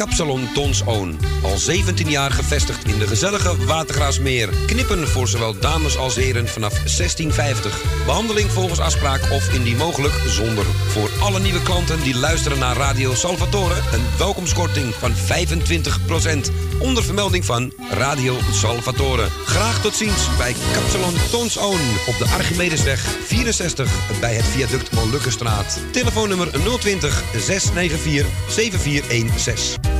Kapsalon 0.00 0.52
Tons 0.54 0.82
Own. 0.84 1.18
Al 1.42 1.58
17 1.58 2.10
jaar 2.10 2.30
gevestigd 2.30 2.84
in 2.84 2.98
de 2.98 3.06
gezellige 3.06 3.64
Watergraasmeer. 3.64 4.48
Knippen 4.66 5.08
voor 5.08 5.28
zowel 5.28 5.58
dames 5.58 5.96
als 5.96 6.14
heren 6.14 6.48
vanaf 6.48 6.72
1650. 6.72 7.82
Behandeling 8.06 8.50
volgens 8.50 8.80
afspraak 8.80 9.20
of 9.32 9.54
indien 9.54 9.76
mogelijk 9.76 10.14
zonder. 10.26 10.64
Voor 10.64 11.09
alle 11.20 11.40
nieuwe 11.40 11.62
klanten 11.62 12.02
die 12.02 12.16
luisteren 12.16 12.58
naar 12.58 12.76
Radio 12.76 13.14
Salvatore... 13.14 13.74
een 13.74 14.04
welkomstkorting 14.18 14.94
van 14.94 15.12
25%. 15.12 16.52
Onder 16.78 17.04
vermelding 17.04 17.44
van 17.44 17.72
Radio 17.90 18.36
Salvatore. 18.52 19.26
Graag 19.44 19.80
tot 19.80 19.94
ziens 19.94 20.36
bij 20.36 20.54
Kapsalon 20.72 21.14
Tons 21.30 21.56
Own. 21.56 21.80
Op 22.06 22.18
de 22.18 22.26
Archimedesweg 22.34 23.00
64 23.00 24.20
bij 24.20 24.34
het 24.34 24.44
viaduct 24.44 24.92
Molukkenstraat. 24.92 25.80
Telefoonnummer 25.92 26.50
020 26.78 27.22
694 27.36 28.26
7416. 28.48 29.99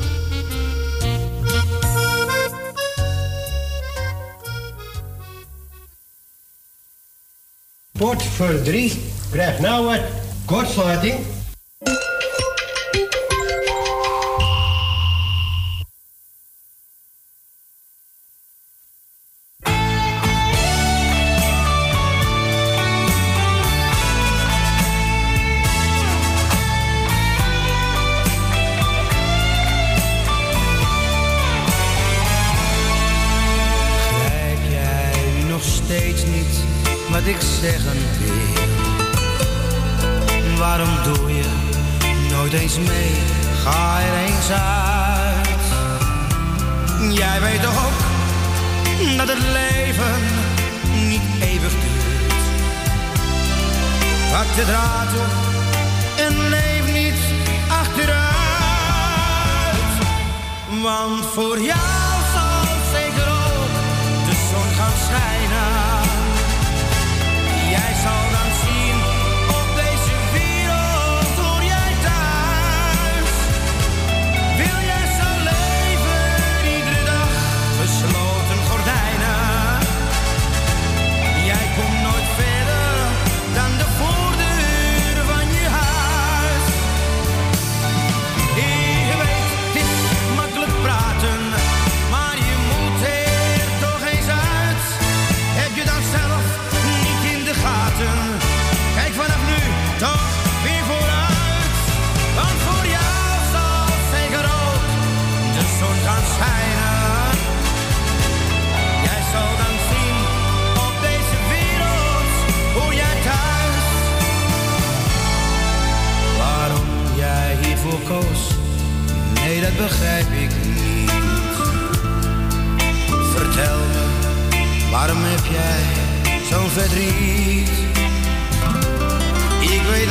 Pot 8.01 8.23
voor 8.23 8.61
drie. 8.61 9.01
Krijg 9.31 9.59
nou 9.59 9.85
wat 9.85 9.99
kortsluiting. 10.45 11.19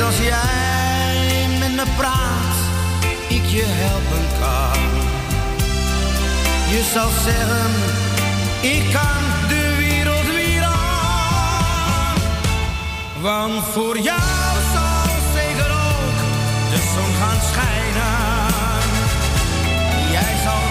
Als 0.05 0.17
jij 0.17 1.47
met 1.59 1.75
me 1.75 1.83
praat, 1.97 2.55
ik 3.27 3.45
je 3.45 3.63
helpen 3.65 4.25
kan. 4.39 4.81
Je 6.73 6.81
zal 6.93 7.09
zeggen, 7.25 7.71
ik 8.61 8.83
kan 8.91 9.47
de 9.47 9.75
wereld 9.77 10.25
weer 10.25 10.63
aan. 10.63 12.15
Want 13.21 13.63
voor 13.73 13.97
jou 13.97 14.53
zal 14.73 15.15
zeker 15.33 15.71
ook 15.71 16.17
de 16.71 16.81
zon 16.93 17.13
gaan 17.21 17.41
schijnen. 17.51 18.53
Jij 20.11 20.35
zal 20.43 20.70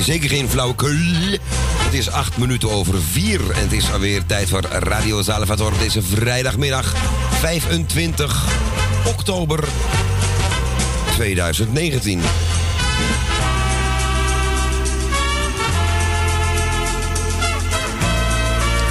Zeker 0.00 0.28
geen 0.28 0.48
flauwekul. 0.48 1.38
Het 1.78 1.94
is 1.94 2.10
acht 2.10 2.36
minuten 2.36 2.70
over 2.70 3.02
vier. 3.02 3.50
En 3.50 3.62
het 3.62 3.72
is 3.72 3.92
alweer 3.92 4.26
tijd 4.26 4.48
voor 4.48 4.60
Radio 4.70 5.22
Salvatore 5.22 5.78
deze 5.78 6.02
vrijdagmiddag 6.02 6.94
25 7.40 8.44
oktober 9.06 9.64
2019. 11.12 12.20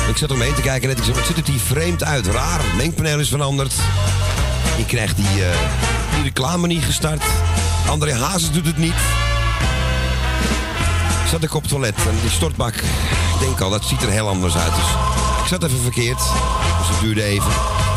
Ik 0.09 0.17
zat 0.17 0.31
omheen 0.31 0.53
te 0.53 0.61
kijken 0.61 0.87
net. 0.87 0.97
Ik 0.97 1.03
zei, 1.03 1.15
wat 1.15 1.25
ziet 1.25 1.35
het 1.35 1.47
hier 1.47 1.59
vreemd 1.59 2.03
uit? 2.03 2.27
Raar. 2.27 2.61
Het 2.77 3.19
is 3.19 3.29
veranderd. 3.29 3.73
Je 4.77 4.85
krijgt 4.85 5.15
die, 5.15 5.45
eh, 5.45 5.57
die 6.13 6.23
reclame 6.23 6.67
niet 6.67 6.83
gestart. 6.83 7.23
André 7.87 8.13
Hazes 8.13 8.51
doet 8.51 8.65
het 8.65 8.77
niet. 8.77 9.18
Zat 11.29 11.43
ik 11.43 11.53
op 11.53 11.61
het 11.61 11.71
toilet 11.71 11.95
en 11.95 12.19
die 12.21 12.29
stortbak, 12.29 12.75
ik 12.75 13.39
denk 13.39 13.61
al, 13.61 13.69
dat 13.69 13.85
ziet 13.85 14.01
er 14.01 14.09
heel 14.09 14.27
anders 14.27 14.55
uit. 14.55 14.75
Dus 14.75 14.89
ik 15.41 15.47
zat 15.47 15.63
even 15.63 15.81
verkeerd, 15.81 16.17
dus 16.17 16.87
het 16.87 16.99
duurde 16.99 17.23
even. 17.23 17.51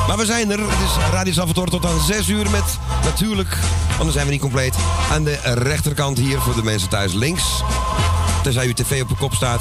Maar 0.06 0.16
we 0.16 0.24
zijn 0.24 0.50
er. 0.50 0.60
Het 0.60 0.88
is 0.88 1.10
Radio 1.12 1.32
Salvatore 1.32 1.70
tot 1.70 1.86
aan 1.86 2.00
6 2.00 2.28
uur 2.28 2.50
met 2.50 2.78
natuurlijk, 3.04 3.58
anders 3.92 4.14
zijn 4.14 4.26
we 4.26 4.32
niet 4.32 4.40
compleet, 4.40 4.74
aan 5.10 5.24
de 5.24 5.38
rechterkant 5.42 6.18
hier 6.18 6.40
voor 6.40 6.54
de 6.54 6.62
mensen 6.62 6.88
thuis 6.88 7.12
links. 7.12 7.62
Tenzij 8.42 8.66
uw 8.66 8.72
tv 8.72 9.02
op 9.02 9.08
de 9.08 9.14
kop 9.14 9.34
staat. 9.34 9.60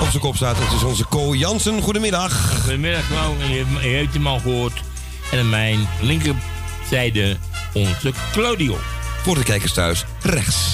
Op 0.00 0.08
zijn 0.08 0.22
kop 0.22 0.36
staat. 0.36 0.56
Het 0.58 0.72
is 0.72 0.82
onze 0.82 1.08
Co 1.08 1.34
Jansen. 1.34 1.82
Goedemiddag. 1.82 2.60
Goedemiddag, 2.62 3.06
Klauw. 3.06 3.34
En 3.40 3.50
je, 3.50 3.64
heeft 3.78 4.14
hem 4.14 4.26
al 4.26 4.38
gehoord. 4.38 4.82
En 5.30 5.38
aan 5.38 5.48
mijn 5.48 5.88
linkerzijde 6.00 7.36
onze 7.72 8.12
Claudio. 8.32 8.78
Voor 9.22 9.34
de 9.34 9.42
kijkers 9.42 9.72
thuis 9.72 10.04
rechts. 10.22 10.73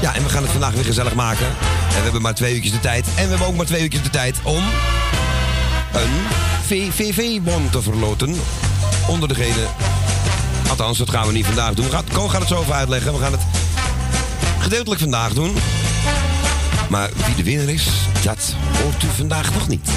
Ja, 0.00 0.14
en 0.14 0.22
we 0.22 0.28
gaan 0.28 0.42
het 0.42 0.52
vandaag 0.52 0.72
weer 0.72 0.84
gezellig 0.84 1.14
maken. 1.14 1.46
En 1.46 1.96
we 1.96 2.02
hebben 2.02 2.22
maar 2.22 2.34
twee 2.34 2.54
uurtjes 2.54 2.72
de 2.72 2.80
tijd. 2.80 3.06
En 3.06 3.22
we 3.22 3.28
hebben 3.28 3.46
ook 3.46 3.56
maar 3.56 3.66
twee 3.66 3.82
uurtjes 3.82 4.02
de 4.02 4.10
tijd 4.10 4.36
om 4.42 4.64
een 5.92 6.10
VVV-bon 6.66 7.70
te 7.70 7.82
verloten. 7.82 8.34
Onder 9.08 9.28
degene... 9.28 9.66
Althans, 10.68 10.98
dat 10.98 11.10
gaan 11.10 11.26
we 11.26 11.32
niet 11.32 11.46
vandaag 11.46 11.74
doen. 11.74 11.90
Gaat, 11.90 12.04
Ko 12.12 12.28
gaat 12.28 12.40
het 12.40 12.48
zo 12.48 12.60
even 12.60 12.74
uitleggen. 12.74 13.12
We 13.12 13.18
gaan 13.18 13.32
het 13.32 13.40
gedeeltelijk 14.58 15.00
vandaag 15.00 15.32
doen. 15.32 15.56
Maar 16.88 17.10
wie 17.26 17.34
de 17.34 17.42
winnaar 17.42 17.68
is, 17.68 17.88
dat 18.22 18.54
hoort 18.82 19.02
u 19.02 19.06
vandaag 19.16 19.52
nog 19.52 19.68
niet. 19.68 19.90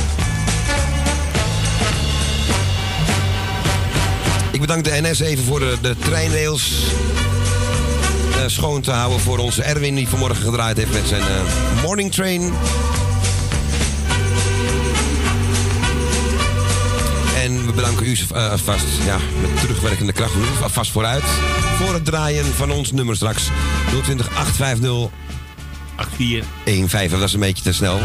Ik 4.51 4.59
bedank 4.59 4.83
de 4.83 5.00
NS 5.01 5.19
even 5.19 5.44
voor 5.44 5.59
de, 5.59 5.77
de 5.81 5.95
treinrails 5.97 6.71
schoon 8.50 8.82
te 8.82 8.92
houden 8.92 9.20
voor 9.20 9.38
onze 9.38 9.64
Erwin 9.64 9.96
die 9.96 10.08
vanmorgen 10.08 10.44
gedraaid 10.44 10.78
heeft 10.78 10.94
met 10.94 11.08
zijn 11.08 11.22
eh, 11.22 11.84
morning 11.84 12.12
train. 12.12 12.42
En 17.38 17.66
we 17.66 17.72
bedanken 17.76 18.06
u 18.06 18.10
uh, 18.10 18.54
vast 18.56 18.86
ja, 19.06 19.18
met 19.42 19.60
terugwerkende 19.60 20.14
kracht 20.14 20.34
vast 20.66 20.92
vooruit 20.92 21.24
voor 21.78 21.94
het 21.94 22.06
draaien 22.06 22.46
van 22.46 22.72
ons 22.72 22.92
nummer 22.92 23.16
straks 23.16 23.50
020 24.04 24.28
850 24.36 25.10
84 25.96 26.90
15. 26.90 27.20
Dat 27.20 27.28
is 27.28 27.34
een 27.34 27.40
beetje 27.40 27.64
te 27.64 27.74
snel. 27.74 27.98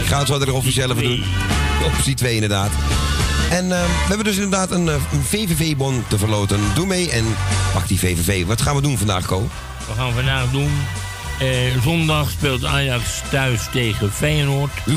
Ik 0.00 0.06
ga 0.06 0.18
het 0.18 0.28
zo 0.28 0.40
er 0.40 0.54
officieel 0.54 0.90
even 0.90 1.02
doen. 1.02 1.24
Optie 1.84 2.14
2 2.14 2.34
inderdaad. 2.34 2.70
En 3.50 3.64
uh, 3.64 3.70
we 3.70 4.06
hebben 4.08 4.24
dus 4.24 4.34
inderdaad 4.34 4.70
een, 4.70 4.86
een 4.86 5.22
VVV-bon 5.22 6.04
te 6.08 6.18
verloten. 6.18 6.60
Doe 6.74 6.86
mee 6.86 7.10
en 7.10 7.24
pak 7.72 7.88
die 7.88 7.98
VVV. 7.98 8.46
Wat 8.46 8.62
gaan 8.62 8.74
we 8.74 8.82
doen 8.82 8.98
vandaag, 8.98 9.26
Ko? 9.26 9.48
We 9.88 9.94
gaan 9.96 10.12
vandaag 10.12 10.50
doen... 10.50 10.70
Uh, 11.42 11.82
zondag 11.82 12.30
speelt 12.30 12.64
Ajax 12.64 13.22
thuis 13.30 13.60
tegen 13.72 14.12
Feyenoord. 14.12 14.70
Uh. 14.84 14.94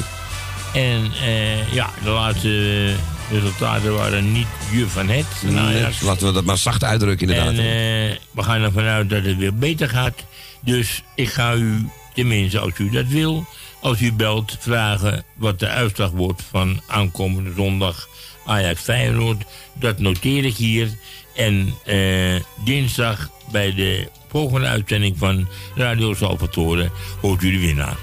En 0.74 1.12
uh, 1.22 1.74
ja, 1.74 1.90
de 2.04 2.10
laatste 2.10 2.94
resultaten 3.32 3.96
waren 3.96 4.32
niet 4.32 4.48
je 4.72 4.88
van 4.88 5.10
het. 5.10 5.26
Nee, 5.42 5.88
laten 6.02 6.28
we 6.28 6.34
dat 6.34 6.44
maar 6.44 6.58
zacht 6.58 6.84
uitdrukken 6.84 7.28
inderdaad. 7.28 7.58
En 7.58 8.18
we 8.32 8.44
gaan 8.44 8.62
ervan 8.62 8.84
uit 8.84 9.10
dat 9.10 9.24
het 9.24 9.38
weer 9.38 9.56
beter 9.56 9.90
gaat. 9.90 10.16
Dus 10.60 11.04
ik 11.16 11.30
ga 11.30 11.54
u, 11.54 11.90
tenminste 12.14 12.60
als 12.60 12.72
u 12.78 12.90
dat 12.90 13.08
wil... 13.08 13.46
als 13.82 14.02
u 14.02 14.14
belt, 14.14 14.58
vragen 14.60 15.24
wat 15.36 15.60
de 15.60 15.68
uitslag 15.68 16.10
wordt 16.10 16.44
van 16.52 16.82
aankomende 16.88 17.54
zondag... 17.56 18.08
Ajax 18.46 18.82
Feyenoord. 18.82 19.44
Dat 19.74 20.00
noteer 20.00 20.46
ik 20.46 20.56
hier. 20.56 20.90
En 21.36 21.74
uh, 21.86 22.42
dinsdag 22.66 23.30
bij 23.52 23.74
de 23.74 24.08
volgende 24.30 24.68
uitzending 24.68 25.18
van 25.18 25.48
Radio 25.76 26.14
Salvatore 26.14 26.92
hoort 27.22 27.42
u 27.44 27.52
de 27.52 27.60
winnaar. 27.60 27.98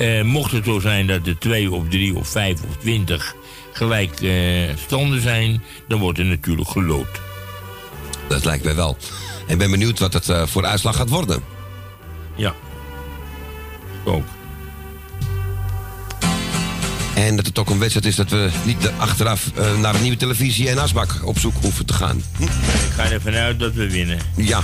Uh, 0.00 0.22
mocht 0.22 0.52
het 0.52 0.64
zo 0.64 0.80
zijn 0.80 1.06
dat 1.06 1.26
er 1.26 1.38
twee 1.38 1.72
of 1.72 1.88
drie 1.88 2.16
of 2.16 2.28
vijf 2.28 2.62
of 2.62 2.76
twintig 2.76 3.34
gelijk 3.72 4.20
uh, 4.20 4.70
standen 4.86 5.20
zijn, 5.20 5.62
dan 5.88 5.98
wordt 5.98 6.18
er 6.18 6.24
natuurlijk 6.24 6.68
gelood. 6.68 7.20
Dat 8.28 8.44
lijkt 8.44 8.64
mij 8.64 8.74
wel. 8.74 8.96
En 9.46 9.58
ben 9.58 9.70
benieuwd 9.70 9.98
wat 9.98 10.12
het 10.12 10.50
voor 10.50 10.64
uitslag 10.64 10.96
gaat 10.96 11.08
worden. 11.08 11.42
Ja. 12.36 12.54
Ook. 14.04 14.24
En 17.16 17.36
dat 17.36 17.46
het 17.46 17.58
ook 17.58 17.70
een 17.70 17.78
wedstrijd 17.78 18.06
is 18.06 18.16
dat 18.16 18.30
we 18.30 18.50
niet 18.64 18.90
achteraf 18.96 19.50
uh, 19.58 19.78
naar 19.80 19.94
een 19.94 20.02
nieuwe 20.02 20.16
televisie 20.16 20.68
en 20.68 20.78
asbak 20.78 21.20
op 21.24 21.38
zoek 21.38 21.54
hoeven 21.60 21.86
te 21.86 21.92
gaan. 21.92 22.22
Hm? 22.36 22.42
Ik 22.42 22.50
ga 22.94 23.10
ervan 23.10 23.34
uit 23.34 23.58
dat 23.58 23.72
we 23.72 23.90
winnen. 23.90 24.18
Ja. 24.36 24.60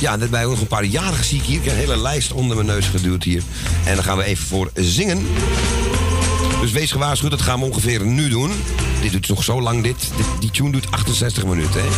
Ja, 0.00 0.16
net 0.16 0.30
bij 0.30 0.44
nog 0.44 0.60
een 0.60 0.66
paar 0.66 0.84
jarigen 0.84 1.24
zie 1.24 1.38
ik 1.38 1.44
hier. 1.44 1.56
Ik 1.56 1.64
heb 1.64 1.72
een 1.72 1.80
hele 1.80 1.96
lijst 1.96 2.32
onder 2.32 2.56
mijn 2.56 2.68
neus 2.68 2.86
geduwd 2.86 3.24
hier. 3.24 3.42
En 3.84 3.94
daar 3.94 4.04
gaan 4.04 4.16
we 4.16 4.24
even 4.24 4.46
voor 4.46 4.70
zingen. 4.74 5.26
Dus 6.64 6.72
wees 6.72 6.92
gewaarschuwd, 6.92 7.30
dat 7.30 7.42
gaan 7.42 7.60
we 7.60 7.64
ongeveer 7.64 8.06
nu 8.06 8.28
doen. 8.28 8.50
Dit 9.00 9.12
doet 9.12 9.28
nog 9.28 9.44
zo 9.44 9.60
lang, 9.60 9.82
dit. 9.82 10.10
dit 10.16 10.26
die 10.40 10.50
tune 10.50 10.70
doet 10.70 10.90
68 10.90 11.44
minuten, 11.44 11.82
hè. 11.82 11.88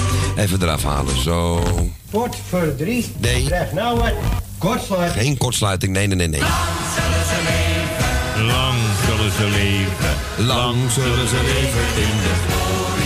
Even 0.43 0.63
eraf 0.63 0.83
halen, 0.83 1.23
zo. 1.23 1.63
Pot 2.11 2.37
voor 2.49 2.75
drie. 2.77 3.07
Nee. 3.19 3.45
Krijg 3.45 3.73
nou 3.73 3.99
wat. 3.99 4.13
Kortsluiting. 4.59 5.25
Geen 5.25 5.37
kortsluiting, 5.37 5.93
nee, 5.93 6.07
nee, 6.07 6.17
nee, 6.17 6.29
nee. 6.29 6.41
Lang 6.41 6.51
zullen 9.07 9.33
ze 9.33 9.49
leven. 9.51 10.47
Lang 10.47 10.77
zullen 10.91 11.29
ze 11.29 11.41
leven 11.45 12.03
in 12.03 12.17
de 12.17 12.33
gloria. 12.47 13.06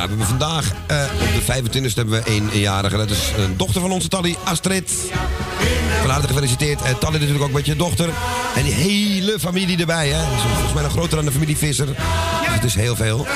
We 0.00 0.08
hebben 0.08 0.26
vandaag 0.26 0.70
op 0.70 1.46
de 1.46 1.90
25e 1.90 1.94
hebben 1.94 2.22
we 2.22 2.30
een 2.30 2.50
eenjarige. 2.50 2.96
Dat 2.96 3.10
is 3.10 3.30
een 3.36 3.56
dochter 3.56 3.80
van 3.80 3.90
onze 3.90 4.08
Tally, 4.08 4.36
Astrid. 4.44 4.92
Van 6.00 6.10
harte 6.10 6.26
gefeliciteerd. 6.26 6.82
En 6.82 6.98
Tally 6.98 7.12
natuurlijk 7.12 7.44
ook 7.44 7.52
met 7.52 7.66
je 7.66 7.76
dochter. 7.76 8.08
En 8.56 8.62
die 8.62 8.72
hele 8.72 9.38
familie 9.40 9.78
erbij, 9.78 10.08
hè. 10.08 10.34
Is 10.34 10.42
volgens 10.42 10.72
mij 10.72 10.82
nog 10.82 10.92
groter 10.92 11.16
dan 11.16 11.24
de 11.24 11.32
familie 11.32 11.56
Visser. 11.56 11.86
Dus 11.86 11.96
het 12.44 12.64
is 12.64 12.74
heel 12.74 12.96
veel. 12.96 13.26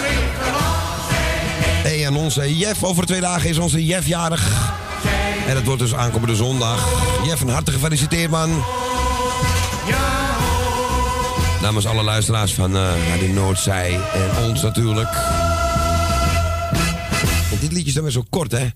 En 1.84 2.16
onze 2.16 2.56
Jeff 2.56 2.84
over 2.84 3.06
twee 3.06 3.20
dagen 3.20 3.48
is 3.48 3.58
onze 3.58 3.84
Jeff 3.84 4.06
jarig. 4.06 4.72
En 5.46 5.54
dat 5.54 5.64
wordt 5.64 5.80
dus 5.80 5.94
aankomende 5.94 6.36
zondag. 6.36 6.88
Jeff, 7.24 7.38
van 7.38 7.48
harte 7.48 7.72
gefeliciteerd, 7.72 8.30
man. 8.30 8.64
Namens 11.62 11.86
alle 11.86 12.02
luisteraars 12.02 12.54
van 12.54 12.76
uh, 12.76 13.08
Radio 13.08 13.32
Noordzij 13.32 14.00
en 14.14 14.44
ons 14.44 14.62
natuurlijk. 14.62 15.08
Dit 17.64 17.72
liedje 17.72 17.88
is 17.88 17.94
dan 17.94 18.02
weer 18.02 18.12
zo 18.12 18.24
kort, 18.30 18.52
hè. 18.52 18.68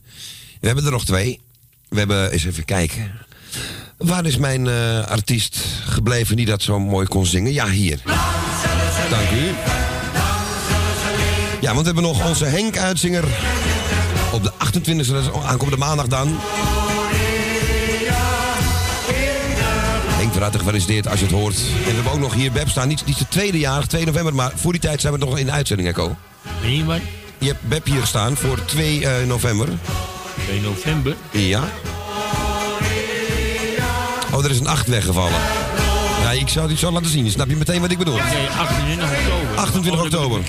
We 0.61 0.66
hebben 0.66 0.85
er 0.85 0.90
nog 0.90 1.04
twee. 1.04 1.40
We 1.88 1.99
hebben, 1.99 2.30
eens 2.30 2.45
even 2.45 2.64
kijken. 2.64 3.12
Waar 3.97 4.26
is 4.26 4.37
mijn 4.37 4.66
uh, 4.66 5.07
artiest 5.07 5.59
gebleven 5.85 6.37
die 6.37 6.47
dat 6.47 6.62
zo 6.62 6.78
mooi 6.78 7.07
kon 7.07 7.26
zingen? 7.26 7.52
Ja, 7.52 7.68
hier. 7.68 8.00
Dank 9.11 9.30
u. 9.30 9.54
Ja, 11.61 11.75
want 11.75 11.78
we 11.78 11.85
hebben 11.85 12.02
nog 12.02 12.28
onze 12.28 12.45
Henk 12.45 12.78
Uitzinger 12.78 13.25
op 14.33 14.42
de 14.42 14.52
28e, 14.52 15.07
dat 15.07 15.23
is 15.23 15.33
aankomende 15.45 15.76
maandag 15.76 16.07
dan. 16.07 16.38
Henk, 20.16 20.35
harte 20.35 20.59
gefeliciteerd 20.59 21.09
als 21.09 21.18
je 21.18 21.26
het 21.26 21.35
hoort. 21.35 21.57
En 21.57 21.85
we 21.85 21.95
hebben 21.95 22.12
ook 22.12 22.18
nog 22.18 22.35
hier 22.35 22.52
Beb 22.52 22.68
staan, 22.68 22.88
niet, 22.88 23.07
niet 23.07 23.18
de 23.18 23.28
tweede 23.28 23.59
jaar, 23.59 23.87
2 23.87 24.04
november, 24.04 24.35
maar 24.35 24.52
voor 24.54 24.73
die 24.73 24.80
tijd 24.80 25.00
zijn 25.00 25.12
we 25.12 25.18
nog 25.18 25.38
in 25.38 25.47
de 25.47 25.52
uitzending, 25.52 25.88
Echo. 25.88 26.16
Je 27.38 27.47
hebt 27.47 27.68
Beb 27.68 27.87
hier 27.87 28.07
staan 28.07 28.37
voor 28.37 28.64
2 28.64 29.00
uh, 29.00 29.11
november. 29.26 29.68
2 30.45 30.61
november? 30.61 31.16
Ja. 31.30 31.62
Oh, 34.33 34.45
er 34.45 34.50
is 34.50 34.61
een 34.61 34.66
8 34.66 34.87
weggevallen. 34.87 35.40
Ja, 36.23 36.30
ik 36.30 36.49
zou 36.49 36.71
het 36.71 36.78
zo 36.78 36.92
laten 36.92 37.11
zien. 37.11 37.30
Snap 37.30 37.49
je 37.49 37.57
meteen 37.57 37.80
wat 37.80 37.90
ik 37.90 37.99
bedoel? 37.99 38.16
Nee, 38.16 38.49
28 38.49 39.11
oktober. 39.11 39.57
28 39.57 40.02
oktober. 40.02 40.40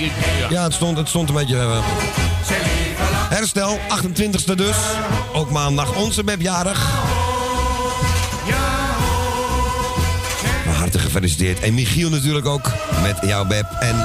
Ja, 0.49 0.63
het 0.63 0.73
stond, 0.73 0.97
het 0.97 1.07
stond 1.07 1.29
een 1.29 1.35
beetje... 1.35 1.55
Uh, 1.55 1.79
herstel, 3.29 3.79
28e 4.03 4.55
dus. 4.55 4.77
Ook 5.33 5.51
maandag 5.51 5.95
onze 5.95 6.23
webjarig. 6.23 7.07
gefeliciteerd. 11.09 11.59
En 11.59 11.73
Michiel 11.73 12.09
natuurlijk 12.09 12.45
ook 12.45 12.71
met 13.01 13.17
jouw 13.21 13.45
Beb. 13.45 13.65
En 13.79 13.95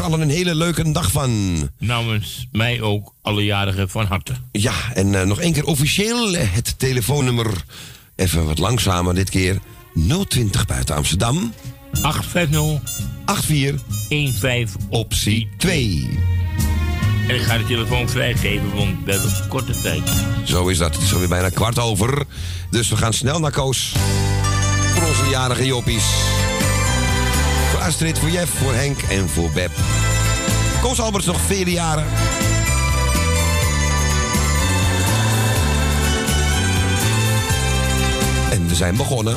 er 0.00 0.06
allen 0.06 0.20
een 0.20 0.30
hele 0.30 0.54
leuke 0.54 0.92
dag 0.92 1.10
van. 1.10 1.30
Namens 1.78 2.46
mij 2.52 2.80
ook 2.80 3.14
alle 3.22 3.44
jarigen 3.44 3.90
van 3.90 4.06
harte. 4.06 4.32
Ja, 4.52 4.74
en 4.94 5.12
uh, 5.12 5.22
nog 5.22 5.40
één 5.40 5.52
keer 5.52 5.64
officieel 5.64 6.34
het 6.34 6.78
telefoonnummer. 6.78 7.64
Even 8.16 8.46
wat 8.46 8.58
langzamer 8.58 9.14
dit 9.14 9.30
keer. 9.30 9.58
020 10.28 10.66
buiten 10.66 10.96
Amsterdam. 10.96 11.52
850 12.02 12.80
84 13.24 14.40
15 14.40 14.68
optie 14.88 15.48
2. 15.56 16.18
En 17.28 17.34
ik 17.34 17.42
ga 17.42 17.58
de 17.58 17.64
telefoon 17.64 18.08
vrijgeven, 18.08 18.74
want 18.74 19.04
we 19.04 19.12
hebben 19.12 19.48
korte 19.48 19.80
tijd. 19.80 20.10
Zo 20.44 20.68
is 20.68 20.78
dat. 20.78 20.94
Het 20.94 21.04
is 21.04 21.12
alweer 21.12 21.28
bijna 21.28 21.48
kwart 21.48 21.78
over. 21.78 22.24
Dus 22.70 22.88
we 22.88 22.96
gaan 22.96 23.12
snel 23.12 23.40
naar 23.40 23.52
Koos. 23.52 23.92
Voor 24.94 25.08
onze 25.08 25.28
jarige 25.30 25.66
joppies. 25.66 26.04
Astrid, 27.90 28.18
voor 28.18 28.30
Jeff, 28.30 28.58
voor 28.58 28.74
Henk 28.74 29.02
en 29.02 29.28
voor 29.28 29.50
Beb. 29.50 29.70
Koos 30.82 31.00
Alberts 31.00 31.26
nog 31.26 31.40
vele 31.40 31.70
jaren. 31.70 32.04
En 38.50 38.68
we 38.68 38.74
zijn 38.74 38.96
begonnen. 38.96 39.36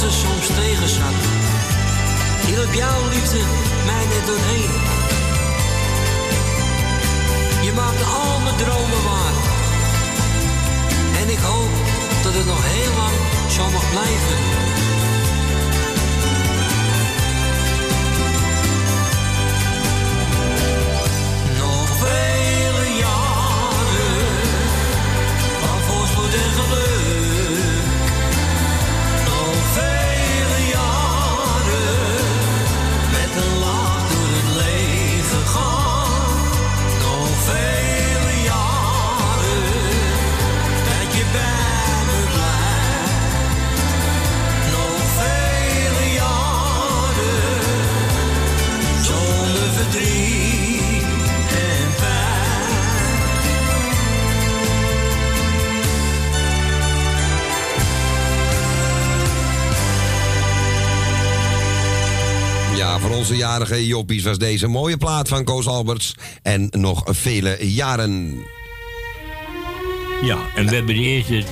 Het 0.00 0.12
soms 0.12 0.46
tegen 0.46 0.88
zat. 0.88 1.18
Hielp 2.46 2.72
jouw 2.72 3.08
liefde 3.08 3.40
mij 3.86 4.04
net 4.06 4.26
doorheen. 4.26 4.70
Je 7.62 7.72
maakt 7.72 8.02
al 8.02 8.40
mijn 8.40 8.56
dromen 8.56 9.02
waar. 9.04 9.36
En 11.20 11.28
ik 11.28 11.38
hoop 11.38 11.70
dat 12.22 12.34
het 12.34 12.46
nog 12.46 12.62
heel 12.64 12.94
lang 12.96 13.16
zo 13.50 13.70
mag 13.70 13.90
blijven. 13.90 14.38
Nog 21.58 21.88
vele 22.02 22.96
jaren 22.98 24.26
van 25.60 25.80
voorspoed 25.86 26.34
en 26.34 26.50
geluk. 26.58 26.97
Ja, 62.78 62.98
voor 62.98 63.10
onze 63.10 63.36
jarige 63.36 63.86
joppies 63.86 64.22
was 64.22 64.38
deze 64.38 64.66
mooie 64.66 64.96
plaat 64.96 65.28
van 65.28 65.44
Koos 65.44 65.66
Alberts. 65.66 66.14
En 66.42 66.68
nog 66.70 67.02
vele 67.06 67.58
jaren. 67.60 68.34
Ja, 70.22 70.38
en 70.54 70.66
we 70.68 70.74
hebben 70.74 70.94
de 70.94 71.00
eerste 71.00 71.44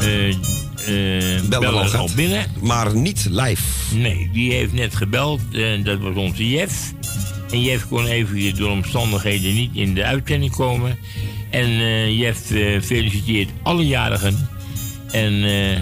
eh 0.00 0.28
eh 0.28 1.44
beller 1.48 1.68
al 1.72 1.88
gehad. 1.88 2.14
binnen. 2.14 2.46
Maar 2.60 2.96
niet 2.96 3.26
live. 3.30 3.62
Nee, 3.94 4.30
die 4.32 4.52
heeft 4.52 4.72
net 4.72 4.94
gebeld. 4.94 5.40
En 5.52 5.82
dat 5.82 5.98
was 5.98 6.14
onze 6.14 6.48
Jeff. 6.48 6.92
En 7.50 7.62
Jeff 7.62 7.88
kon 7.88 8.06
even 8.06 8.56
door 8.56 8.70
omstandigheden 8.70 9.54
niet 9.54 9.70
in 9.74 9.94
de 9.94 10.04
uitzending 10.04 10.52
komen. 10.52 10.98
En 11.50 11.68
eh, 11.68 12.18
Jeff 12.18 12.50
eh, 12.50 12.80
feliciteert 12.80 13.48
alle 13.62 13.86
jarigen. 13.86 14.48
En, 15.12 15.44
eh, 15.44 15.80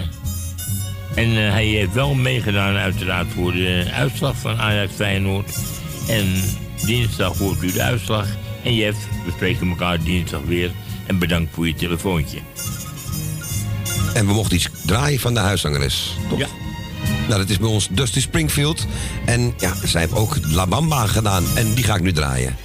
en 1.19 1.45
eh, 1.45 1.51
hij 1.51 1.65
heeft 1.65 1.93
wel 1.93 2.13
meegedaan 2.13 2.75
uiteraard 2.75 3.27
voor 3.35 3.51
de 3.51 3.85
uitslag 3.93 4.35
van 4.35 4.57
Ajax 4.57 4.93
Feyenoord. 4.93 5.57
En 6.07 6.43
dinsdag 6.85 7.37
hoort 7.37 7.63
u 7.63 7.71
de 7.71 7.81
uitslag. 7.81 8.27
En 8.63 8.75
Jeff, 8.75 8.97
we 9.25 9.31
spreken 9.31 9.69
elkaar 9.69 10.03
dinsdag 10.03 10.41
weer. 10.45 10.71
En 11.05 11.19
bedankt 11.19 11.53
voor 11.53 11.67
je 11.67 11.73
telefoontje. 11.73 12.37
En 14.13 14.27
we 14.27 14.33
mochten 14.33 14.55
iets 14.55 14.69
draaien 14.85 15.19
van 15.19 15.33
de 15.33 15.39
huiszangeres. 15.39 16.15
Toch? 16.29 16.39
Ja. 16.39 16.47
Nou, 17.27 17.41
dat 17.41 17.49
is 17.49 17.57
bij 17.57 17.69
ons 17.69 17.87
Dusty 17.91 18.21
Springfield. 18.21 18.87
En 19.25 19.53
ja, 19.57 19.73
zij 19.83 20.01
heeft 20.01 20.15
ook 20.15 20.37
La 20.41 20.67
Bamba 20.67 21.05
gedaan. 21.05 21.43
En 21.55 21.73
die 21.73 21.83
ga 21.83 21.95
ik 21.95 22.01
nu 22.01 22.11
draaien. 22.11 22.55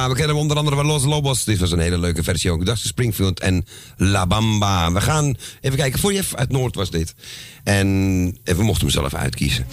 Ja, 0.00 0.08
we 0.08 0.14
kennen 0.14 0.36
hem 0.36 0.39
onder 0.50 0.64
andere 0.64 0.88
van 0.88 0.94
Los 0.94 1.04
Lobos. 1.04 1.44
Dit 1.44 1.58
was 1.58 1.72
een 1.72 1.78
hele 1.78 1.98
leuke 1.98 2.22
versie 2.22 2.50
ook. 2.50 2.64
Dusty 2.64 2.86
Springfield 2.86 3.40
en 3.40 3.64
La 3.96 4.26
Bamba. 4.26 4.92
We 4.92 5.00
gaan 5.00 5.36
even 5.60 5.78
kijken. 5.78 6.00
Voor 6.00 6.12
je 6.12 6.22
uit 6.34 6.52
Noord 6.52 6.74
was 6.74 6.90
dit. 6.90 7.14
En 7.64 7.86
en 8.44 8.56
we 8.56 8.62
mochten 8.62 8.86
hem 8.86 8.90
zelf 8.90 9.14
uitkiezen. 9.14 9.66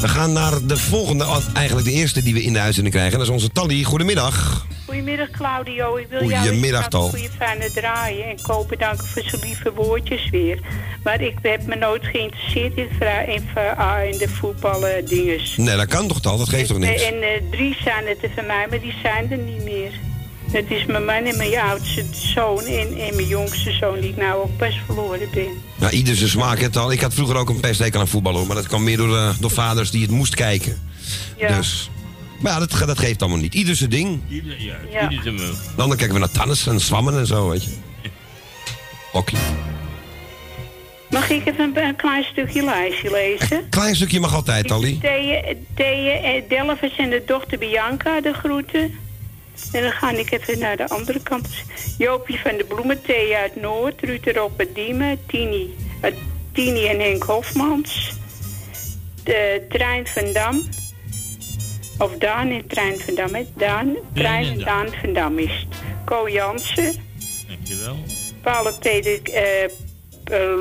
We 0.00 0.08
gaan 0.08 0.32
naar 0.32 0.66
de 0.66 0.76
volgende, 0.76 1.40
eigenlijk 1.54 1.86
de 1.86 1.92
eerste 1.92 2.22
die 2.22 2.34
we 2.34 2.42
in 2.42 2.52
de 2.52 2.60
uitzending 2.60 2.94
krijgen. 2.94 3.18
Dat 3.18 3.26
is 3.26 3.32
onze 3.32 3.50
Tally. 3.50 3.82
Goedemiddag. 3.82 4.66
Goedemiddag 4.84 5.30
Claudio, 5.30 5.96
ik 5.96 6.06
wil 6.08 6.28
jou 6.28 6.42
Goedemiddag, 6.42 6.86
een 6.92 7.00
goede 7.00 7.30
fijne 7.36 7.70
draaien 7.70 8.28
en 8.28 8.42
Ko 8.42 8.64
bedanken 8.64 9.06
voor 9.06 9.22
zijn 9.22 9.40
lieve 9.40 9.72
woordjes 9.72 10.30
weer. 10.30 10.60
Maar 11.04 11.20
ik 11.20 11.34
heb 11.42 11.66
me 11.66 11.74
nooit 11.74 12.04
geïnteresseerd 12.04 12.76
in, 12.76 12.88
in, 13.26 13.42
ah, 13.76 14.04
in 14.10 14.18
de 14.18 14.28
voetballen 14.28 15.06
dinges. 15.06 15.56
Nee, 15.56 15.76
dat 15.76 15.86
kan 15.86 16.08
toch 16.08 16.22
al? 16.22 16.38
Dat 16.38 16.48
geeft 16.48 16.68
toch 16.68 16.78
niks? 16.78 17.02
En 17.02 17.22
eh, 17.22 17.28
drie 17.50 17.76
zijn 17.84 18.06
het 18.06 18.22
er 18.22 18.30
van 18.34 18.46
mij, 18.46 18.66
maar 18.70 18.80
die 18.80 18.94
zijn 19.02 19.30
er 19.30 19.38
niet 19.38 19.64
meer. 19.64 19.92
Het 20.52 20.70
is 20.70 20.86
mijn 20.86 21.04
man 21.04 21.24
en 21.24 21.36
mijn 21.36 21.58
oudste 21.58 22.04
zoon 22.12 22.64
en, 22.64 22.98
en 22.98 23.14
mijn 23.14 23.26
jongste 23.26 23.72
zoon 23.72 24.00
die 24.00 24.10
ik 24.10 24.16
nou 24.16 24.42
ook 24.42 24.56
pas 24.56 24.80
verloren 24.86 25.28
ben. 25.34 25.48
Nou, 25.76 25.92
ieder 25.92 26.16
zijn 26.16 26.28
smaak 26.30 26.58
heeft 26.58 26.76
al. 26.76 26.92
Ik 26.92 27.00
had 27.00 27.14
vroeger 27.14 27.36
ook 27.36 27.48
een 27.48 27.60
pesthekel 27.60 28.00
aan 28.00 28.08
voetbal 28.08 28.34
hoor. 28.34 28.46
Maar 28.46 28.56
dat 28.56 28.66
kwam 28.66 28.82
meer 28.82 28.96
door, 28.96 29.16
eh, 29.16 29.30
door 29.40 29.50
vaders 29.50 29.90
die 29.90 30.02
het 30.02 30.10
moest 30.10 30.34
kijken. 30.34 30.80
Ja. 31.36 31.56
Dus. 31.56 31.90
Maar 32.40 32.52
ja, 32.52 32.58
dat, 32.58 32.70
dat 32.86 32.98
geeft 32.98 33.20
allemaal 33.22 33.40
niet. 33.40 33.54
Ieder 33.54 33.76
zijn 33.76 33.90
ding. 33.90 34.20
Ieder, 34.28 34.62
ja, 34.62 34.76
Ja. 34.92 35.10
ieder 35.10 35.38
zijn. 35.38 35.52
Dan 35.76 35.88
kijken 35.88 36.12
we 36.12 36.18
naar 36.18 36.30
tennis 36.30 36.66
en 36.66 36.80
zwammen 36.80 37.18
en 37.18 37.26
zo, 37.26 37.48
weet 37.48 37.64
je. 37.64 37.70
Hockey. 39.12 39.38
Mag 41.10 41.30
ik 41.30 41.46
even 41.46 41.64
een, 41.64 41.84
een 41.84 41.96
klein 41.96 42.24
stukje 42.24 42.64
lijstje 42.64 43.10
lezen? 43.10 43.68
Klein 43.70 43.96
stukje 43.96 44.20
mag 44.20 44.34
altijd, 44.34 44.66
Tally. 44.68 44.98
Thea, 45.00 45.42
Thea 45.74 46.14
eh, 46.14 46.42
Delvers 46.48 46.96
en 46.96 47.10
de 47.10 47.22
dochter 47.26 47.58
Bianca 47.58 48.20
de 48.20 48.32
groeten. 48.32 48.94
En 49.72 49.82
dan 49.82 49.92
ga 49.92 50.10
ik 50.10 50.30
even 50.30 50.58
naar 50.58 50.76
de 50.76 50.88
andere 50.88 51.20
kant. 51.22 51.48
Joopie 51.98 52.40
van 52.40 52.56
de 52.56 52.64
Bloemen, 52.64 53.02
Thea 53.02 53.40
uit 53.40 53.56
Noord, 53.56 54.00
Ruud 54.00 54.36
uit 54.36 54.74
Diemen, 54.74 55.18
Tini, 55.26 55.74
uit 56.00 56.14
Tini 56.52 56.86
en 56.86 57.00
Henk 57.00 57.22
Hofmans. 57.22 58.12
De 59.24 59.66
Trein 59.68 60.06
van 60.06 60.32
Dam. 60.32 60.62
Of 61.98 62.18
Daan 62.18 62.50
en 62.50 62.66
Trein 62.66 62.98
van 62.98 63.14
Dam, 63.14 63.34
hè? 63.34 63.44
Daan, 63.54 63.96
Trein 64.14 64.46
en 64.46 64.58
Daan 64.58 64.88
van 65.00 65.12
Dam 65.12 65.38
is 65.38 65.66
het. 65.68 65.78
Co 66.04 66.28
Jansen. 66.28 66.94
Dankjewel. 67.48 67.96
Paula 68.42 68.72
Peter, 68.80 69.22
eh, 69.22 69.64
eh, 69.64 69.70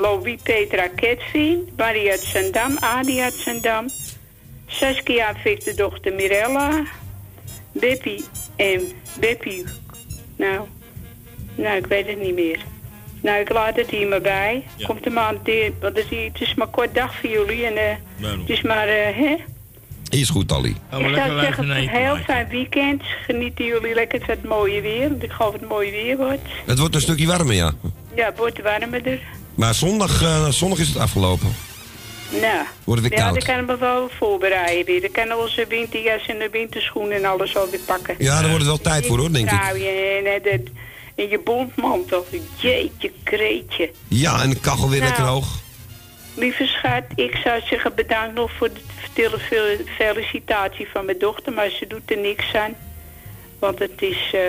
Louis 0.01 0.41
Petra 0.43 0.87
Ketvin, 0.87 1.69
Maria 1.77 2.11
uit 2.11 2.19
Zandam, 2.19 2.77
Adi 2.79 3.19
uit 3.19 3.33
Zandam, 3.33 3.89
Saskia 4.67 5.35
Victor 5.35 5.75
dochter 5.75 6.13
Mirella, 6.13 6.83
Beppie 7.71 8.23
en 8.61 8.91
Beppie, 9.19 9.63
nou, 10.35 10.67
nou 11.55 11.77
ik 11.77 11.85
weet 11.85 12.07
het 12.07 12.21
niet 12.21 12.35
meer. 12.35 12.59
Nou, 13.21 13.39
ik 13.39 13.49
laat 13.49 13.75
het 13.75 13.89
hier 13.89 14.07
maar 14.07 14.21
bij. 14.21 14.63
Ja. 14.75 14.85
Komt 14.87 15.05
er 15.05 15.11
maar 15.11 15.23
aan 15.23 15.39
dit, 15.43 15.73
want 15.81 15.97
het 15.97 16.11
is, 16.11 16.25
het 16.31 16.41
is 16.41 16.55
maar 16.55 16.67
kort 16.67 16.95
dag 16.95 17.15
voor 17.15 17.29
jullie 17.29 17.65
en 17.65 17.77
eh, 17.77 18.39
het 18.39 18.49
is 18.49 18.61
maar, 18.61 18.87
eh, 18.87 19.15
hè? 19.15 19.35
Is 20.09 20.29
goed, 20.29 20.51
we 20.51 20.67
Ik 20.67 21.15
zou 21.15 21.39
zeggen, 21.39 21.69
een 21.69 21.89
heel 21.89 22.15
fijn 22.15 22.47
weekend. 22.47 23.03
Genieten 23.25 23.65
jullie 23.65 23.93
lekker 23.93 24.19
van 24.19 24.29
het 24.29 24.43
mooie 24.43 24.81
weer, 24.81 25.09
want 25.09 25.23
ik 25.23 25.31
geloof 25.31 25.53
het 25.53 25.69
mooi 25.69 25.91
weer 25.91 26.17
wordt. 26.17 26.41
Het 26.65 26.79
wordt 26.79 26.95
een 26.95 27.01
stukje 27.01 27.27
warmer, 27.27 27.55
ja. 27.55 27.73
Ja, 28.15 28.25
het 28.25 28.37
wordt 28.37 28.61
warmer. 28.61 29.19
Maar 29.55 29.73
zondag, 29.73 30.21
eh, 30.21 30.47
zondag 30.47 30.79
is 30.79 30.87
het 30.87 30.97
afgelopen. 30.97 31.70
Nou, 32.31 32.65
Wordt 32.83 33.01
het 33.01 33.09
weer 33.11 33.19
ja, 33.19 33.31
dan 33.31 33.41
kan 33.43 33.65
we 33.65 33.77
wel 33.77 34.09
voorbereiden. 34.17 35.01
Dan 35.01 35.11
kunnen 35.11 35.37
we 35.37 35.43
onze 35.43 35.65
winterjas 35.67 36.25
en 36.25 36.39
de 36.39 36.49
winterschoenen 36.51 37.17
en 37.17 37.25
alles 37.25 37.55
alweer 37.57 37.79
pakken. 37.79 38.15
Ja, 38.17 38.33
daar 38.33 38.41
wordt 38.49 38.65
het 38.65 38.67
wel 38.67 38.81
tijd 38.81 39.05
voor, 39.05 39.17
hoor, 39.19 39.31
denk 39.31 39.51
ik. 39.51 39.59
Truien 39.59 40.25
En, 40.25 40.43
en, 40.51 40.67
en, 41.15 41.29
je 41.29 41.39
bondmantel. 41.39 42.25
Jeetje, 42.57 43.11
kreetje. 43.23 43.91
Ja, 44.07 44.41
en 44.41 44.49
de 44.49 44.59
kachel 44.59 44.89
weer 44.89 44.99
Nou. 44.99 45.09
lekker 45.11 45.27
hoog. 45.29 45.47
Lieve 46.35 46.65
schat, 46.65 47.03
ik 47.15 47.35
zou 47.43 47.61
zeggen 47.65 47.95
bedankt 47.95 48.33
nog 48.35 48.51
voor 48.57 48.69
de 49.13 49.83
felicitatie 49.97 50.87
van 50.91 51.05
mijn 51.05 51.19
dochter. 51.19 51.53
Maar 51.53 51.69
ze 51.69 51.87
doet 51.87 52.11
er 52.11 52.17
niks 52.17 52.53
aan. 52.55 52.75
Want 53.59 53.79
het 53.79 54.01
is... 54.01 54.31
eh, 54.33 54.41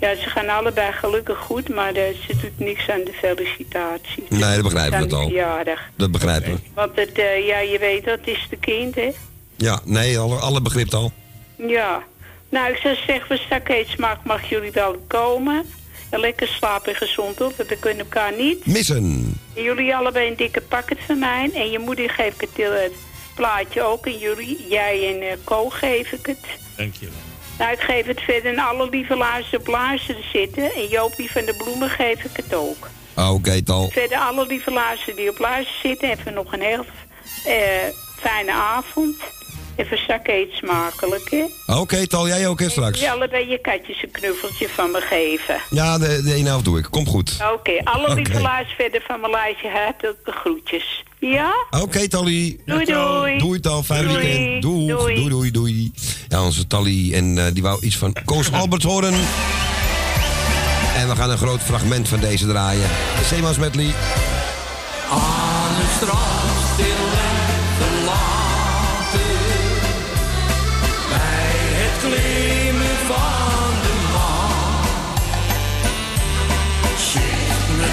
ja, 0.00 0.14
ze 0.14 0.30
gaan 0.30 0.48
allebei 0.48 0.92
gelukkig 0.92 1.38
goed, 1.38 1.68
maar 1.68 1.94
eh, 1.94 2.02
ze 2.26 2.36
doet 2.36 2.58
niks 2.58 2.88
aan 2.88 3.04
de 3.04 3.12
felicitatie. 3.12 4.24
Nee, 4.28 4.54
dat 4.54 4.62
begrijpen 4.62 4.98
we 4.98 5.04
het 5.04 5.12
al. 5.12 5.26
verjaardag. 5.26 5.80
Dat 5.96 6.10
begrijpen 6.10 6.52
we. 6.52 6.58
Want 6.74 6.96
het, 6.96 7.18
eh, 7.18 7.46
ja, 7.46 7.58
je 7.58 7.78
weet, 7.78 8.04
dat 8.04 8.18
is 8.24 8.46
de 8.50 8.56
kind, 8.56 8.94
hè? 8.94 9.10
Ja, 9.56 9.80
nee, 9.84 10.18
alle, 10.18 10.36
alle 10.36 10.62
begrip 10.62 10.94
al. 10.94 11.12
Ja. 11.56 12.02
Nou, 12.48 12.72
ik 12.72 12.76
zou 12.76 12.94
zeggen, 12.94 13.26
voor 13.26 13.36
stakkeetsmaak 13.36 14.24
mag 14.24 14.48
jullie 14.48 14.72
wel 14.72 15.04
komen. 15.06 15.64
En 16.10 16.20
lekker 16.20 16.46
slapen 16.46 16.92
en 16.92 16.98
gezond 16.98 17.40
op, 17.40 17.56
want 17.56 17.68
we 17.68 17.76
kunnen 17.76 18.04
elkaar 18.04 18.32
niet. 18.36 18.66
Missen. 18.66 18.96
En 19.54 19.62
jullie 19.62 19.96
allebei 19.96 20.28
een 20.28 20.36
dikke 20.36 20.60
pakket 20.60 20.98
van 21.06 21.18
mij. 21.18 21.50
En 21.54 21.70
je 21.70 21.78
moeder 21.78 22.10
geef 22.10 22.34
ik 22.34 22.40
het, 22.40 22.58
eh, 22.58 22.82
het 22.82 22.92
plaatje 23.34 23.82
ook. 23.82 24.06
En 24.06 24.18
jullie, 24.18 24.66
jij 24.68 25.14
en 25.14 25.30
eh 25.30 25.36
Co 25.44 25.68
geef 25.68 26.12
ik 26.12 26.26
het. 26.26 26.38
Dankjewel. 26.76 27.29
Nou, 27.60 27.72
ik 27.72 27.80
geef 27.80 28.06
het 28.06 28.20
verder 28.20 28.58
aan 28.58 28.66
alle 28.66 28.88
lieve 28.88 29.16
luisteren 29.16 29.60
op 29.60 29.66
luisteren 29.66 30.22
zitten. 30.32 30.72
En 30.74 30.86
Jopie 30.86 31.30
van 31.30 31.44
de 31.44 31.54
Bloemen 31.54 31.90
geef 31.90 32.24
ik 32.24 32.36
het 32.36 32.54
ook. 32.54 32.88
Oké, 33.16 33.62
Tal. 33.62 33.88
Verder 33.90 34.18
alle 34.18 34.46
lieve 34.46 34.70
luisteren 34.70 35.16
die 35.16 35.30
op 35.30 35.38
luisteren 35.38 35.80
zitten. 35.80 36.10
Even 36.10 36.34
nog 36.34 36.52
een 36.52 36.60
heel 36.60 36.84
eh, 37.44 37.54
fijne 38.18 38.52
avond. 38.52 39.16
Even 39.80 39.98
zakken 40.06 40.34
eet 40.34 40.52
smakelijk, 40.52 41.30
hè? 41.30 41.74
Oké, 41.74 42.06
Tal, 42.06 42.26
jij 42.26 42.48
ook 42.48 42.60
hè, 42.60 42.70
straks. 42.70 42.98
Jullie 42.98 43.14
allebei 43.14 43.48
je 43.48 43.58
katjes 43.58 44.02
een 44.02 44.10
knuffeltje 44.10 44.68
van 44.68 44.90
me 44.90 45.00
geven. 45.00 45.56
Ja, 45.70 45.98
de, 45.98 46.22
de 46.22 46.34
ene 46.34 46.48
helft 46.48 46.64
doe 46.64 46.78
ik. 46.78 46.86
Komt 46.90 47.08
goed. 47.08 47.36
Oké, 47.54 47.72
alle 47.84 48.06
Oké. 48.06 48.14
lieve 48.14 48.40
luisteren 48.40 48.76
verder 48.76 49.02
van 49.06 49.20
mijn 49.20 49.32
lijstje 49.32 49.68
hartelijke 49.70 50.32
groetjes. 50.32 51.04
Ja? 51.18 51.52
Oké, 51.70 52.08
Tally. 52.08 52.58
Doei, 52.66 52.84
doei. 52.84 53.38
Doei, 53.38 53.60
Tal. 53.60 53.82
Fijn 53.82 54.08
Doei. 54.08 54.16
weekend. 54.18 54.62
Doei. 54.62 54.86
Doei. 54.86 55.14
Doei, 55.14 55.28
doei, 55.28 55.50
doei. 55.50 55.92
Ja, 56.28 56.42
onze 56.44 56.66
Tally. 56.66 57.14
En 57.14 57.38
eh, 57.38 57.52
die 57.52 57.62
wou 57.62 57.80
iets 57.80 57.96
van 57.96 58.16
Koos 58.24 58.52
Albert 58.60 58.82
horen. 58.82 59.14
En 60.96 61.08
we 61.08 61.16
gaan 61.16 61.30
een 61.30 61.38
groot 61.38 61.60
fragment 61.60 62.08
van 62.08 62.20
deze 62.20 62.46
draaien. 62.46 62.88
De 63.18 63.24
Zeemans 63.28 63.58
medley. 63.58 63.90
Aan 65.10 65.74
het 65.74 65.90
strand 65.96 66.39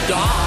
Zit 0.07 0.46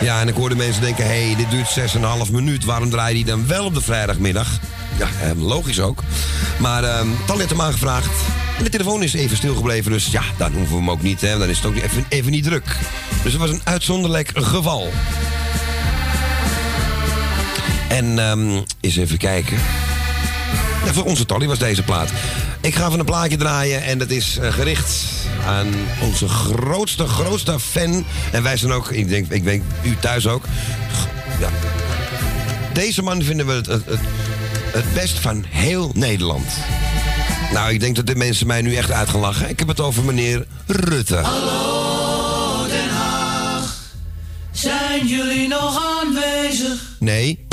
Ja, 0.00 0.20
en 0.20 0.28
ik 0.28 0.34
hoorde 0.34 0.54
mensen 0.54 0.82
denken: 0.82 1.06
hé, 1.06 1.24
hey, 1.26 1.36
dit 1.36 1.50
duurt 1.50 1.94
6,5 2.26 2.32
minuut. 2.32 2.64
Waarom 2.64 2.90
draai 2.90 3.08
je 3.08 3.24
die 3.24 3.32
dan 3.32 3.46
wel 3.46 3.64
op 3.64 3.74
de 3.74 3.80
vrijdagmiddag? 3.80 4.48
Ja, 4.98 5.08
eh, 5.22 5.42
logisch 5.42 5.80
ook. 5.80 6.02
Maar 6.58 6.84
ehm 6.84 7.08
Tal 7.26 7.38
heeft 7.38 7.50
hem 7.50 7.60
aangevraagd. 7.60 8.10
En 8.58 8.64
de 8.64 8.70
telefoon 8.70 9.02
is 9.02 9.12
even 9.12 9.36
stilgebleven. 9.36 9.92
Dus 9.92 10.06
ja, 10.06 10.22
dan 10.36 10.52
hoeven 10.52 10.74
we 10.74 10.80
hem 10.80 10.90
ook 10.90 11.02
niet. 11.02 11.20
Hè, 11.20 11.38
dan 11.38 11.48
is 11.48 11.56
het 11.56 11.66
ook 11.66 11.76
even, 11.76 12.06
even 12.08 12.30
niet 12.30 12.44
druk. 12.44 12.76
Dus 13.22 13.32
het 13.32 13.40
was 13.40 13.50
een 13.50 13.60
uitzonderlijk 13.64 14.30
geval. 14.34 14.92
En 17.88 18.18
ehm 18.18 18.62
eens 18.80 18.96
even 18.96 19.18
kijken. 19.18 19.58
Ja, 20.84 20.92
voor 20.92 21.04
onze 21.04 21.26
Tolly 21.26 21.46
was 21.46 21.58
deze 21.58 21.82
plaat. 21.82 22.10
Ik 22.60 22.74
ga 22.74 22.90
van 22.90 22.98
een 22.98 23.04
plaatje 23.04 23.36
draaien 23.36 23.82
en 23.82 23.98
dat 23.98 24.10
is 24.10 24.38
eh, 24.38 24.52
gericht 24.52 25.09
aan 25.50 25.74
onze 26.02 26.28
grootste, 26.28 27.06
grootste 27.06 27.60
fan. 27.60 28.04
En 28.32 28.42
wij 28.42 28.56
zijn 28.56 28.72
ook, 28.72 28.90
ik 28.90 29.08
denk, 29.08 29.30
ik 29.30 29.44
denk 29.44 29.62
u 29.82 29.96
thuis 30.00 30.26
ook. 30.26 30.44
Ja. 31.40 31.48
Deze 32.72 33.02
man 33.02 33.22
vinden 33.22 33.46
we 33.46 33.52
het, 33.52 33.66
het, 33.66 33.86
het, 33.86 34.00
het 34.72 34.94
best 34.94 35.18
van 35.18 35.44
heel 35.48 35.90
Nederland. 35.94 36.46
Nou, 37.52 37.72
ik 37.72 37.80
denk 37.80 37.96
dat 37.96 38.06
de 38.06 38.14
mensen 38.14 38.46
mij 38.46 38.62
nu 38.62 38.74
echt 38.74 38.90
uit 38.90 39.08
gaan 39.08 39.20
lachen. 39.20 39.48
Ik 39.48 39.58
heb 39.58 39.68
het 39.68 39.80
over 39.80 40.04
meneer 40.04 40.46
Rutte. 40.66 41.16
Hallo 41.16 42.66
Den 42.68 42.88
Haag, 42.88 43.76
zijn 44.50 45.06
jullie 45.06 45.48
nog 45.48 46.00
aanwezig? 46.00 46.80
Nee. 46.98 47.48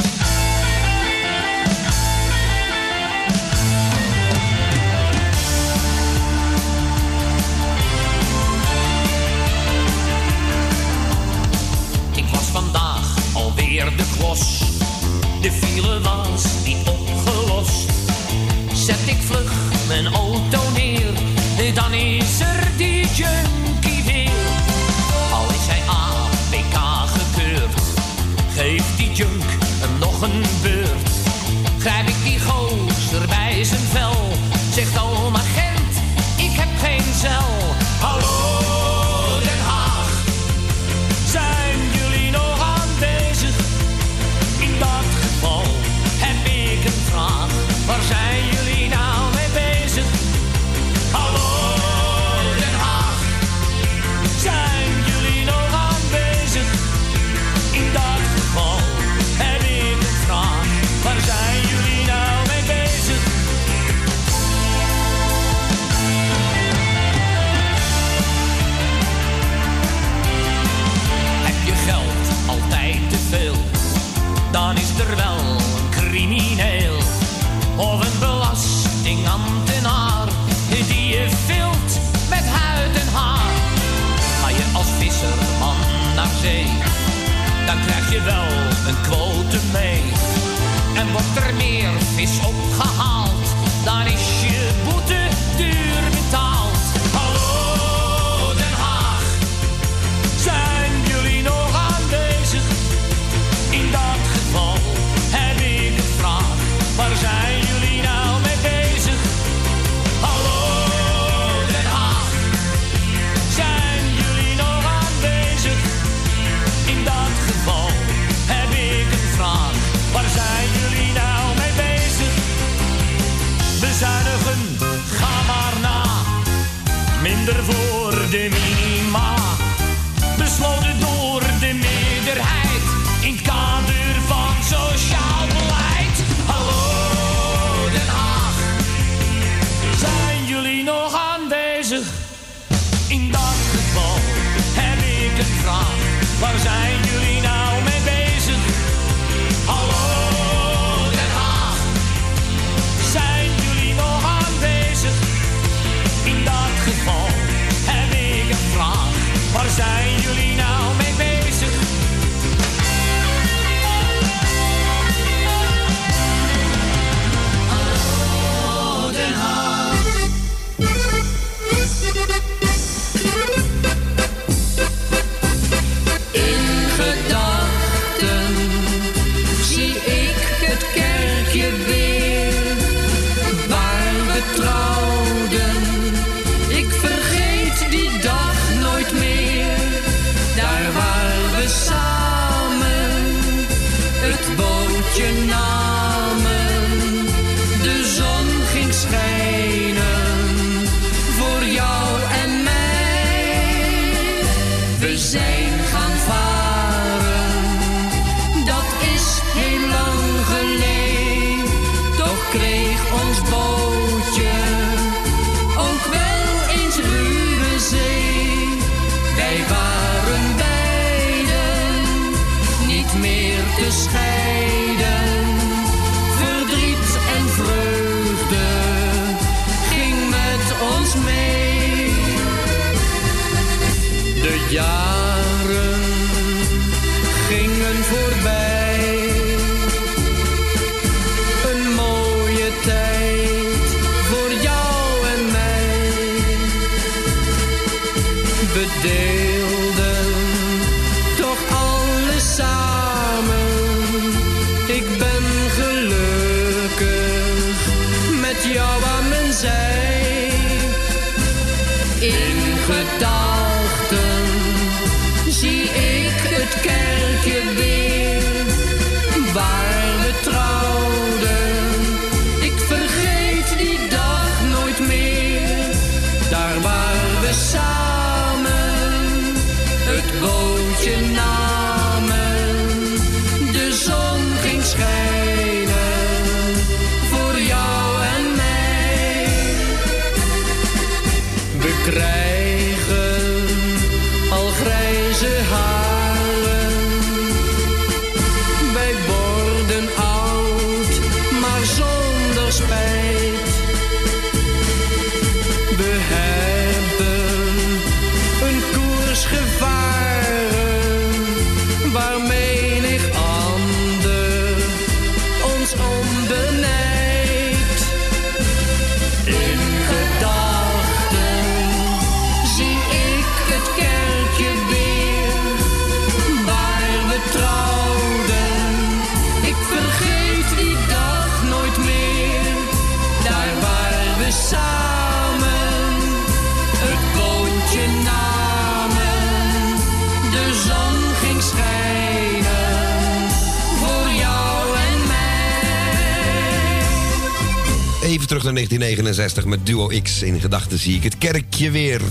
Naar 348.74 348.76
1969 348.76 349.66
met 349.66 349.86
Duo 349.86 350.22
X. 350.24 350.42
In 350.42 350.60
gedachten 350.60 350.98
zie 350.98 351.16
ik 351.16 351.24
het 351.24 351.38
kerkje 351.38 351.92
weer. 351.92 352.22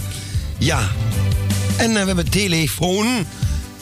Ja. 0.58 0.80
En 1.76 1.90
eh, 1.90 2.00
we 2.00 2.06
hebben 2.06 2.30
telefoon. 2.30 3.26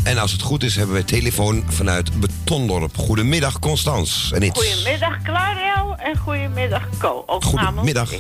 En 0.03 0.19
als 0.19 0.33
het 0.33 0.43
goed 0.43 0.63
is, 0.63 0.77
hebben 0.77 0.97
we 0.97 1.05
telefoon 1.05 1.65
vanuit 1.69 2.21
Betondorp. 2.21 2.97
Goedemiddag, 2.97 3.59
Constans. 3.59 4.31
En 4.35 4.43
iets. 4.43 4.59
Goedemiddag, 4.59 5.23
Clario. 5.23 5.95
En 5.95 6.17
goedemiddag, 6.17 6.89
Co. 6.99 7.23
Ook 7.27 7.45
Goedemiddag. 7.45 8.11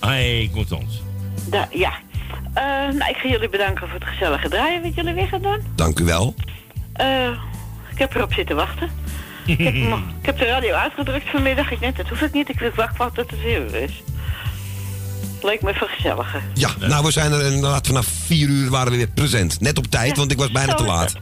Hoi, 0.00 0.50
Constans. 0.50 1.02
Da- 1.48 1.68
ja. 1.72 1.92
Eh, 2.54 2.64
nou, 2.98 3.10
ik 3.10 3.16
ga 3.16 3.28
jullie 3.28 3.48
bedanken 3.48 3.88
voor 3.88 3.98
het 3.98 4.08
gezellige 4.08 4.48
draaien 4.48 4.82
wat 4.82 4.94
jullie 4.94 5.14
weer 5.14 5.28
gaan 5.28 5.42
doen. 5.42 5.62
Dank 5.74 5.98
u 5.98 6.04
wel. 6.04 6.34
Eh, 6.92 7.28
ik 7.92 7.98
heb 7.98 8.14
erop 8.14 8.32
zitten 8.32 8.56
wachten. 8.56 8.90
Ik, 9.58 9.64
heb, 9.64 9.74
hem- 9.74 9.92
ik 10.20 10.26
heb 10.26 10.38
de 10.38 10.44
radio 10.44 10.74
uitgedrukt 10.74 11.30
vanmiddag. 11.30 11.70
Ik 11.70 11.80
net, 11.80 11.96
dat 11.96 12.08
hoeft 12.08 12.20
het 12.20 12.32
niet. 12.32 12.48
Ik 12.48 12.72
wacht 12.74 12.96
wat 12.96 13.16
het 13.16 13.32
uur 13.46 13.74
is. 13.74 14.02
Leek 15.42 15.62
me 15.62 15.70
even 15.70 15.88
gezelliger. 15.88 16.42
Ja, 16.54 16.70
nou, 16.78 17.04
we 17.04 17.10
zijn 17.10 17.32
er 17.32 17.52
inderdaad 17.52 17.86
vanaf 17.86 18.06
4 18.06 18.48
uur 18.48 18.70
waren 18.70 18.90
we 18.90 18.96
weer 18.96 19.08
present. 19.08 19.60
Net 19.60 19.78
op 19.78 19.86
tijd, 19.86 20.16
want 20.16 20.32
ik 20.32 20.38
was 20.38 20.50
bijna 20.50 20.74
te 20.74 20.84
laat. 20.84 21.14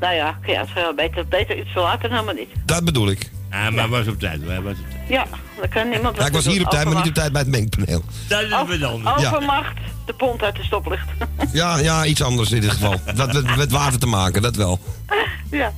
Nou 0.00 0.14
ja, 0.14 0.38
ja 0.46 0.58
het 0.60 0.68
is 0.68 0.74
wel 0.74 0.94
beter, 0.94 1.26
beter 1.28 1.58
iets 1.58 1.72
te 1.72 1.80
later 1.80 2.08
dan 2.08 2.24
maar 2.24 2.34
niet. 2.34 2.48
Dat 2.64 2.84
bedoel 2.84 3.08
ik. 3.10 3.30
Ja, 3.50 3.70
maar 3.70 3.88
was 3.88 4.06
op 4.06 4.18
tijd. 4.18 4.40
Hij 4.46 4.60
was 4.60 4.72
op 4.72 4.90
tijd. 4.90 5.08
Ja, 5.08 5.26
dan 5.60 5.68
kan 5.68 5.88
niemand 5.88 6.16
Ja, 6.16 6.26
ik 6.26 6.32
was 6.32 6.46
hier 6.46 6.62
op 6.64 6.70
tijd, 6.70 6.84
maar 6.84 6.94
niet 6.94 7.08
op 7.08 7.14
tijd 7.14 7.32
bij 7.32 7.40
het 7.40 7.50
mengpaneel. 7.50 8.02
Dat 8.28 8.42
is 8.42 8.52
anders. 8.52 8.78
Ja. 8.78 9.28
Overmacht, 9.28 9.78
de 10.06 10.12
pont 10.12 10.42
uit 10.42 10.56
de 10.56 10.62
stoplicht. 10.62 11.08
Ja, 11.52 11.76
ja, 11.78 12.04
iets 12.04 12.22
anders 12.22 12.50
in 12.50 12.60
dit 12.60 12.70
geval. 12.70 12.94
Dat 13.14 13.32
met, 13.32 13.56
met 13.56 13.70
water 13.70 13.98
te 13.98 14.06
maken, 14.06 14.42
dat 14.42 14.56
wel. 14.56 14.78
ja. 15.50 15.72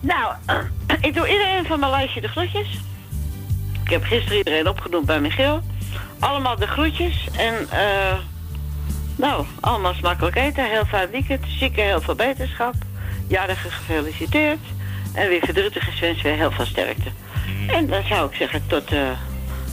Nou, 0.00 0.32
ik 1.08 1.14
doe 1.14 1.28
iedereen 1.28 1.66
van 1.66 1.80
mijn 1.80 1.90
lijstje 1.90 2.20
de 2.20 2.28
groetjes. 2.28 2.66
Ik 3.84 3.90
heb 3.90 4.04
gisteren 4.04 4.38
iedereen 4.38 4.68
opgenoemd 4.68 5.06
bij 5.06 5.20
Michiel. 5.20 5.62
Allemaal 6.18 6.56
de 6.56 6.66
groetjes. 6.66 7.28
En, 7.36 7.54
eh 7.70 8.18
nou, 9.16 9.46
allemaal 9.60 9.94
smakelijk 9.94 10.36
eten. 10.36 10.70
Heel 10.70 10.84
fijn 10.84 11.10
weekend. 11.10 11.44
Zieken 11.58 11.84
heel 11.84 12.00
veel 12.00 12.14
beterschap. 12.14 12.74
Jarige 13.28 13.70
gefeliciteerd. 13.70 14.58
En 15.12 15.28
weer 15.28 15.40
verdrietige 15.44 15.90
wens 16.00 16.22
weer 16.22 16.36
heel 16.36 16.50
veel 16.50 16.66
sterkte. 16.66 17.10
En 17.66 17.86
dan 17.86 18.02
zou 18.08 18.30
ik 18.30 18.36
zeggen 18.36 18.62
tot 18.66 18.92
eh 18.92 19.10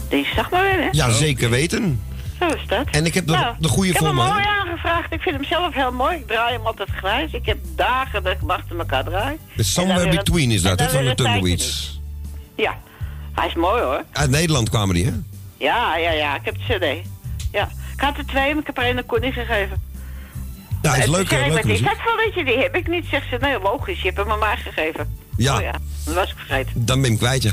dinsdag 0.10 0.50
maar 0.50 0.62
weer, 0.62 0.82
hè? 0.84 0.88
Ja, 0.92 1.10
zeker 1.10 1.50
weten. 1.50 2.04
Zo 2.40 2.48
is 2.48 2.68
dat. 2.68 2.88
En 2.92 3.06
ik 3.06 3.14
heb 3.14 3.28
de, 3.28 3.32
Nou, 3.32 3.56
de 3.60 3.68
goede 3.68 3.90
Ik 3.90 3.96
heb 3.96 4.06
voor 4.06 4.16
hem 4.16 4.28
mooi 4.28 4.46
aangevraagd. 4.46 5.14
Ik 5.14 5.22
vind 5.22 5.36
hem 5.36 5.46
zelf 5.46 5.74
heel 5.74 5.92
mooi. 5.92 6.18
Ik 6.18 6.28
draai 6.28 6.54
hem 6.54 6.66
altijd 6.66 6.90
grijs. 6.90 7.32
Ik 7.32 7.46
heb 7.46 7.58
dagen 7.76 8.24
dat 8.24 8.34
ik 8.34 8.40
hem 8.40 8.50
achter 8.50 8.80
elkaar 8.80 9.04
draai. 9.04 9.38
The 9.56 9.64
Somewhere 9.64 10.10
Between 10.10 10.52
is 10.52 10.62
dat, 10.62 10.80
hè, 10.80 10.90
van 10.90 11.06
de 11.06 11.16
Tumbleweeds. 11.16 12.00
Ja, 12.56 12.78
hij 13.34 13.48
is 13.48 13.54
mooi 13.54 13.82
hoor. 13.82 14.04
Uit 14.12 14.30
Nederland 14.30 14.70
kwamen 14.70 14.96
die, 14.96 15.06
hè? 15.06 15.12
Ja, 15.58 15.98
ja, 15.98 16.12
ja. 16.12 16.36
Ik 16.36 16.46
heb 16.46 16.56
de 16.56 16.74
cd. 16.74 17.08
Ja. 17.52 17.70
Ik 17.94 18.02
had 18.02 18.18
er 18.18 18.26
twee, 18.26 18.50
maar 18.50 18.62
ik 18.62 18.68
heb 18.68 18.78
er 18.78 18.84
één 18.84 18.98
aan 18.98 19.06
Connie 19.06 19.32
gegeven. 19.32 19.88
Ja, 20.82 20.96
is 20.96 21.06
leuk, 21.06 21.30
hè? 21.30 21.60
is 21.70 21.82
dat 21.82 21.96
voor 21.98 22.22
liedje? 22.26 22.44
Die 22.44 22.58
heb 22.58 22.76
ik 22.76 22.88
niet. 22.88 23.06
Zegt 23.10 23.30
ze, 23.30 23.38
nee, 23.42 23.60
logisch. 23.60 24.02
Je 24.02 24.06
hebt 24.06 24.18
hem 24.18 24.32
aan 24.32 24.40
mij 24.40 24.58
gegeven. 24.58 25.18
Ja. 25.40 25.56
Oh 25.56 25.62
ja, 25.62 25.72
dat 26.06 26.14
was 26.14 26.30
ik 26.30 26.36
vergeten. 26.38 26.86
Dan 26.86 27.02
ben 27.02 27.12
ik 27.12 27.18
kwijt, 27.18 27.44
ja. 27.44 27.52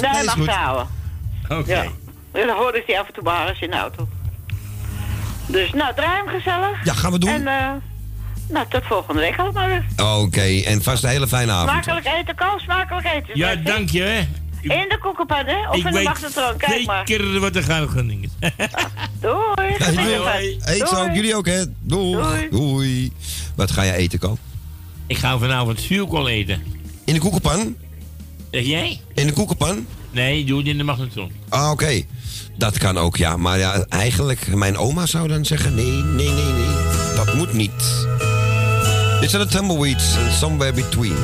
Nee, 0.00 0.10
Nee, 0.10 0.24
is 0.24 0.34
mag 0.34 0.46
houden. 0.46 0.86
Oké. 1.48 1.72
Ja. 1.74 1.82
En 2.32 2.46
dan 2.46 2.56
hoorde 2.56 2.78
ik 2.78 2.86
die 2.86 2.98
af 2.98 3.06
en 3.06 3.12
toe 3.14 3.28
haar 3.28 3.48
eens 3.48 3.60
in 3.60 3.70
de 3.70 3.76
auto. 3.76 4.08
Dus, 5.46 5.72
nou, 5.72 5.94
draai 5.94 6.16
hem 6.16 6.28
gezellig. 6.28 6.84
Ja, 6.84 6.92
gaan 6.92 7.12
we 7.12 7.18
doen. 7.18 7.30
En, 7.30 7.46
eh, 7.46 7.72
nou, 8.48 8.66
tot 8.68 8.82
volgende 8.84 9.20
week 9.20 9.38
allemaal 9.38 9.66
weer. 9.66 9.84
Oké, 9.96 10.60
en 10.64 10.82
vast 10.82 11.02
een 11.02 11.08
hele 11.10 11.28
fijne 11.28 11.52
avond. 11.52 11.84
Smakelijk 11.84 12.06
eten, 12.06 12.34
Koos. 12.34 12.62
Smakelijk 12.62 13.06
eten. 13.06 13.38
Ja, 13.38 13.54
dank 13.54 13.90
je, 13.90 14.02
hè. 14.02 14.26
In 14.60 14.88
de 14.88 14.98
koekenpan, 15.00 15.46
hè? 15.46 15.68
Of 15.68 15.76
Ik 15.76 15.84
in 15.84 15.92
de 15.92 16.02
magnetron. 16.02 16.56
Kijk 16.56 16.86
maar. 16.86 17.02
zeker 17.06 17.40
wat 17.40 17.56
er 17.56 17.62
gaat 17.62 17.88
gaan 17.88 18.06
Doei. 18.08 19.74
Ja, 19.78 19.90
doei. 19.90 20.12
ervan. 20.12 20.74
Eet 20.74 20.88
zo, 20.88 20.94
Doei. 20.94 21.12
jullie 21.14 21.34
ook, 21.34 21.46
hè? 21.46 21.64
Doei. 21.80 22.22
Doei. 22.22 22.48
Doei. 22.50 23.12
Wat 23.56 23.70
ga 23.70 23.82
je 23.82 23.92
eten, 23.92 24.18
Ko? 24.18 24.36
Ik 25.06 25.16
ga 25.16 25.38
vanavond 25.38 25.80
zuurkool 25.80 26.28
eten. 26.28 26.62
In 27.06 27.14
de 27.14 27.20
koekenpan? 27.20 27.76
Zeg 28.50 28.64
jij? 28.64 29.00
In 29.14 29.26
de 29.26 29.32
koekenpan? 29.32 29.86
Nee, 30.10 30.44
doe 30.44 30.58
het 30.58 30.66
in 30.66 30.78
de 30.78 30.84
magnetron. 30.84 31.30
Ah, 31.48 31.70
oké. 31.70 32.02
Dat 32.58 32.78
kan 32.78 32.98
ook, 32.98 33.16
ja. 33.16 33.36
Maar 33.36 33.58
ja, 33.58 33.84
eigenlijk, 33.88 34.54
mijn 34.54 34.76
oma 34.76 35.06
zou 35.06 35.28
dan 35.28 35.44
zeggen... 35.44 35.74
Nee, 35.74 35.90
nee, 35.90 36.28
nee, 36.28 36.52
nee. 36.52 37.14
Dat 37.14 37.34
moet 37.34 37.52
niet. 37.52 38.06
Dit 39.20 39.30
zijn 39.30 39.42
de 39.42 39.48
Tumbleweeds 39.48 40.16
en 40.16 40.32
Somewhere 40.32 40.72
Between. 40.72 41.16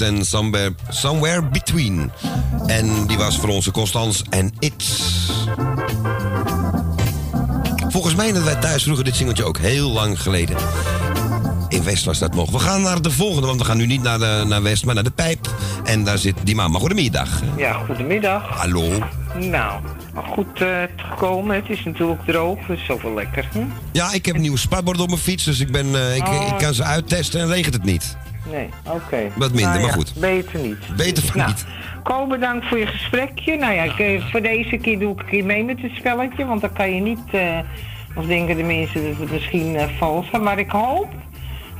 En 0.00 0.24
Somewhere, 0.24 0.74
Somewhere 0.88 1.42
Between. 1.48 2.10
En 2.66 3.06
die 3.06 3.16
was 3.16 3.38
voor 3.38 3.48
onze 3.48 3.70
Constans 3.70 4.22
en 4.30 4.52
It's. 4.58 5.02
Volgens 7.88 8.14
mij 8.14 8.24
hadden 8.24 8.44
wij 8.44 8.54
thuis 8.54 8.82
vroeger 8.82 9.04
dit 9.04 9.16
singeltje 9.16 9.44
ook 9.44 9.58
heel 9.58 9.90
lang 9.90 10.20
geleden. 10.22 10.56
In 11.68 11.84
West 11.84 12.04
was 12.04 12.18
dat 12.18 12.34
nog. 12.34 12.50
We 12.50 12.58
gaan 12.58 12.82
naar 12.82 13.02
de 13.02 13.10
volgende, 13.10 13.46
want 13.46 13.58
we 13.60 13.66
gaan 13.66 13.76
nu 13.76 13.86
niet 13.86 14.02
naar, 14.02 14.18
de, 14.18 14.44
naar 14.46 14.62
West, 14.62 14.84
maar 14.84 14.94
naar 14.94 15.04
de 15.04 15.10
Pijp. 15.10 15.54
En 15.84 16.04
daar 16.04 16.18
zit 16.18 16.34
die 16.44 16.54
mama. 16.54 16.78
Goedemiddag. 16.78 17.42
Ja, 17.56 17.72
goedemiddag. 17.72 18.42
Hallo. 18.48 18.98
Nou, 19.40 19.80
goed 20.14 20.60
eh 20.60 20.82
gekomen. 20.96 21.56
Het 21.56 21.68
is 21.68 21.84
natuurlijk 21.84 22.20
droog, 22.26 22.58
dus 22.66 22.84
zoveel 22.84 23.14
lekker. 23.14 23.48
Hm? 23.52 23.58
Ja, 23.92 24.12
ik 24.12 24.26
heb 24.26 24.34
een 24.34 24.40
nieuw 24.40 24.56
spatbord 24.56 25.00
op 25.00 25.08
mijn 25.08 25.20
fiets, 25.20 25.44
dus 25.44 25.60
ik, 25.60 25.70
ben, 25.72 25.94
eh, 25.94 26.16
ik, 26.16 26.28
Oh. 26.28 26.46
ik 26.48 26.58
kan 26.58 26.74
ze 26.74 26.82
uittesten 26.82 27.40
en 27.40 27.48
regent 27.48 27.74
het 27.74 27.84
niet. 27.84 28.16
Nee, 28.56 28.68
oké. 28.94 29.30
Wat 29.34 29.50
minder, 29.52 29.68
Nou 29.68 29.80
maar 29.80 29.88
ja, 29.88 29.92
goed. 29.92 30.14
Beter 30.16 30.60
niet. 30.60 30.96
Beter 30.96 31.22
van 31.22 31.36
Nou, 31.36 31.50
niet. 31.50 31.66
Ko, 32.02 32.26
bedankt 32.26 32.66
voor 32.66 32.78
je 32.78 32.86
gesprekje. 32.86 33.56
Nou 33.56 33.72
ja, 33.72 33.82
ik, 33.82 33.98
eh, 33.98 34.30
voor 34.30 34.42
deze 34.42 34.76
keer 34.76 34.98
doe 34.98 35.12
ik 35.12 35.20
een 35.20 35.26
keer 35.26 35.44
mee 35.44 35.64
met 35.64 35.80
het 35.82 35.92
spelletje, 35.94 36.46
want 36.46 36.60
dan 36.60 36.72
kan 36.72 36.94
je 36.94 37.00
niet, 37.00 37.24
eh 37.32 37.58
of 38.14 38.26
denken 38.26 38.56
de 38.56 38.62
mensen 38.62 39.02
dat 39.08 39.18
het 39.18 39.30
misschien 39.30 39.76
eh, 39.76 39.86
vals 39.98 40.30
maar 40.30 40.58
ik 40.58 40.70
hoop 40.70 41.08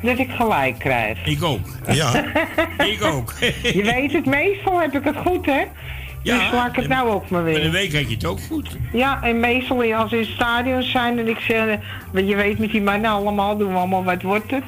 dat 0.02 0.18
ik 0.18 0.30
gelijk 0.30 0.78
krijg. 0.78 1.26
Ik 1.26 1.42
ook. 1.42 1.66
Ja. 1.88 2.24
ik 2.94 3.04
ook. 3.04 3.34
Je 3.62 3.82
weet 3.82 4.12
het, 4.12 4.26
meestal 4.26 4.80
heb 4.80 4.94
ik 4.94 5.04
het 5.04 5.16
goed, 5.16 5.46
hè? 5.46 5.64
Ja, 6.22 6.38
dus 6.38 6.52
laat 6.52 6.68
ik 6.68 6.76
het 6.76 6.88
nou 6.88 7.10
ook 7.10 7.28
maar 7.28 7.42
Van 7.42 7.52
de 7.52 7.60
weer. 7.60 7.70
week 7.70 7.92
had 7.92 8.08
je 8.08 8.14
het 8.14 8.24
ook 8.24 8.40
goed. 8.40 8.76
Ja, 8.92 9.22
en 9.22 9.40
meestal 9.40 9.94
als 9.94 10.10
we 10.10 10.16
in 10.16 10.22
het 10.22 10.32
stadion 10.32 10.82
zijn 10.82 11.18
en 11.18 11.28
ik 11.28 11.38
zeg, 11.38 11.78
want 12.12 12.28
je 12.28 12.36
weet 12.36 12.58
met 12.58 12.70
die 12.70 12.82
mannen 12.82 13.10
allemaal, 13.10 13.56
doen 13.56 13.72
we 13.72 13.78
allemaal 13.78 14.04
wat 14.04 14.22
wordt 14.22 14.50
het. 14.50 14.64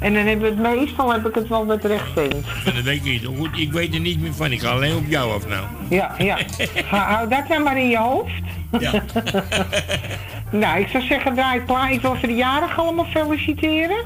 En 0.00 0.14
dan 0.14 0.26
hebben 0.26 0.56
we 0.56 0.62
het 0.62 0.76
meestal 0.76 1.12
heb 1.12 1.26
ik 1.26 1.34
het 1.34 1.48
wel 1.48 1.66
wat 1.66 1.84
recht 1.84 2.16
in. 2.16 2.44
Van 2.44 2.74
de 2.74 2.82
week 2.82 2.98
had 2.98 3.06
je 3.06 3.12
het 3.12 3.26
ook 3.26 3.36
goed. 3.36 3.58
Ik 3.58 3.72
weet 3.72 3.94
er 3.94 4.00
niet 4.00 4.20
meer 4.20 4.34
van. 4.34 4.52
Ik 4.52 4.60
ga 4.60 4.70
alleen 4.70 4.96
op 4.96 5.06
jou 5.08 5.32
af 5.32 5.48
nou. 5.48 5.64
Ja, 5.88 6.14
ja. 6.18 6.38
Hou 6.90 7.28
dat 7.28 7.48
nou 7.48 7.62
maar 7.62 7.78
in 7.78 7.88
je 7.88 7.98
hoofd. 7.98 8.32
Ja. 8.78 8.92
nou, 10.62 10.80
ik 10.80 10.88
zou 10.88 11.04
zeggen, 11.04 11.34
draai 11.34 11.64
klaar. 11.64 11.92
Ik 11.92 12.00
wil 12.00 12.16
jarigen 12.28 12.82
allemaal 12.82 13.04
feliciteren. 13.04 13.98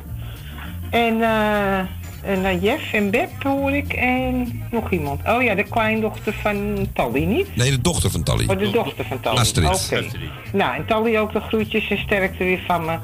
En, 0.91 1.23
eh 1.23 1.79
en 1.79 1.89
eh, 2.25 2.63
Jeff 2.63 2.93
en 2.93 3.11
Beb 3.11 3.43
hoor 3.43 3.73
ik. 3.73 3.93
En 3.93 4.63
nog 4.71 4.91
iemand. 4.91 5.21
Oh 5.27 5.43
ja, 5.43 5.55
de 5.55 5.63
kleindochter 5.63 6.33
van 6.33 6.87
Tally, 6.93 7.25
niet? 7.25 7.57
Nee, 7.57 7.71
de 7.71 7.81
dochter 7.81 8.11
van 8.11 8.23
Tally. 8.23 8.47
Oh, 8.49 8.59
de 8.59 8.71
dochter 8.71 9.05
van 9.05 9.21
Tally. 9.21 9.39
Astrid. 9.39 9.89
Oké. 9.93 10.07
Nou, 10.53 10.77
en 10.77 10.87
Tally 10.87 11.19
ook 11.19 11.33
de 11.33 11.41
groetjes 11.41 11.91
en 11.91 11.99
sterkte 11.99 12.45
weer 12.45 12.63
van 12.67 12.85
me. 12.85 12.97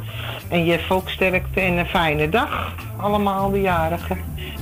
En 0.49 0.65
Jeff 0.65 0.91
ook 0.91 1.09
sterkte 1.09 1.61
en 1.61 1.77
een 1.77 1.87
fijne 1.87 2.29
dag. 2.29 2.75
Allemaal 2.97 3.51
de 3.51 3.61
jarigen. 3.61 4.19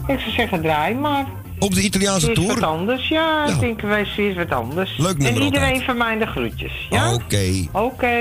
Ik 0.06 0.18
zou 0.18 0.30
zeggen, 0.30 0.62
draai 0.62 0.94
maar. 0.94 1.26
Op 1.58 1.74
de 1.74 1.82
Italiaanse 1.82 2.32
tour? 2.32 2.54
wat 2.54 2.62
anders, 2.62 3.08
ja. 3.08 3.46
Ik 3.46 3.60
denk, 3.60 3.80
wij 3.80 4.06
weer 4.16 4.34
wat 4.34 4.50
anders. 4.50 4.96
Leuk 4.96 5.18
En 5.18 5.42
iedereen 5.42 5.80
van 5.80 5.96
mij 5.96 6.18
de 6.18 6.26
groetjes, 6.26 6.72
ja? 6.90 7.14
Oké. 7.14 7.66
Oké, 7.72 8.16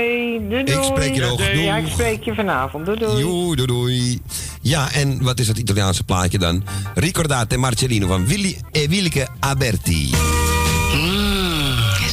doei 0.48 0.64
doei. 0.64 0.78
Ik 0.78 0.82
spreek 0.82 1.14
je 1.14 1.20
nog. 1.20 1.52
Ja, 1.52 1.76
ik 1.76 1.86
spreek 1.86 2.22
je 2.22 2.34
vanavond. 2.34 2.86
Doei 2.86 2.98
doei. 2.98 3.22
Doei, 3.22 3.56
doei, 3.56 3.66
doei. 3.66 4.20
Ja, 4.62 4.92
en 4.92 5.22
wat 5.22 5.38
is 5.40 5.46
dat 5.46 5.58
Italiaanse 5.58 6.04
plaatje 6.04 6.38
dan? 6.38 6.64
Ricordate 6.94 7.56
Marcellino 7.56 8.06
van 8.06 8.26
Willy 8.26 8.60
e 8.72 8.88
Willeke 8.88 9.28
Aberti. 9.40 10.10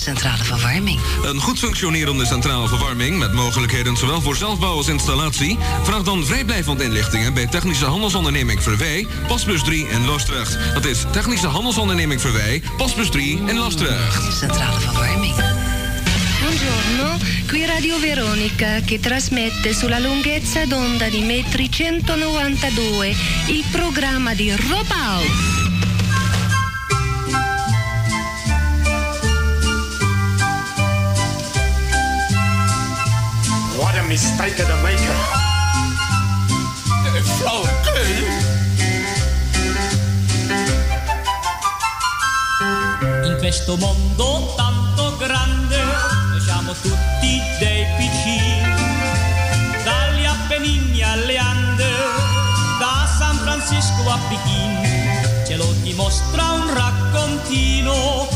Centrale 0.05 0.43
verwarming. 0.43 0.99
Een 1.23 1.41
goed 1.41 1.59
functionerende 1.59 2.25
centrale 2.25 2.67
verwarming 2.67 3.17
met 3.17 3.33
mogelijkheden 3.33 3.97
zowel 3.97 4.21
voor 4.21 4.35
zelfbouw 4.35 4.75
als 4.75 4.87
installatie. 4.87 5.57
Vraag 5.83 6.03
dan 6.03 6.25
vrijblijvend 6.25 6.81
inlichtingen 6.81 7.33
bij 7.33 7.47
Technische 7.47 7.85
Handelsonderneming 7.85 8.63
Verwij, 8.63 9.07
Pasbus 9.27 9.63
3 9.63 9.87
in 9.87 10.05
Loosdrecht. 10.05 10.57
Dat 10.73 10.85
is 10.85 11.03
Technische 11.11 11.47
Handelsonderneming 11.47 12.21
Verwij, 12.21 12.61
Pasbus 12.77 13.09
3 13.09 13.41
in 13.45 13.57
Loosdrecht. 13.57 14.37
Centrale 14.37 14.79
verwarming. 14.79 15.35
Buongiorno, 16.39 17.17
qui 17.47 17.65
Radio 17.65 17.97
Veronica 17.97 18.79
che 18.85 18.99
trasmette 18.99 19.73
sulla 19.73 19.99
lunghezza 19.99 20.65
d'onda 20.65 21.09
di 21.09 21.21
metri 21.21 21.71
192 21.71 23.15
il 23.47 23.63
programma 23.71 24.33
di 24.33 24.51
Rob 24.51 25.54
a 34.05 34.07
mistake 34.07 34.59
of 34.59 34.67
the 34.67 34.75
maker. 34.83 35.15
In 43.25 43.37
questo 43.39 43.77
mondo 43.77 44.53
tanto 44.55 45.17
grande 45.17 45.77
noi 46.29 46.39
siamo 46.41 46.73
tutti 46.73 47.41
dei 47.59 47.85
piccini, 47.97 48.61
dagli 49.83 50.25
Appennini 50.25 51.01
alle 51.01 51.37
Ande, 51.37 51.89
da 52.79 53.07
San 53.17 53.37
Francisco 53.37 54.09
a 54.09 54.19
Pechino, 54.29 55.45
ce 55.45 55.55
lo 55.55 55.71
dimostra 55.81 56.51
un 56.51 56.73
raccontino 56.73 58.27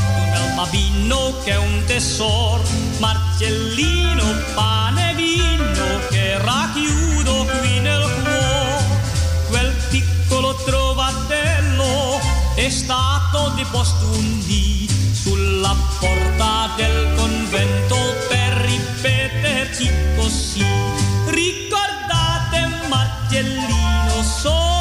bambino 0.59 1.39
che 1.43 1.51
è 1.51 1.57
un 1.57 1.83
tesoro, 1.85 2.61
Marcellino, 2.97 4.25
pane 4.53 5.11
e 5.11 5.15
vino 5.15 5.99
che 6.09 6.37
racchiudo 6.37 7.45
qui 7.59 7.79
nel 7.79 8.03
cuore, 8.21 9.01
quel 9.47 9.73
piccolo 9.89 10.53
trovatello 10.65 12.19
è 12.55 12.69
stato 12.69 13.53
deposto 13.55 14.05
un 14.07 14.45
dì 14.45 14.89
sulla 15.13 15.73
porta 15.97 16.71
del 16.75 17.13
convento 17.15 17.95
per 18.27 18.53
ripeterci 18.65 19.89
così. 20.17 20.65
Ricordate 21.27 22.67
Marcellino, 22.89 24.21
solo 24.23 24.78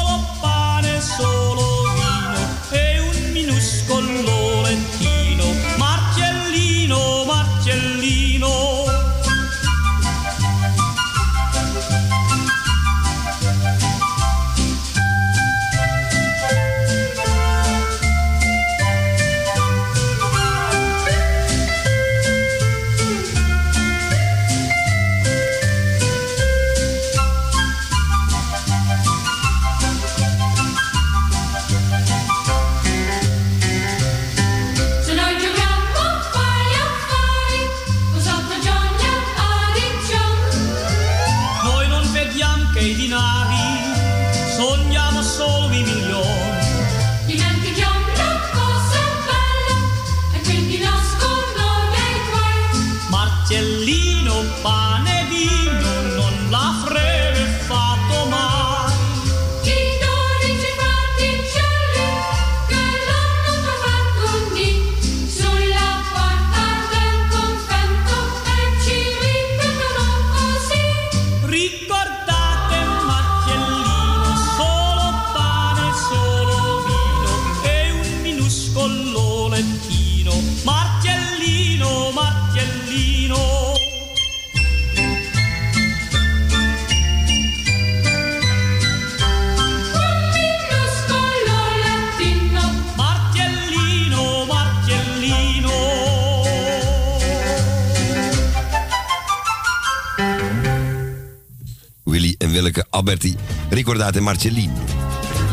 Alberti. 102.99 103.35
Ricordate 103.69 104.21
Marcellino. 104.21 104.73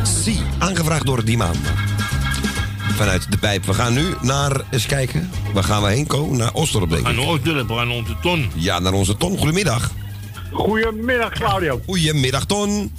Sì. 0.03 0.38
Aangevraagd 0.59 1.07
door 1.07 1.24
die 1.24 1.36
maand. 1.36 1.59
Vanuit 2.97 3.30
de 3.30 3.38
pijp. 3.38 3.64
We 3.64 3.74
gaan 3.74 3.94
nu 3.94 4.14
naar, 4.22 4.61
eens 4.70 4.86
kijken, 4.86 5.30
waar 5.53 5.64
gaan 5.64 5.82
we 5.82 5.88
heen 5.88 6.07
komen? 6.07 6.38
Naar 6.38 6.53
Osdorp, 6.53 6.90
denk 6.90 7.09
ik. 7.09 7.18
Osdorp, 7.18 7.68
gaan 7.68 7.88
naar 7.88 7.97
onze 7.97 8.16
ton. 8.22 8.51
Ja, 8.55 8.78
naar 8.78 8.92
onze 8.92 9.16
Ton. 9.16 9.38
Goedemiddag. 9.38 9.90
Goedemiddag, 10.53 11.32
Claudio. 11.32 11.80
Goedemiddag, 11.86 12.44
Ton. 12.47 12.92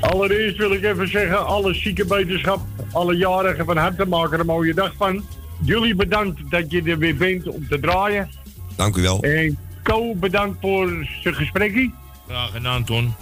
Allereerst 0.00 0.56
wil 0.56 0.72
ik 0.72 0.84
even 0.84 1.08
zeggen, 1.08 1.46
alle 1.46 1.74
zieke 1.74 2.06
wetenschap, 2.06 2.60
alle 2.92 3.16
jarigen 3.16 3.64
van 3.64 3.76
harte 3.76 4.04
maken 4.04 4.32
er 4.32 4.40
een 4.40 4.46
mooie 4.46 4.74
dag 4.74 4.92
van. 4.96 5.24
Jullie 5.64 5.94
bedankt 5.94 6.40
dat 6.50 6.70
je 6.70 6.82
er 6.82 6.98
weer 6.98 7.16
bent 7.16 7.48
om 7.48 7.68
te 7.68 7.80
draaien. 7.80 8.30
Dank 8.76 8.96
u 8.96 9.02
wel. 9.02 9.20
En 9.20 9.58
Co, 9.82 10.14
bedankt 10.14 10.56
voor 10.60 11.06
zijn 11.22 11.34
gesprekje. 11.34 11.90
Graag 12.28 12.50
gedaan, 12.50 12.84
Ton. 12.84 13.14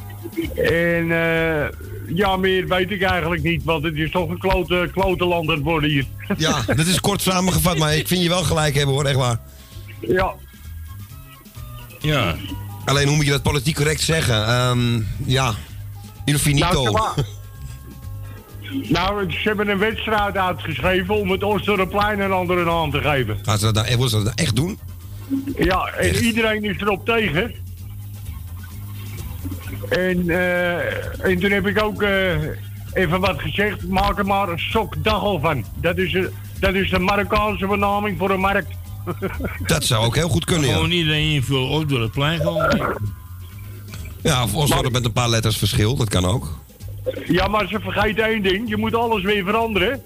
En 0.54 1.10
eh, 1.10 1.68
ja, 2.14 2.36
meer 2.36 2.68
weet 2.68 2.90
ik 2.90 3.02
eigenlijk 3.02 3.42
niet, 3.42 3.64
want 3.64 3.84
het 3.84 3.94
is 3.96 4.10
toch 4.10 4.28
een 4.28 4.38
klote, 4.38 4.88
klote 4.92 5.24
land 5.24 5.48
aan 5.48 5.54
het 5.54 5.64
worden 5.64 5.90
hier. 5.90 6.04
Ja, 6.36 6.62
dat 6.66 6.86
is 6.86 7.00
kort 7.00 7.20
samengevat, 7.20 7.78
maar 7.78 7.96
ik 7.96 8.08
vind 8.08 8.22
je 8.22 8.28
wel 8.28 8.42
gelijk 8.42 8.74
hebben 8.74 8.94
hoor, 8.94 9.04
echt 9.04 9.16
waar. 9.16 9.40
Ja. 10.00 10.34
Ja. 12.00 12.34
Alleen 12.84 13.06
hoe 13.06 13.16
moet 13.16 13.24
je 13.24 13.30
dat 13.30 13.42
politiek 13.42 13.76
correct 13.76 14.00
zeggen? 14.00 14.46
Ehm, 14.46 15.00
ja, 15.24 15.54
il 16.24 16.38
finito. 16.38 16.82
Nou, 16.82 17.22
Nou, 18.88 19.30
ze 19.30 19.38
hebben 19.42 19.68
een 19.68 19.78
wedstrijd 19.78 20.36
uitgeschreven 20.36 21.14
om 21.14 21.30
het 21.30 21.42
Oosterplein 21.42 22.20
een 22.20 22.32
andere 22.32 22.64
naam 22.64 22.90
te 22.90 23.00
geven. 23.00 23.38
Gaan 23.42 23.58
ze 23.58 23.72
dat 23.72 23.74
nou, 23.74 24.08
ze 24.08 24.14
dat 24.14 24.24
nou 24.24 24.34
echt 24.34 24.56
doen? 24.56 24.78
Ja, 25.58 25.86
en 25.86 26.16
iedereen 26.24 26.64
is 26.64 26.76
erop 26.80 27.04
tegen. 27.04 27.54
En, 29.90 30.28
eh, 30.30 31.24
en 31.30 31.38
toen 31.40 31.50
heb 31.50 31.66
ik 31.66 31.82
ook 31.82 32.02
eh, 32.02 32.32
even 32.92 33.20
wat 33.20 33.40
gezegd, 33.40 33.88
maak 33.88 34.18
er 34.18 34.26
maar 34.26 34.48
een 34.48 34.58
sokdagel 34.58 35.40
van. 35.40 35.64
Dat 35.80 35.96
is, 35.98 36.12
een- 36.14 36.30
dat 36.60 36.74
is 36.74 36.90
de 36.90 36.98
Marokkaanse 36.98 37.66
benaming 37.66 38.18
voor 38.18 38.30
een 38.30 38.40
markt. 38.40 38.68
Dat 39.66 39.84
zou 39.84 40.04
ook 40.04 40.14
heel 40.14 40.28
goed 40.28 40.44
kunnen, 40.44 40.68
ja. 40.68 40.74
Gewoon 40.74 40.90
iedereen 40.90 41.30
invullen 41.32 41.68
Osdorpplein 41.68 42.40
gewoon. 42.40 42.96
Ja, 44.22 44.42
of 44.42 44.54
Osdorp 44.54 44.92
met 44.92 45.04
een 45.04 45.12
paar 45.12 45.28
letters 45.28 45.56
verschil, 45.56 45.96
dat 45.96 46.08
kan 46.08 46.24
ook. 46.24 46.58
Ja, 47.26 47.46
maar 47.48 47.68
ze 47.68 47.80
vergeten 47.80 48.24
één 48.24 48.42
ding, 48.42 48.68
je 48.68 48.76
moet 48.76 48.94
alles 48.94 49.22
weer 49.22 49.44
veranderen. 49.44 50.02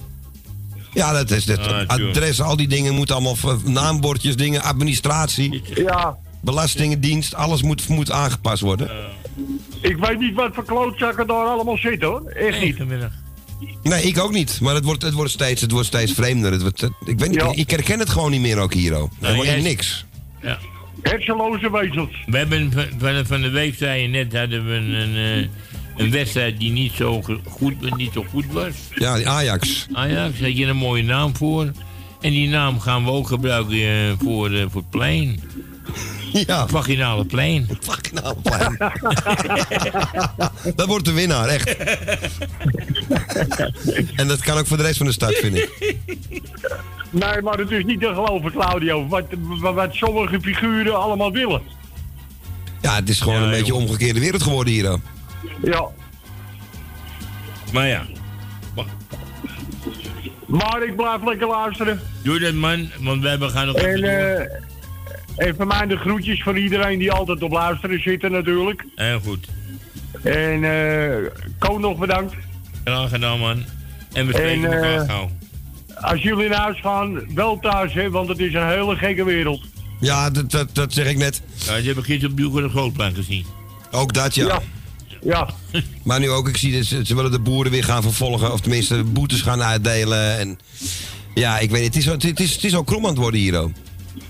Ja, 0.92 1.12
dat 1.12 1.30
is 1.30 1.46
het. 1.46 1.58
Ah. 1.68 1.86
Adres, 1.86 2.40
al 2.40 2.56
die 2.56 2.68
dingen 2.68 2.94
moeten 2.94 3.14
allemaal, 3.14 3.36
naambordjes, 3.64 4.36
dingen, 4.36 4.62
administratie. 4.62 5.62
Ja. 5.74 6.16
Belastingendienst, 6.40 7.34
alles 7.34 7.62
moet, 7.62 7.88
moet 7.88 8.10
aangepast 8.10 8.62
worden. 8.62 8.90
Ik 9.84 9.96
weet 9.96 10.18
niet 10.18 10.34
wat 10.34 10.54
voor 10.54 10.64
klootzakken 10.64 11.26
daar 11.26 11.36
allemaal 11.46 11.76
zitten 11.78 12.08
hoor, 12.08 12.28
echt 12.30 12.60
niet. 12.60 12.78
Nee, 13.82 14.02
ik 14.02 14.18
ook 14.18 14.32
niet. 14.32 14.60
Maar 14.60 14.74
het 14.74 14.84
wordt, 14.84 15.02
het 15.02 15.14
wordt, 15.14 15.30
steeds, 15.30 15.60
het 15.60 15.70
wordt 15.70 15.86
steeds 15.86 16.12
vreemder. 16.12 16.52
Het 16.52 16.62
wordt, 16.62 16.80
het- 16.80 16.92
ik, 17.04 17.18
weet 17.18 17.30
niet, 17.30 17.58
ik 17.58 17.70
herken 17.70 17.98
het 17.98 18.10
gewoon 18.10 18.30
niet 18.30 18.40
meer 18.40 18.58
ook 18.58 18.74
hier. 18.74 18.94
ook. 18.94 19.10
Helemaal 19.20 19.44
jij- 19.44 19.60
niks. 19.60 20.04
Ja. 20.42 20.58
Hersenloze 21.02 21.70
wezels. 21.70 22.22
We 22.26 22.36
hebben 22.36 22.72
van, 22.98 23.26
van, 23.26 23.40
de 23.40 23.50
week, 23.50 23.74
zei 23.74 24.02
je 24.02 24.08
net, 24.08 24.36
hadden 24.36 24.66
we 24.66 24.72
een, 24.74 25.16
eh, 25.16 25.48
een 26.04 26.10
wedstrijd 26.10 26.58
die 26.58 26.70
niet 26.72 26.92
zo 26.92 27.22
goed, 27.48 27.96
niet 27.96 28.12
zo 28.12 28.24
goed 28.30 28.46
was. 28.52 28.72
Ja, 28.94 29.16
die 29.16 29.28
Ajax. 29.28 29.86
Ajax, 29.92 30.40
had 30.40 30.56
je 30.56 30.66
een 30.66 30.76
mooie 30.76 31.02
naam 31.02 31.36
voor. 31.36 31.64
En 32.20 32.30
die 32.30 32.48
naam 32.48 32.80
gaan 32.80 33.04
we 33.04 33.10
ook 33.10 33.26
gebruiken 33.28 33.76
eh, 33.78 34.12
voor, 34.18 34.50
eh, 34.52 34.64
voor 34.70 34.80
het 34.80 34.90
plein. 34.90 35.40
Ja. 36.46 36.66
Vaginale 36.68 37.24
plein. 37.24 37.68
Vaginale 37.80 38.36
plein. 38.42 38.76
Dat 40.76 40.86
wordt 40.86 41.04
de 41.04 41.12
winnaar, 41.12 41.48
echt. 41.48 41.76
en 44.16 44.28
dat 44.28 44.40
kan 44.40 44.58
ook 44.58 44.66
voor 44.66 44.76
de 44.76 44.82
rest 44.82 44.96
van 44.96 45.06
de 45.06 45.12
stad, 45.12 45.34
vind 45.34 45.56
ik. 45.56 45.96
Nee, 47.10 47.42
maar 47.42 47.58
het 47.58 47.70
is 47.70 47.84
niet 47.84 48.00
te 48.00 48.06
geloven, 48.06 48.50
Claudio, 48.50 49.08
wat, 49.08 49.24
wat, 49.38 49.74
wat 49.74 49.94
sommige 49.94 50.40
figuren 50.40 51.00
allemaal 51.00 51.32
willen. 51.32 51.62
Ja, 52.80 52.94
het 52.94 53.08
is 53.08 53.20
gewoon 53.20 53.42
een 53.42 53.50
beetje 53.50 53.74
omgekeerde 53.74 54.20
wereld 54.20 54.42
geworden 54.42 54.72
hier. 54.72 54.90
ook. 54.90 55.00
Ja. 55.62 55.86
Maar 57.72 57.88
ja. 57.88 58.02
Maar 60.46 60.82
ik 60.82 60.96
blijf 60.96 61.24
lekker 61.24 61.46
luisteren. 61.46 62.00
Doe 62.22 62.38
dat 62.38 62.54
man, 62.54 62.88
want 63.00 63.20
wij 63.20 63.30
hebben 63.30 63.50
gaan 63.50 63.66
nog 63.66 63.76
En, 63.76 64.04
even 64.04 64.40
eh, 64.40 64.60
en 65.36 65.54
voor 65.56 65.66
mij 65.66 65.86
de 65.86 65.96
groetjes 65.96 66.42
voor 66.42 66.58
iedereen 66.58 66.98
die 66.98 67.12
altijd 67.12 67.42
op 67.42 67.52
luisteren 67.52 68.02
zitten 68.02 68.32
natuurlijk. 68.32 68.84
Heel 68.94 69.20
goed. 69.20 69.46
En 70.22 70.64
eh 70.64 71.30
Ko 71.58 71.78
nog 71.78 71.98
bedankt. 71.98 72.34
Graag 72.84 73.10
gedaan 73.10 73.38
man. 73.38 73.64
En 74.12 74.26
we 74.26 74.32
spreken 74.32 74.64
En, 74.64 74.72
elkaar 74.72 75.00
eh, 75.00 75.08
gauw. 75.08 75.30
Als 76.00 76.22
jullie 76.22 76.48
naar 76.48 76.60
huis 76.60 76.80
gaan, 76.80 77.34
wel 77.34 77.58
thuis 77.58 77.92
hè, 77.92 78.10
want 78.10 78.28
het 78.28 78.38
is 78.38 78.54
een 78.54 78.68
hele 78.68 78.96
gekke 78.96 79.24
wereld. 79.24 79.60
Ja, 80.00 80.30
dat, 80.30 80.50
dat, 80.50 80.74
dat 80.74 80.92
zeg 80.92 81.06
ik 81.06 81.16
net. 81.16 81.42
Ja, 81.54 81.64
ze 81.64 81.86
hebben 81.86 82.04
gisteren 82.04 82.30
op 82.30 82.36
Duke 82.36 82.62
de 82.62 82.68
Grootplein 82.68 83.14
gezien. 83.14 83.44
Ook 83.90 84.12
dat, 84.12 84.34
ja. 84.34 84.60
Ja. 85.22 85.48
Maar 86.04 86.20
nu 86.20 86.30
ook, 86.30 86.48
ik 86.48 86.56
zie 86.56 86.72
dat 86.76 86.84
ze, 86.84 87.04
ze 87.04 87.14
willen 87.14 87.30
de 87.30 87.38
boeren 87.38 87.72
weer 87.72 87.84
gaan 87.84 88.02
vervolgen. 88.02 88.52
Of 88.52 88.60
tenminste, 88.60 89.04
boetes 89.04 89.40
gaan 89.40 89.62
uitdelen. 89.62 90.38
En 90.38 90.58
ja, 91.34 91.58
ik 91.58 91.70
weet 91.70 91.82
niet. 91.82 91.94
Het 91.94 92.22
is, 92.22 92.28
het 92.28 92.40
is, 92.40 92.54
het 92.54 92.64
is 92.64 92.74
al 92.74 92.84
krom 92.84 93.02
aan 93.02 93.10
het 93.10 93.18
worden 93.18 93.40
hier 93.40 93.58
ook. 93.58 93.70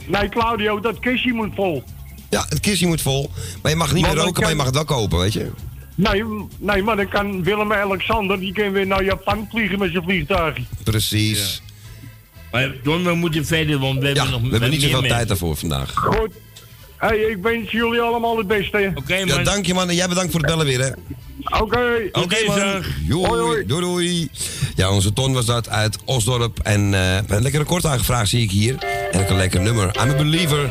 Nee, 0.06 0.28
Claudio, 0.28 0.80
dat 0.80 0.98
kistje 0.98 1.32
moet 1.32 1.50
vol. 1.54 1.82
Ja, 2.30 2.44
het 2.48 2.60
kistje 2.60 2.86
moet 2.86 3.00
vol. 3.00 3.30
Maar 3.62 3.70
je 3.70 3.76
mag 3.76 3.92
niet 3.92 4.02
Maar 4.02 4.14
meer 4.14 4.24
roken, 4.24 4.40
maar 4.42 4.50
je 4.50 4.56
mag 4.56 4.66
het 4.66 4.74
wel 4.74 4.84
kopen, 4.84 5.18
weet 5.18 5.32
je. 5.32 5.50
Nee, 5.94 6.24
nee, 6.58 6.82
maar 6.82 6.96
dan 6.96 7.08
kan 7.08 7.42
Willem 7.42 7.72
en 7.72 7.78
Alexander, 7.80 8.38
die 8.40 8.52
kan 8.52 8.72
weer 8.72 8.86
naar 8.86 9.04
Japan 9.04 9.46
vliegen 9.50 9.78
met 9.78 9.90
zijn 9.92 10.02
vliegtuigje. 10.04 10.62
Precies. 10.84 11.62
Maar 12.50 12.72
Don, 12.82 13.04
we 13.04 13.14
moeten 13.14 13.46
verder, 13.46 13.78
want 13.78 13.98
we 14.00 14.06
hebben 14.06 14.30
nog 14.30 14.40
We 14.42 14.48
hebben 14.48 14.70
niet 14.70 14.80
zoveel 14.82 14.96
mensen. 15.00 15.16
tijd 15.16 15.28
daarvoor 15.28 15.56
vandaag. 15.56 15.92
Goed. 15.94 16.30
Hey, 16.96 17.16
ik 17.18 17.36
wens 17.42 17.70
jullie 17.70 18.00
allemaal 18.00 18.38
het 18.38 18.46
beste. 18.46 18.92
Oké, 18.94 19.14
Ja, 19.14 19.42
dank 19.42 19.66
je 19.66 19.74
man. 19.74 19.88
En 19.88 19.94
jij 19.94 20.08
bedankt 20.08 20.30
voor 20.30 20.40
het 20.40 20.50
bellen 20.50 20.66
weer, 20.66 20.80
hè. 20.80 20.90
Oké. 21.60 22.08
Oké, 22.12 22.36
man. 22.46 22.84
Doei, 23.06 23.64
doei, 23.66 23.80
doei. 23.80 24.28
Ja, 24.74 24.90
onze 24.90 25.12
Ton 25.12 25.32
was 25.32 25.46
dat 25.46 25.68
uit 25.68 25.98
Osdorp. 26.04 26.58
En 26.58 26.94
eh, 26.94 27.16
een 27.26 27.42
lekkere 27.42 27.64
kort 27.64 27.86
aangevraagd 27.86 28.28
zie 28.28 28.42
ik 28.42 28.50
hier. 28.50 28.76
En 29.10 29.20
ook 29.20 29.28
een 29.28 29.36
lekker 29.36 29.60
nummer. 29.60 29.96
I'm 30.02 30.10
a 30.10 30.16
believer. 30.16 30.68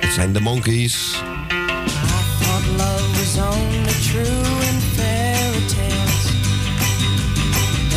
Het 0.00 0.12
zijn 0.12 0.32
de 0.32 0.40
Monkeys. 0.40 1.16
thought 2.40 2.66
love 2.78 3.08
was 3.18 3.38
only 3.38 3.96
true 4.08 4.54
in 4.68 4.78
fairy 4.96 5.62
tales 5.74 6.24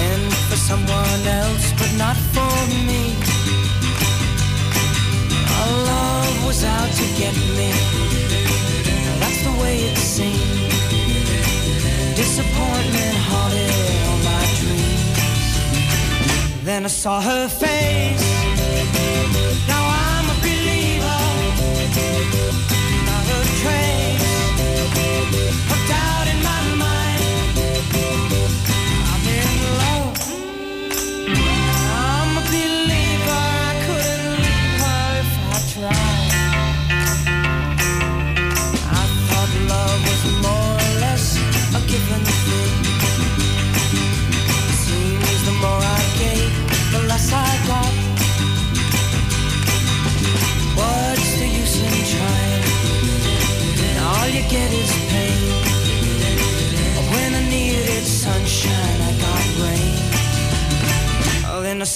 and 0.08 0.34
for 0.48 0.58
someone 0.58 1.24
else, 1.28 1.72
but 1.78 1.92
not 1.98 2.18
for 2.34 2.56
me. 2.88 3.04
Our 5.60 5.72
love 5.92 6.46
was 6.46 6.64
out 6.64 6.92
to 7.00 7.06
get 7.22 7.36
me. 7.58 7.72
That's 9.20 9.42
the 9.44 9.54
way 9.62 9.76
it 9.90 9.98
seemed. 9.98 10.49
Disappointment 12.20 13.16
haunted 13.30 13.72
all 14.10 14.20
my 14.28 14.44
dreams. 14.60 15.56
Then 16.66 16.84
I 16.84 16.90
saw 16.90 17.22
her 17.22 17.48
face. 17.48 18.29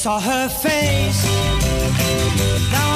Saw 0.04 0.20
her 0.20 0.50
face. 0.50 1.24
Now 2.74 2.93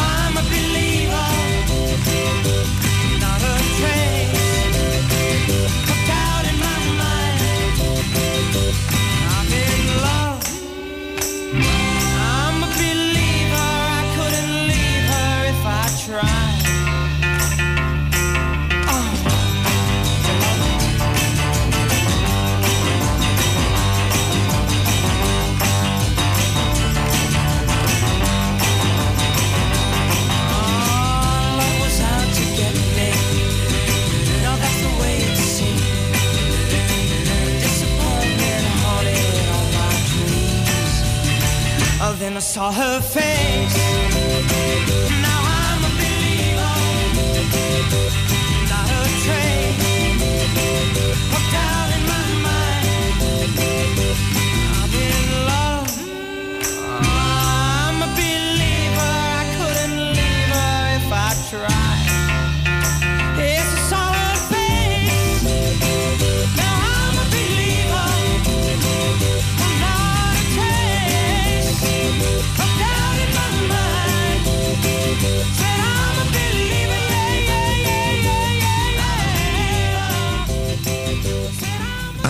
and 42.28 42.36
I 42.36 42.40
saw 42.40 42.72
her 42.74 43.00
face. 43.00 43.87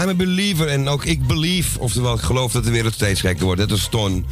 I'm 0.07 0.13
a 0.13 0.25
believer 0.25 0.67
en 0.67 0.87
ook 0.87 1.05
ik 1.05 1.27
believe, 1.27 1.79
oftewel 1.79 2.13
ik 2.13 2.21
geloof 2.21 2.51
dat 2.51 2.63
de 2.63 2.71
wereld 2.71 2.93
steeds 2.93 3.21
gekker 3.21 3.45
wordt. 3.45 3.59
Dat 3.59 3.71
is 3.77 3.87
Ton. 3.87 4.25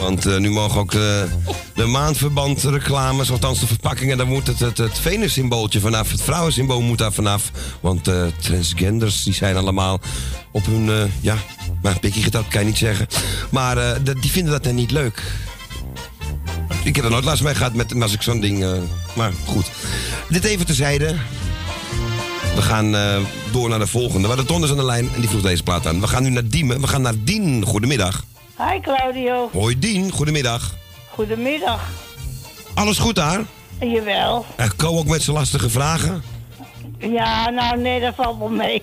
Want 0.00 0.26
eh, 0.26 0.36
nu 0.36 0.50
mogen 0.50 0.80
ook 0.80 0.90
de, 0.90 1.26
de 1.74 1.86
maandverband 1.86 2.62
reclames, 2.62 3.30
althans 3.30 3.60
de 3.60 3.66
verpakkingen, 3.66 4.16
daar 4.16 4.26
moet 4.26 4.46
het, 4.46 4.58
het, 4.58 4.78
het 4.78 4.98
Venus-symbooltje 4.98 5.80
vanaf. 5.80 6.10
Het 6.10 6.22
vrouwensymbool 6.22 6.80
moet 6.80 6.98
daar 6.98 7.12
vanaf. 7.12 7.50
Want 7.80 8.08
eh, 8.08 8.22
transgenders 8.40 9.22
die 9.22 9.34
zijn 9.34 9.56
allemaal 9.56 10.00
op 10.50 10.66
hun, 10.66 10.88
eh, 10.88 11.02
ja, 11.20 11.36
maar 11.82 11.98
pikkie 11.98 12.22
getapt 12.22 12.48
kan 12.48 12.60
je 12.60 12.66
niet 12.66 12.78
zeggen. 12.78 13.06
Maar 13.50 13.78
eh, 13.78 14.14
die 14.20 14.30
vinden 14.30 14.52
dat 14.52 14.64
dan 14.64 14.74
niet 14.74 14.90
leuk. 14.90 15.22
Ik 16.82 16.96
heb 16.96 17.04
er 17.04 17.10
nooit 17.10 17.24
last 17.24 17.42
mee 17.42 17.54
gehad 17.54 17.74
met, 17.74 18.02
als 18.02 18.12
ik 18.12 18.22
zo'n 18.22 18.40
ding. 18.40 18.64
eh, 18.64 18.72
maar 19.14 19.32
goed. 19.46 19.70
Dit 20.28 20.44
even 20.44 20.66
terzijde. 20.66 21.14
We 22.54 22.62
gaan 22.62 22.94
eh, 22.96 23.16
door 23.52 23.68
naar 23.68 23.78
de 23.78 23.86
volgende. 23.86 24.28
Waar 24.28 24.36
de 24.36 24.44
Ton 24.44 24.64
is 24.64 24.70
aan 24.70 24.76
de 24.76 24.84
lijn 24.84 25.10
en 25.14 25.20
die 25.20 25.28
vroeg 25.30 25.42
deze 25.42 25.62
plaat 25.62 25.86
aan. 25.86 26.00
We 26.00 26.06
gaan 26.06 26.22
nu 26.22 26.30
naar 26.30 26.46
Diemen. 26.48 26.80
We 26.80 26.86
gaan 26.86 27.02
naar 27.02 27.14
Dien. 27.18 27.64
Goedemiddag. 27.64 28.24
Hi 28.58 28.80
Claudio, 28.80 29.50
Hoi 29.52 29.78
Dien, 29.78 30.10
goedemiddag. 30.10 30.74
goedemiddag. 31.10 31.88
Alles 32.74 32.98
goed 32.98 33.14
daar? 33.14 33.40
Jawel. 33.80 34.46
En 34.56 34.76
Ko 34.76 34.86
ook 34.98 35.06
met 35.06 35.22
zijn 35.22 35.36
lastige 35.36 35.70
vragen? 35.70 36.22
Ja, 36.98 37.50
nou 37.50 37.80
nee, 37.80 38.00
dat 38.00 38.14
valt 38.14 38.38
wel 38.38 38.48
mee. 38.48 38.82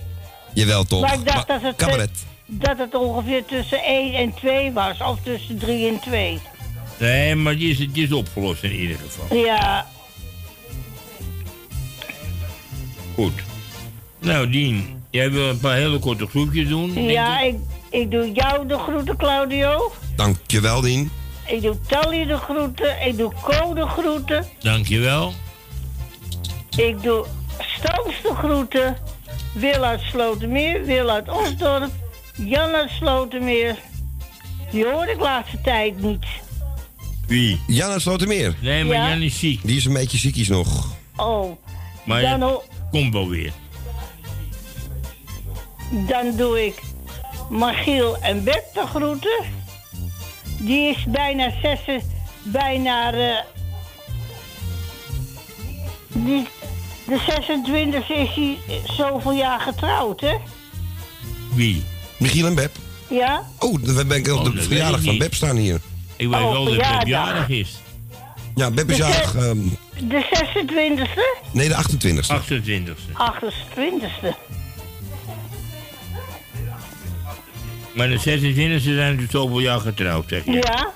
Jawel 0.54 0.84
toch. 0.84 1.02
Maar 1.02 1.14
ik 1.14 1.26
dacht 1.26 1.48
dat 1.48 1.62
het, 1.62 1.76
Cabaret. 1.76 2.10
dat 2.46 2.78
het 2.78 2.94
ongeveer 2.96 3.46
tussen 3.46 3.84
1 3.84 4.14
en 4.14 4.34
2 4.34 4.72
was, 4.72 4.98
of 5.02 5.18
tussen 5.24 5.58
3 5.58 5.88
en 5.88 6.00
2. 6.00 6.40
Nee, 7.00 7.36
maar 7.36 7.56
die 7.58 7.70
is, 7.72 7.78
die 7.78 8.04
is 8.04 8.12
opgelost 8.12 8.64
in 8.64 8.72
ieder 8.76 8.98
geval. 8.98 9.38
Ja, 9.38 9.86
Goed. 13.16 13.34
Nou, 14.26 14.50
Dien, 14.50 15.04
jij 15.10 15.32
wil 15.32 15.50
een 15.50 15.60
paar 15.60 15.76
hele 15.76 16.00
korte 16.00 16.28
groepjes 16.28 16.68
doen. 16.68 16.94
ja 17.04 17.40
ik? 17.40 17.56
ik, 17.90 18.12
doe 18.12 18.32
jou 18.32 18.68
de 18.68 18.78
groeten, 18.78 19.18
Claudio. 19.18 19.92
Dankjewel 20.16 20.82
Dien. 20.82 21.12
Ik 21.48 21.62
doe 21.62 21.78
Tally 21.88 22.26
de 22.26 22.38
groeten. 22.38 23.08
Ik 23.08 23.18
doe 23.18 23.32
Co 23.44 23.74
de 23.74 23.86
groeten. 23.88 24.46
Dankjewel. 24.60 25.34
Ik 26.78 27.02
doe 27.04 27.26
Stooms 27.60 28.22
de 28.22 28.34
groeten. 28.36 28.98
Wil 29.54 29.84
uit 29.84 30.02
Slotermeer. 30.02 30.86
Wil 30.86 31.10
uit 31.10 31.30
Osdorp. 31.30 31.92
Jan 32.36 32.74
uit 32.76 32.90
Slotermeer. 32.90 33.76
Die 34.72 34.86
hoor 34.86 35.08
ik 35.08 35.20
laatste 35.20 35.62
tijd 35.62 36.02
niet. 36.02 36.26
Wie? 37.28 37.60
Jan 37.68 37.92
uit 37.92 38.02
Slotermeer. 38.02 38.56
Nee, 38.62 38.84
maar 38.84 38.96
Ja. 38.96 39.10
Jan 39.10 39.22
is 39.22 39.40
ziek. 39.40 39.60
Die 39.64 39.78
is 39.78 39.86
een 39.86 39.94
beetje 39.94 40.18
ziekjes 40.18 40.48
nog. 40.48 40.94
Oh, 41.16 41.58
Maar 42.04 42.22
dan, 42.22 42.62
komt 42.92 43.14
wel 43.14 43.30
weer. 43.30 43.52
Dan 46.08 46.36
doe 46.36 46.66
ik 46.66 46.82
Magiel 47.50 48.18
en 48.22 48.44
Bert 48.44 48.74
de 48.74 48.86
groeten. 48.88 49.46
Die 50.60 50.90
is 50.96 51.04
bijna 51.08 51.52
zes, 51.62 51.80
bijna 52.44 53.14
eh, 53.14 53.44
die, 56.14 56.48
de 57.08 57.20
26 57.28 58.10
is 58.10 58.30
hij 58.36 58.58
zoveel 58.98 59.32
jaar 59.34 59.60
getrouwd, 59.60 60.22
hè? 60.22 60.36
Wie? 61.54 61.84
Michiel 62.20 62.46
en 62.48 62.56
Beb. 62.56 62.72
Ja? 63.10 63.48
Oh, 63.60 63.80
we 63.82 64.06
ben 64.06 64.18
ik 64.18 64.28
op 64.28 64.38
Oh, 64.40 64.44
de 64.44 64.54
dat 64.54 64.64
verjaardag 64.66 65.02
van. 65.04 65.18
Beb 65.18 65.34
staan 65.34 65.56
hier. 65.56 65.80
Ik 66.16 66.28
weet 66.30 66.42
Oh, 66.42 66.52
wel 66.52 66.64
dat 66.66 66.74
het 66.74 66.82
verjaardag. 66.84 67.08
jarig 67.08 67.50
is. 67.50 67.78
Ja, 68.56 68.72
Beb 68.72 68.90
is 68.90 68.98
De 68.98 69.04
jarig. 69.04 69.36
ehm, 69.36 69.58
De 70.00 70.26
26e? 70.32 71.50
nee, 71.52 71.68
de 71.68 71.76
28e. 71.76 72.34
28e. 72.34 73.14
28e. 73.14 74.36
Maar 77.96 78.10
de 78.10 78.20
26e 78.80 78.82
zijn 78.82 79.18
dus 79.18 79.30
zoveel 79.30 79.60
jaar 79.60 79.80
getrouwd, 79.80 80.26
zeg 80.30 80.46
je. 80.46 80.52
Ja? 80.52 80.90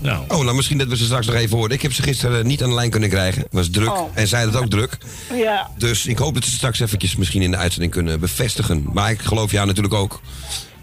Nou, 0.00 0.24
Oh, 0.28 0.40
nou 0.44 0.54
misschien 0.56 0.78
dat 0.78 0.88
we 0.88 0.96
ze 0.96 1.04
straks 1.04 1.26
nog 1.26 1.34
even 1.34 1.56
horen. 1.56 1.70
Ik 1.72 1.82
heb 1.82 1.92
ze 1.92 2.02
gisteren 2.02 2.38
eh, 2.38 2.44
niet 2.44 2.62
aan 2.62 2.68
de 2.68 2.74
lijn 2.74 2.90
kunnen 2.90 3.08
krijgen. 3.08 3.42
Het 3.42 3.52
was 3.52 3.70
druk. 3.70 3.90
Oh. 3.98 4.10
En 4.14 4.28
zij 4.28 4.42
had 4.44 4.52
het 4.52 4.62
ook 4.62 4.70
druk. 4.70 4.98
Ja. 5.32 5.70
Dus 5.78 6.06
ik 6.06 6.18
hoop 6.18 6.34
dat 6.34 6.44
ze 6.44 6.50
straks 6.50 6.80
eventjes 6.80 7.16
misschien 7.16 7.42
in 7.42 7.50
de 7.50 7.56
uitzending 7.56 7.92
kunnen 7.92 8.20
bevestigen. 8.20 8.86
Maar 8.92 9.10
ik 9.10 9.20
geloof 9.20 9.50
jou 9.50 9.66
natuurlijk 9.66 9.94
ook. 9.94 10.20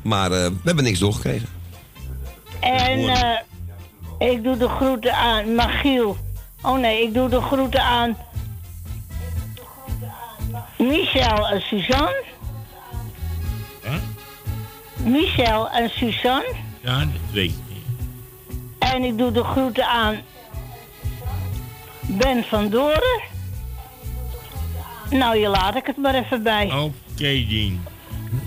Maar 0.02 0.32
eh, 0.32 0.46
we 0.46 0.62
hebben 0.64 0.84
niks 0.84 1.00
doorgekregen. 1.00 1.48
En 2.60 3.00
eh, 3.00 4.30
ik 4.32 4.44
doe 4.44 4.58
de 4.58 4.68
groeten 4.68 5.14
aan 5.14 5.56
Magiel. 5.56 6.18
Oh 6.62 6.80
nee, 6.80 7.04
ik 7.04 7.14
doe 7.14 7.30
de 7.30 7.42
groeten 7.42 7.82
aan 7.84 8.18
Michel 10.78 11.48
en 11.48 11.62
Suzanne. 11.62 12.24
Michel 15.06 15.70
en 15.70 15.90
Suzanne. 15.90 16.54
ja, 16.82 17.00
dat 17.00 17.08
weet 17.32 17.50
ik 17.50 17.56
niet. 17.68 17.86
En 18.80 19.04
ik 19.04 19.18
doe 19.18 19.32
de 19.32 19.44
groeten 19.44 19.88
aan 19.88 20.16
Ben 22.08 22.44
van 22.44 22.70
Doren. 22.70 23.22
Nou, 25.10 25.38
je 25.38 25.48
laat 25.48 25.76
ik 25.76 25.86
het 25.86 25.98
maar 25.98 26.16
even 26.16 26.44
bij. 26.44 26.72
Oké, 26.72 27.46
Dien. 27.48 27.84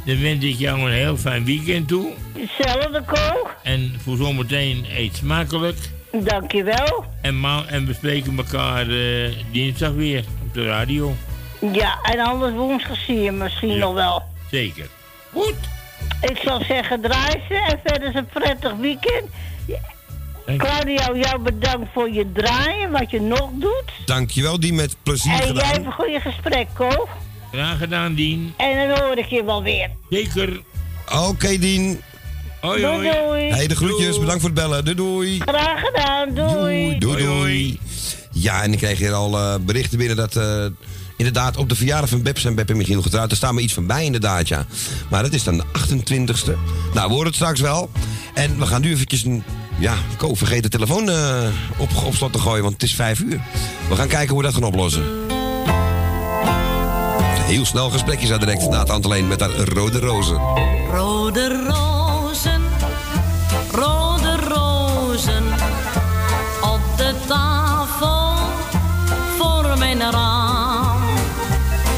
Dan 0.05 0.21
wens 0.23 0.45
ik 0.45 0.59
jou 0.59 0.81
een 0.81 0.93
heel 0.93 1.17
fijn 1.17 1.45
weekend 1.45 1.89
toe. 1.89 2.13
Hetzelfde, 2.39 3.03
Ko. 3.07 3.49
En 3.63 3.95
voor 4.03 4.17
zometeen 4.17 4.85
eet 4.97 5.17
smakelijk. 5.17 5.77
Dankjewel. 6.13 7.05
En, 7.23 7.41
ma 7.41 7.65
en 7.67 7.87
we 7.87 7.95
spreken 7.95 8.37
elkaar 8.37 8.89
eh, 8.89 9.33
dinsdag 9.53 9.93
weer 9.93 10.25
op 10.43 10.55
de 10.55 10.65
radio. 10.65 11.15
Ja, 11.73 11.99
en 12.03 12.19
anders 12.21 12.53
woensdag 12.53 12.97
zie 12.97 13.21
je 13.21 13.31
misschien 13.33 13.79
nog 13.79 13.95
wel. 13.95 14.23
Zeker. 14.51 14.87
Goed. 15.33 15.55
Ik 16.21 16.37
zou 16.45 16.65
zeggen, 16.65 17.01
draai 17.01 17.41
ze 17.49 17.55
en 17.55 17.81
verder 17.85 18.09
is 18.09 18.15
een 18.15 18.27
prettig 18.27 18.73
weekend. 18.81 19.25
Claudio, 20.57 21.17
jou 21.17 21.39
bedankt 21.43 21.89
voor 21.93 22.11
je 22.11 22.33
draaien, 22.33 22.91
wat 22.91 23.11
je 23.11 23.21
nog 23.21 23.51
doet. 23.55 23.85
Dankjewel, 24.05 24.61
die 24.61 24.73
met 24.73 24.97
plezier 25.03 25.33
en 25.33 25.39
jij 25.39 25.47
gedaan. 25.47 25.69
hebt 25.69 25.87
een 25.87 25.93
goede 25.93 26.21
gesprek, 26.21 26.67
Ko. 26.75 27.09
Graag 27.53 27.79
gedaan, 27.79 28.15
Dien. 28.15 28.55
En 28.57 28.89
dan 28.89 28.99
hoor 29.01 29.19
ik 29.19 29.25
je 29.27 29.45
wel 29.45 29.63
weer. 29.63 29.91
Zeker. 30.11 30.61
Oké, 31.29 31.59
Dien. 31.59 32.01
Hoi, 32.61 32.81
Doei, 32.83 32.95
hoi. 33.09 33.11
doei. 33.27 33.51
Hey, 33.51 33.67
de 33.67 33.77
groetjes. 33.77 34.19
Bedankt 34.19 34.41
voor 34.41 34.51
het 34.51 34.59
bellen. 34.59 34.85
Doei, 34.85 34.97
doei. 34.97 35.41
Graag 35.41 35.81
gedaan, 35.81 36.35
doei. 36.35 36.99
Doei, 36.99 37.25
doei. 37.25 37.81
Ja, 38.33 38.63
en 38.63 38.73
ik 38.73 38.79
kreeg 38.79 38.99
hier 38.99 39.13
al 39.13 39.37
eh, 39.39 39.55
berichten 39.61 39.99
binnen 39.99 40.17
dat... 40.17 40.37
eh, 40.37 40.65
Inderdaad, 41.17 41.57
op 41.57 41.69
de 41.69 41.75
verjaardag 41.75 42.11
van 42.11 42.23
Beb 42.23 42.39
zijn 42.39 42.55
Beb 42.55 42.71
en 42.71 42.77
Michiel 42.77 43.03
getrouwd. 43.03 43.31
Er 43.31 43.37
staat 43.37 43.53
me 43.53 43.61
iets 43.61 43.73
van 43.73 43.87
bij, 43.87 44.05
inderdaad, 44.05 44.49
ja. 44.49 44.67
Maar 45.11 45.23
dat 45.23 45.33
is 45.33 45.45
dan 45.45 45.57
de 45.57 45.65
28ste. 45.65 46.53
Nou, 46.95 47.09
we 47.09 47.13
horen 47.13 47.27
het 47.27 47.35
straks 47.35 47.61
wel. 47.61 47.91
En 48.35 48.59
we 48.59 48.67
gaan 48.67 48.81
nu 48.81 48.91
eventjes 48.91 49.25
een... 49.25 49.43
Ja, 49.79 49.95
Ko, 50.17 50.35
vergeet 50.35 50.63
de 50.63 50.69
telefoon 50.69 51.11
eh, 51.11 51.47
op, 51.77 51.91
op 52.05 52.15
slot 52.15 52.33
te 52.33 52.39
gooien, 52.39 52.63
want 52.63 52.75
het 52.75 52.83
is 52.83 52.95
vijf 52.95 53.21
uur. 53.21 53.41
We 53.89 53.97
gaan 53.97 54.09
kijken 54.09 54.29
hoe 54.29 54.39
we 54.39 54.45
dat 54.45 54.55
gaan 54.55 54.65
oplossen. 54.65 55.05
Heel 57.45 57.65
snel 57.65 57.91
gesprekje 57.91 58.27
zo 58.27 58.39
direct 58.39 58.69
na 58.69 58.81
het 58.81 59.05
alleen 59.05 59.29
met 59.29 59.41
haar 59.41 59.51
rode 59.51 59.99
rozen. 59.99 60.41
Rode 60.93 61.67
rozen, 61.69 61.94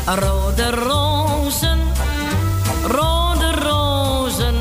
Rode 0.07 0.71
rozen, 0.71 1.79
rode 2.87 3.51
rozen, 3.63 4.55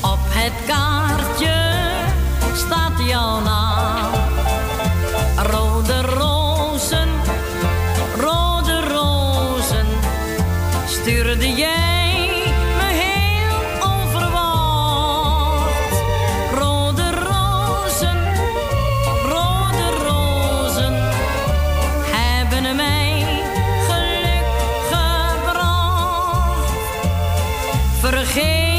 op 0.00 0.18
het 0.28 0.52
kaartje 0.66 1.72
staat 2.54 3.08
jouw 3.08 3.40
naam. 3.40 4.12
Rode 5.36 6.00
rozen, 6.00 7.08
rode 8.16 8.80
rozen, 8.88 9.86
stuurde 10.86 11.52
jij. 11.52 11.92
hebben 22.42 22.64
een 22.64 23.01
vergeet. 28.02 28.71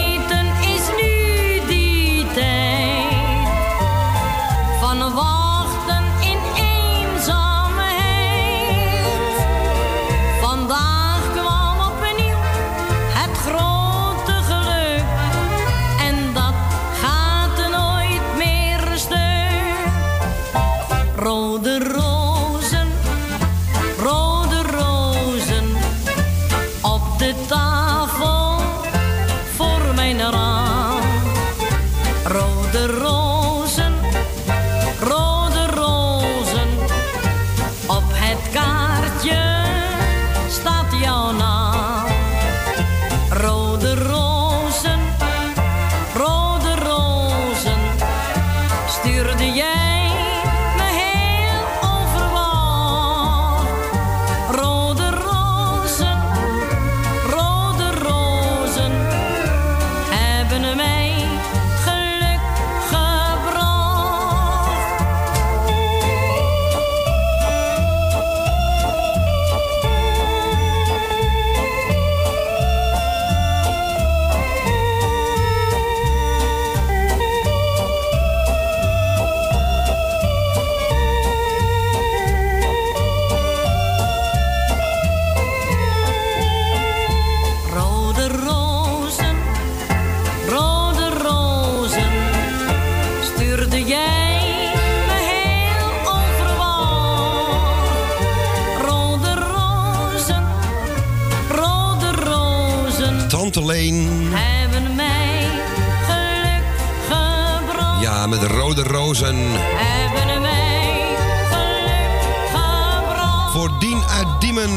En 114.64 114.70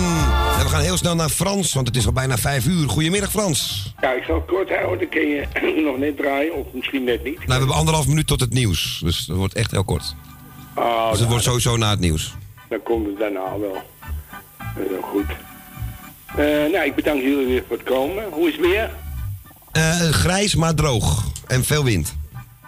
we 0.62 0.68
gaan 0.68 0.80
heel 0.80 0.96
snel 0.96 1.14
naar 1.14 1.28
Frans, 1.28 1.72
want 1.72 1.86
het 1.86 1.96
is 1.96 2.06
al 2.06 2.12
bijna 2.12 2.36
vijf 2.38 2.66
uur. 2.66 2.88
Goedemiddag 2.88 3.30
Frans. 3.30 3.92
Ja, 4.00 4.12
ik 4.12 4.22
zal 4.22 4.34
het 4.34 4.46
kort 4.46 4.68
houden, 4.68 4.98
dan 4.98 5.08
kun 5.08 5.28
je 5.28 5.46
nog 5.86 5.98
net 5.98 6.16
draaien, 6.16 6.54
of 6.54 6.66
misschien 6.72 7.04
net 7.04 7.24
niet. 7.24 7.36
Nou, 7.36 7.46
we 7.46 7.52
hebben 7.52 7.74
anderhalf 7.74 8.06
minuut 8.06 8.26
tot 8.26 8.40
het 8.40 8.52
nieuws. 8.52 9.00
Dus 9.04 9.18
het 9.26 9.36
wordt 9.36 9.54
echt 9.54 9.70
heel 9.70 9.84
kort. 9.84 10.14
Oh, 10.74 11.00
dus 11.00 11.10
het 11.10 11.18
nou, 11.18 11.28
wordt 11.28 11.44
sowieso 11.44 11.76
na 11.76 11.90
het 11.90 12.00
nieuws. 12.00 12.34
Dan 12.68 12.82
komt 12.82 13.06
het 13.06 13.18
daarna 13.18 13.58
wel. 13.58 13.82
Dat 14.58 14.84
is 14.90 14.96
ook 14.96 15.06
goed. 15.06 15.26
Eh, 16.26 16.72
nou, 16.72 16.84
ik 16.84 16.94
bedank 16.94 17.20
jullie 17.20 17.46
weer 17.46 17.64
voor 17.68 17.76
het 17.76 17.86
komen. 17.86 18.24
Hoe 18.30 18.48
is 18.48 18.56
het 18.56 18.66
weer? 18.66 18.90
Eh, 19.72 20.00
grijs, 20.00 20.54
maar 20.54 20.74
droog. 20.74 21.24
En 21.46 21.64
veel 21.64 21.84
wind. 21.84 22.16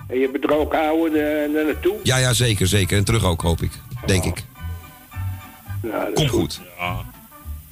En 0.09 0.19
je 0.19 0.31
bedroog 0.31 0.73
houden 0.73 1.21
er 1.21 1.57
er 1.57 1.65
naartoe? 1.65 1.95
Ja, 2.03 2.17
ja, 2.17 2.33
zeker, 2.33 2.67
zeker. 2.67 2.99
En 2.99 3.05
terug 3.05 3.25
ook, 3.25 3.41
hoop 3.41 3.63
ik. 3.63 3.71
Denk 4.07 4.25
ik. 4.25 4.45
Nou, 5.83 6.29
goed. 6.29 6.61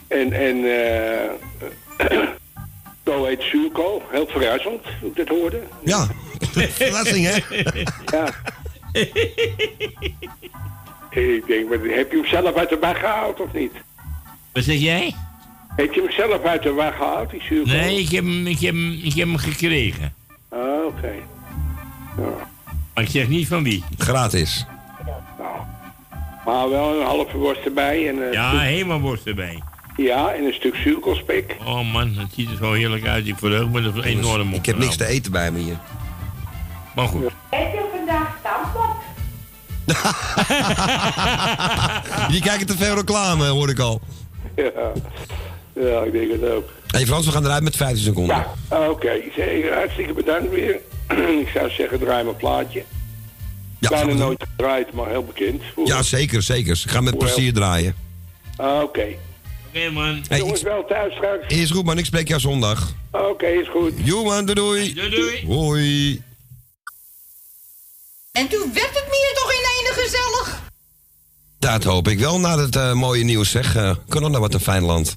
En, 0.09 0.32
en, 0.32 0.64
eh 0.64 1.30
zo 3.04 3.24
heet 3.24 3.42
zuurkool. 3.42 4.02
Heel 4.11 4.26
verrassend, 4.26 4.82
hoe 5.00 5.11
ik 5.11 5.16
dat 5.16 5.28
hoorde. 5.28 5.62
Ja, 5.84 6.07
verrassing 6.52 7.26
hè? 7.26 7.36
Ja. 8.18 8.28
ik 11.11 11.46
denk, 11.46 11.68
maar 11.68 11.78
heb 11.78 12.11
je 12.11 12.16
hem 12.16 12.26
zelf 12.26 12.54
uit 12.54 12.68
de 12.68 12.78
weg 12.80 12.98
gehaald 12.98 13.40
of 13.40 13.52
niet? 13.52 13.72
Wat 14.52 14.64
zeg 14.64 14.78
jij? 14.78 15.14
Heb 15.76 15.92
je 15.92 16.00
hem 16.00 16.11
zelf 16.11 16.44
uit 16.44 16.62
de 16.62 16.72
weg 16.72 16.96
gehaald, 16.96 17.30
die 17.30 17.42
zuurkool? 17.42 17.72
Nee, 17.74 18.00
ik 18.00 18.11
heb 18.11 18.24
hem, 18.24 18.46
ik 18.46 18.61
heb 18.61 18.74
hem, 18.74 18.92
ik 18.92 19.14
heb 19.14 19.26
hem 19.26 19.36
gekregen. 19.36 20.14
Ah, 20.48 20.84
oké. 20.86 21.12
Maar 22.94 23.04
ik 23.04 23.11
zeg 23.11 23.28
niet 23.28 23.48
van 23.48 23.62
wie. 23.62 23.84
Gratis. 23.98 24.66
Maar 26.47 26.68
wel 26.70 27.01
een 27.01 27.07
halve 27.07 27.36
worst 27.36 27.64
erbij. 27.64 28.09
En, 28.09 28.16
een 28.22 28.32
Ja, 28.32 28.49
stuk- 28.49 28.61
helemaal 28.61 29.01
worst 29.01 29.26
erbij. 29.26 29.62
ja, 29.97 30.32
en 30.32 30.44
een 30.44 30.53
stuk 30.55 30.74
zuurkoolspek. 30.74 31.57
Oh 31.64 31.92
man, 31.92 32.14
het 32.16 32.28
ziet 32.34 32.51
er 32.51 32.57
zo 32.57 32.72
heerlijk 32.72 33.07
uit. 33.07 33.26
Ik 33.26 33.34
verheug 33.38 33.68
me 33.68 33.82
er 33.82 34.05
enorm 34.05 34.49
op. 34.53 34.59
Ik 34.59 34.66
heb 34.66 34.78
niks 34.78 34.97
te 34.97 35.07
eten 35.07 35.32
bij 35.32 35.51
me 35.51 35.59
hier. 35.59 35.76
Maar 36.94 37.09
goed. 37.09 37.22
Heb 37.51 37.72
je 37.72 37.84
vandaag 37.97 38.36
stampot? 38.40 38.94
Die 42.30 42.40
kijken 42.49 42.66
te 42.66 42.76
veel 42.76 42.94
reclame, 42.94 43.47
hoor 43.47 43.68
ik 43.70 43.78
al. 43.78 44.01
Ja, 44.57 44.92
ja 45.72 46.01
ik 46.03 46.12
denk 46.12 46.32
het 46.32 46.51
ook. 46.51 46.68
Hé 46.86 46.99
hey 46.99 47.07
Frans, 47.07 47.26
we 47.26 47.32
gaan 47.32 47.44
eruit 47.44 47.62
met 47.62 47.76
15 47.76 48.05
seconden. 48.05 48.44
Ah, 48.68 48.88
Oké, 48.90 49.20
hartstikke 49.74 50.12
bedankt 50.12 50.51
weer. 50.51 50.78
ik 51.42 51.49
zou 51.55 51.70
zeggen, 51.70 51.99
draai 51.99 52.24
mijn 52.24 52.36
plaatje. 52.36 52.84
Ja, 53.79 53.89
Bijna 53.89 54.07
gaan 54.09 54.18
nooit 54.18 54.45
gedraaid, 54.51 54.93
maar 54.93 55.09
heel 55.09 55.24
bekend. 55.24 55.62
Ja, 55.85 56.03
zeker, 56.03 56.43
zeker. 56.43 56.81
Ik 56.85 56.91
ga 56.91 57.01
met 57.01 57.18
plezier 57.18 57.53
draaien. 57.53 57.95
Ah, 58.57 58.83
Oké. 58.83 59.07
Oké 59.68 59.91
man. 59.91 60.24
Hey, 60.29 60.39
Jongens, 60.39 60.62
wel 60.62 60.85
thuis 60.89 61.14
straks. 61.14 61.47
Is 61.55 61.70
goed 61.70 61.85
man, 61.85 61.99
ik 61.99 62.05
spreek 62.05 62.29
jou 62.29 62.41
zondag. 62.41 62.93
Oké, 63.11 63.47
is 63.47 63.68
goed. 63.68 63.93
Jo 63.97 64.24
man, 64.24 64.45
doei 64.47 64.55
doei. 64.55 64.95
Doei 64.95 65.11
doei. 65.11 65.47
Hoi. 65.47 66.22
En 68.33 68.49
toen 68.49 68.70
werd 68.74 68.91
het 68.95 69.07
meer 69.11 69.33
toch 69.35 69.53
in 69.53 69.64
ene 69.79 70.03
gezellig? 70.03 70.62
Dat 71.59 71.85
hoop 71.85 72.09
ik 72.09 72.18
wel, 72.18 72.41
na 72.41 72.59
het 72.59 72.77
eh, 72.77 72.93
mooie 72.93 73.24
nieuws 73.24 73.51
zeg. 73.51 73.77
Uh, 73.77 73.95
Corona, 74.09 74.39
wat 74.39 74.55
een 74.55 74.61
fijn 74.61 74.83
land. 74.83 75.16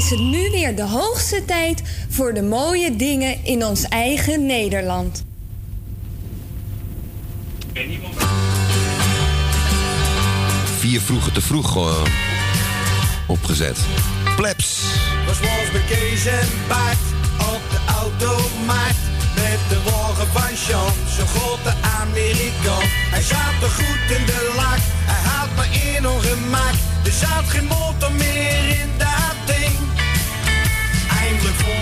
Is 0.00 0.10
het 0.10 0.20
nu 0.20 0.50
weer 0.50 0.76
de 0.76 0.82
hoogste 0.82 1.44
tijd 1.44 1.82
voor 2.08 2.34
de 2.34 2.42
mooie 2.42 2.96
dingen 2.96 3.44
in 3.44 3.64
ons 3.64 3.84
eigen 3.88 4.46
Nederland. 4.46 5.24
Vier 10.78 11.00
vroeger 11.00 11.32
te 11.32 11.40
vroeg 11.40 11.76
opgezet. 13.26 13.78
Plebs. 14.36 14.82
Was 15.26 15.40
was 15.40 15.70
bekezen 15.72 16.38
baard 16.68 16.98
op 17.38 17.62
de 17.70 17.92
automarkt. 18.00 19.04
Met 19.34 19.60
de 19.68 19.80
wagen 19.90 20.26
van 20.26 20.56
Sean, 20.56 20.92
zo'n 21.16 21.26
grote 21.26 21.74
Amerikaan. 22.00 22.88
Hij 23.10 23.22
zat 23.22 23.62
er 23.62 23.70
goed 23.70 24.16
in 24.18 24.26
de 24.26 24.52
lak, 24.56 24.80
hij 25.10 25.30
had 25.30 25.50
me 25.56 25.96
in 25.96 26.08
ongemak. 26.08 26.74
Er 27.04 27.12
zat 27.12 27.44
geen 27.48 27.64
motor 27.64 28.12
meer 28.12 28.68
in 28.68 28.90
ding. 28.98 29.19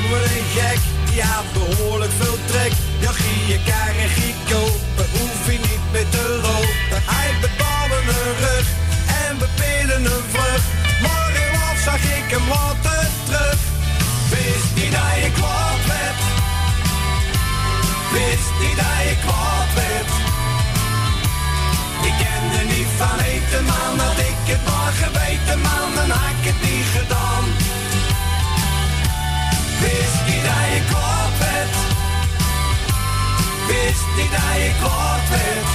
We 0.09 0.21
een 0.39 0.81
die 1.11 1.23
behoorlijk 1.53 2.13
veel 2.19 2.39
trek. 2.47 2.73
Ja, 2.99 3.11
gie 3.13 3.47
je 3.53 3.59
kar 3.65 3.95
en 4.05 4.09
gie 4.09 4.35
kopen, 4.51 5.07
hoef 5.19 5.47
je 5.47 5.59
niet 5.59 5.85
meer 5.93 6.09
te 6.09 6.41
lopen. 6.43 7.01
Hij 7.15 7.31
betaalde 7.41 7.99
een 8.17 8.35
rug 8.45 8.67
en 9.27 9.39
we 9.39 9.49
pillen 9.61 10.05
een 10.05 10.25
vlug. 10.33 10.63
Maar 11.03 11.31
helaas 11.39 11.83
zag 11.83 12.03
ik 12.19 12.27
hem 12.35 12.49
later 12.49 13.07
terug. 13.27 13.61
Wist 14.31 14.71
niet 14.75 14.93
dat 14.97 15.15
je 15.23 15.31
kwaad 15.39 15.83
werd. 15.95 16.21
Wist 18.13 18.53
niet 18.63 18.77
dat 18.83 18.99
je 19.09 19.17
kwaad 19.25 19.71
werd. 19.81 20.13
Ik 22.09 22.15
kende 22.25 22.61
niet 22.75 22.91
van 23.01 23.19
eten, 23.33 23.65
man. 23.71 23.95
Had 24.05 24.19
ik 24.31 24.41
het 24.53 24.63
maar 24.69 24.93
geweten, 25.03 25.59
man, 25.67 25.89
dan 25.97 26.11
had 26.17 26.31
ik 26.37 26.45
het 26.51 26.61
niet 26.69 26.89
gedaan. 26.97 27.38
Wist 33.69 34.07
niet 34.17 34.31
dat 34.31 34.55
je 34.63 34.71
werd. 35.31 35.69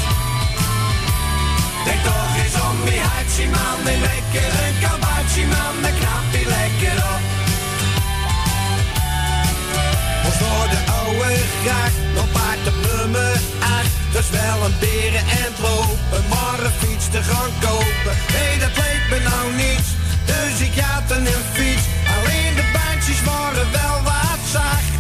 Denk 1.86 2.02
toch 2.04 2.36
eens 2.44 2.56
om 2.68 2.78
die 2.86 3.02
hartje, 3.10 3.46
man. 3.56 3.80
En 3.94 4.00
lekker 4.10 4.52
een 4.66 4.78
kabaatje, 4.86 5.46
man. 5.54 5.76
Dan 5.84 5.96
knap 6.00 6.28
je 6.32 6.44
lekker 6.58 6.98
op. 7.14 7.24
Of 10.28 10.36
voor 10.42 10.68
de 10.74 10.82
oude 11.00 11.32
graag, 11.64 11.94
nog 12.16 12.32
paard 12.32 12.68
op 12.72 12.78
nummer 12.92 13.34
8. 13.60 13.88
Dat 14.14 14.24
is 14.24 14.30
wel 14.30 14.58
een 14.66 14.76
beren 14.80 15.26
en 15.42 15.52
lopen, 15.62 16.24
maar 16.30 16.60
een 16.66 16.76
fiets 16.82 17.08
te 17.10 17.22
gaan 17.30 17.52
kopen. 17.68 18.14
Nee, 18.36 18.54
dat 18.64 18.74
leek 18.82 19.04
me 19.12 19.20
nou 19.30 19.46
niets, 19.64 19.90
dus 20.26 20.56
ik 20.68 20.76
had 20.84 21.18
een 21.18 21.28
fiets. 21.54 21.86
Alleen 22.16 22.54
de 22.60 22.66
bandjes 22.76 23.22
waren 23.24 23.72
wel 23.72 23.98
wat 24.04 24.42
zacht. 24.52 24.93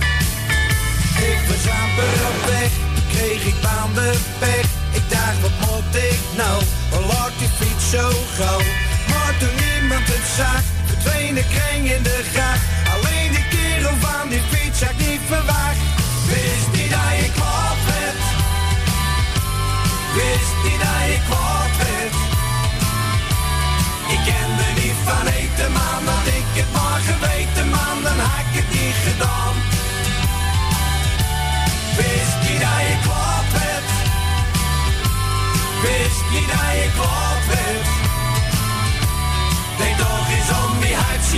Ik 1.53 1.59
op 2.29 2.45
weg, 2.49 2.71
toen 2.95 3.07
kreeg 3.15 3.45
ik 3.45 3.55
bandenpech. 3.61 4.67
Ik 4.91 5.05
dacht, 5.09 5.41
wat 5.41 5.57
moet 5.59 5.95
ik 5.95 6.19
nou, 6.35 6.63
waar 6.91 7.01
lag 7.01 7.31
die 7.37 7.49
fiets 7.59 7.89
zo 7.89 8.09
gauw? 8.37 8.61
Maar 9.11 9.33
toen 9.39 9.55
niemand 9.63 10.07
het 10.13 10.27
zag, 10.37 10.61
verdween 10.85 11.33
de 11.33 11.45
kring 11.55 11.91
in 11.95 12.03
de 12.03 12.19
gracht. 12.33 12.63
Alleen 12.93 13.31
die 13.35 13.47
kerel 13.53 13.95
van 13.99 14.29
die 14.29 14.41
fiets 14.51 14.81
had 14.81 14.89
ik 14.89 15.07
niet 15.07 15.23
verwacht. 15.27 15.81
Wist 16.31 16.67
niet 16.75 16.91
dat 16.95 17.13
je 17.21 17.29
kwaad 17.37 17.79
werd. 17.91 18.21
Wist 20.17 20.55
niet 20.63 20.81
dat 20.85 21.03
je 21.11 21.19
kwaad 21.29 21.73
werd. 21.83 22.15
Ik 24.15 24.21
kende 24.29 24.67
niet 24.81 24.97
van 25.05 25.27
eten, 25.27 25.71
man. 25.71 26.22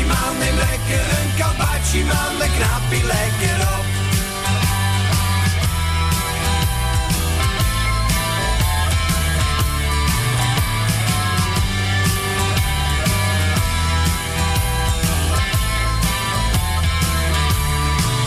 Man. 0.03 0.37
Neem 0.39 0.55
lekker 0.55 1.05
een 1.19 1.31
kabaatje, 1.37 2.03
man. 2.03 2.31
Dan 2.39 2.51
knap 2.57 2.85
je 2.89 3.03
lekker 3.03 3.59
op. 3.77 3.85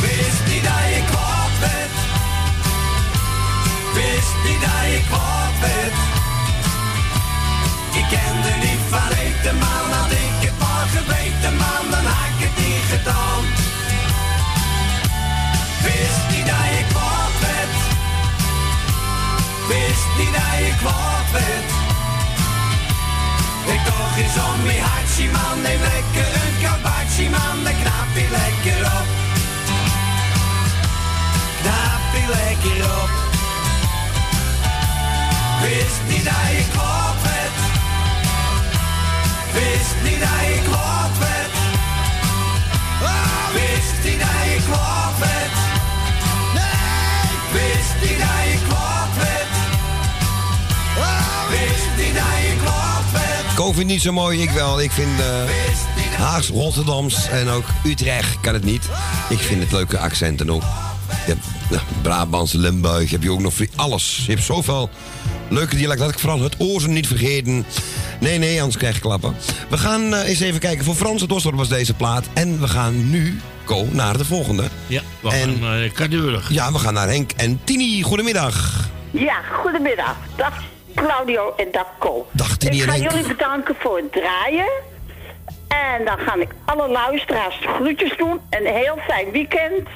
Wist 0.01 0.43
niet 0.49 0.65
dat 0.65 0.85
je 0.95 1.03
kwaad 1.11 1.55
werd. 1.61 1.97
Wist 3.95 4.37
niet 4.45 4.61
dat 4.61 4.85
je 4.93 5.01
kwaad 5.09 5.59
werd. 5.61 5.97
Ik 7.93 8.07
kende 8.09 8.67
niet 8.67 8.83
van 8.91 9.11
eten, 9.19 9.59
man. 9.59 9.93
Had 9.93 10.11
ik 10.11 10.38
Niet 20.19 20.33
dat 20.33 20.59
je 20.59 20.73
kwaad 20.79 21.31
werd. 21.33 21.71
Ik 23.75 23.85
toch 23.85 24.17
eens 24.17 24.37
om 24.49 24.71
je 24.71 24.81
hartje, 24.81 25.31
man. 25.31 25.63
Neem 25.63 25.81
lekker 25.81 26.31
een 26.43 26.55
kabaatje, 26.63 27.31
man. 27.31 27.57
Dan 27.65 27.73
knap 27.83 28.11
je 28.15 28.27
lekker 28.39 28.81
op. 28.99 29.09
Knap 31.61 32.11
je 32.15 32.27
lekker 32.37 32.81
op. 33.01 33.11
Wist 35.63 36.01
niet 36.09 36.25
dat 36.25 36.49
je 36.57 36.65
kwaad 36.73 37.19
werd. 37.23 37.59
Wist 39.53 39.97
niet 40.05 40.21
dat 40.21 40.63
kwaad 40.69 41.19
werd. 41.19 41.55
Ah, 43.03 43.49
wist 43.53 43.99
niet 44.05 44.21
dat 44.21 44.43
je 44.53 44.59
kwaad 44.69 45.19
werd. 45.19 45.57
Nee, 46.55 47.31
wist 47.53 47.95
niet 48.01 48.19
dat 48.19 48.45
je 48.53 48.59
kwaad 48.69 48.98
Covid 53.55 53.87
niet 53.87 54.03
zo 54.03 54.13
mooi, 54.13 54.43
ik 54.43 54.51
wel. 54.51 54.81
Ik 54.81 54.91
vind 54.91 55.21
eh 55.21 56.19
Haags, 56.19 56.49
Rotterdams 56.49 57.29
en 57.29 57.49
ook 57.49 57.65
Utrecht 57.85 58.41
kan 58.41 58.55
het 58.55 58.65
niet. 58.65 58.89
Ik 59.29 59.39
vind 59.39 59.63
het 59.63 59.73
leuke 59.73 59.99
accenten 59.99 60.51
ook. 60.51 60.63
Je 61.09 61.33
hebt 61.33 61.47
nou, 61.71 61.83
Brabants, 62.03 62.53
Limburg, 62.53 63.11
heb 63.11 63.23
je 63.23 63.31
ook 63.33 63.41
nog 63.41 63.55
alles. 63.77 64.23
Je 64.27 64.33
hebt 64.33 64.45
zoveel 64.45 64.91
leuke 65.49 65.77
dialecten. 65.77 66.07
Laat 66.07 66.15
ik 66.15 66.21
vooral 66.21 66.41
het 66.41 66.55
oorzen 66.59 66.93
niet 66.93 67.07
vergeten. 67.07 67.67
Nee, 68.21 68.39
nee, 68.39 68.59
anders 68.59 68.77
krijg 68.77 68.95
je 68.95 69.01
klappen. 69.01 69.37
We 69.69 69.79
gaan 69.79 70.15
eh, 70.15 70.29
eens 70.29 70.41
even 70.41 70.61
kijken. 70.61 70.85
Voor 70.85 70.95
Frans 70.95 71.21
het 71.21 71.33
Osdorp 71.33 71.57
was 71.57 71.69
deze 71.69 71.95
plaat. 71.95 72.25
En 72.33 72.61
we 72.61 72.69
gaan 72.69 73.11
nu, 73.11 73.41
Ko, 73.65 73.87
naar 73.91 74.17
de 74.17 74.25
volgende. 74.25 74.65
Ja, 74.87 75.03
we 75.21 75.31
gaan 75.31 75.59
naar 75.61 75.85
uh, 75.85 75.93
Kadeurg. 75.93 76.53
Ja, 76.53 76.73
we 76.73 76.79
gaan 76.79 76.95
naar 76.95 77.09
Henk 77.09 77.33
en 77.37 77.61
Tini. 77.65 78.03
Goedemiddag. 78.03 78.89
Ja, 79.11 79.41
goedemiddag. 79.63 80.17
Dag 80.37 80.63
Claudio 81.07 81.55
en 81.57 81.69
dag 81.73 81.87
Co. 81.99 82.27
Dag 82.33 82.57
Tini 82.57 82.77
Ik 82.77 82.83
ga 82.83 82.97
jullie 82.97 83.27
bedanken 83.27 83.75
voor 83.79 83.97
het 83.97 84.13
draaien. 84.13 84.69
En 85.69 86.05
dan 86.05 86.19
ga 86.19 86.35
ik 86.35 86.49
alle 86.65 86.89
luisteraars 86.89 87.59
groetjes 87.77 88.17
doen. 88.17 88.41
Een 88.51 88.67
heel 88.67 88.99
fijn 89.07 89.31
weekend. 89.31 89.89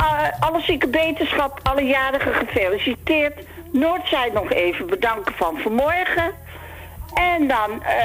A- 0.00 0.36
alle 0.40 0.60
zieke 0.60 0.88
beterschap, 0.88 1.60
alle 1.62 1.82
jarigen 1.82 2.34
gefeliciteerd. 2.34 3.34
Noordzij 3.72 4.30
nog 4.34 4.50
even 4.52 4.86
bedanken 4.86 5.34
van 5.36 5.58
vanmorgen. 5.62 6.32
En 7.14 7.48
dan 7.48 7.82
eh, 7.82 7.96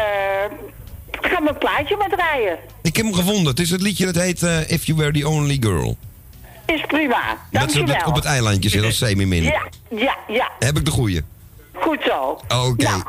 gaan 1.21 1.43
we 1.43 1.49
een 1.49 1.57
plaatje 1.57 1.95
maar 1.97 2.09
draaien. 2.09 2.57
Ik 2.81 2.95
heb 2.95 3.05
hem 3.05 3.13
gevonden. 3.13 3.45
Het 3.45 3.59
is 3.59 3.69
het 3.69 3.81
liedje 3.81 4.05
dat 4.05 4.15
heet 4.15 4.43
eh, 4.43 4.69
If 4.71 4.85
You 4.85 4.97
Were 4.97 5.11
The 5.19 5.27
Only 5.27 5.57
Girl. 5.59 5.97
Is 6.65 6.81
prima. 6.87 7.21
Dat 7.51 7.71
ze 7.71 7.79
op 7.79 7.87
Dankjewel. 7.87 7.95
het, 7.95 8.05
op 8.07 8.15
het 8.15 8.25
eilandje 8.25 8.69
zit 8.69 8.83
als 8.83 8.97
semi-min. 8.97 9.43
Ja, 9.43 9.61
ja, 9.89 10.15
ja. 10.27 10.49
Heb 10.59 10.77
ik 10.77 10.85
de 10.85 10.91
goeie? 10.91 11.21
Goed 11.73 11.99
zo. 12.05 12.39
Oké. 12.67 13.03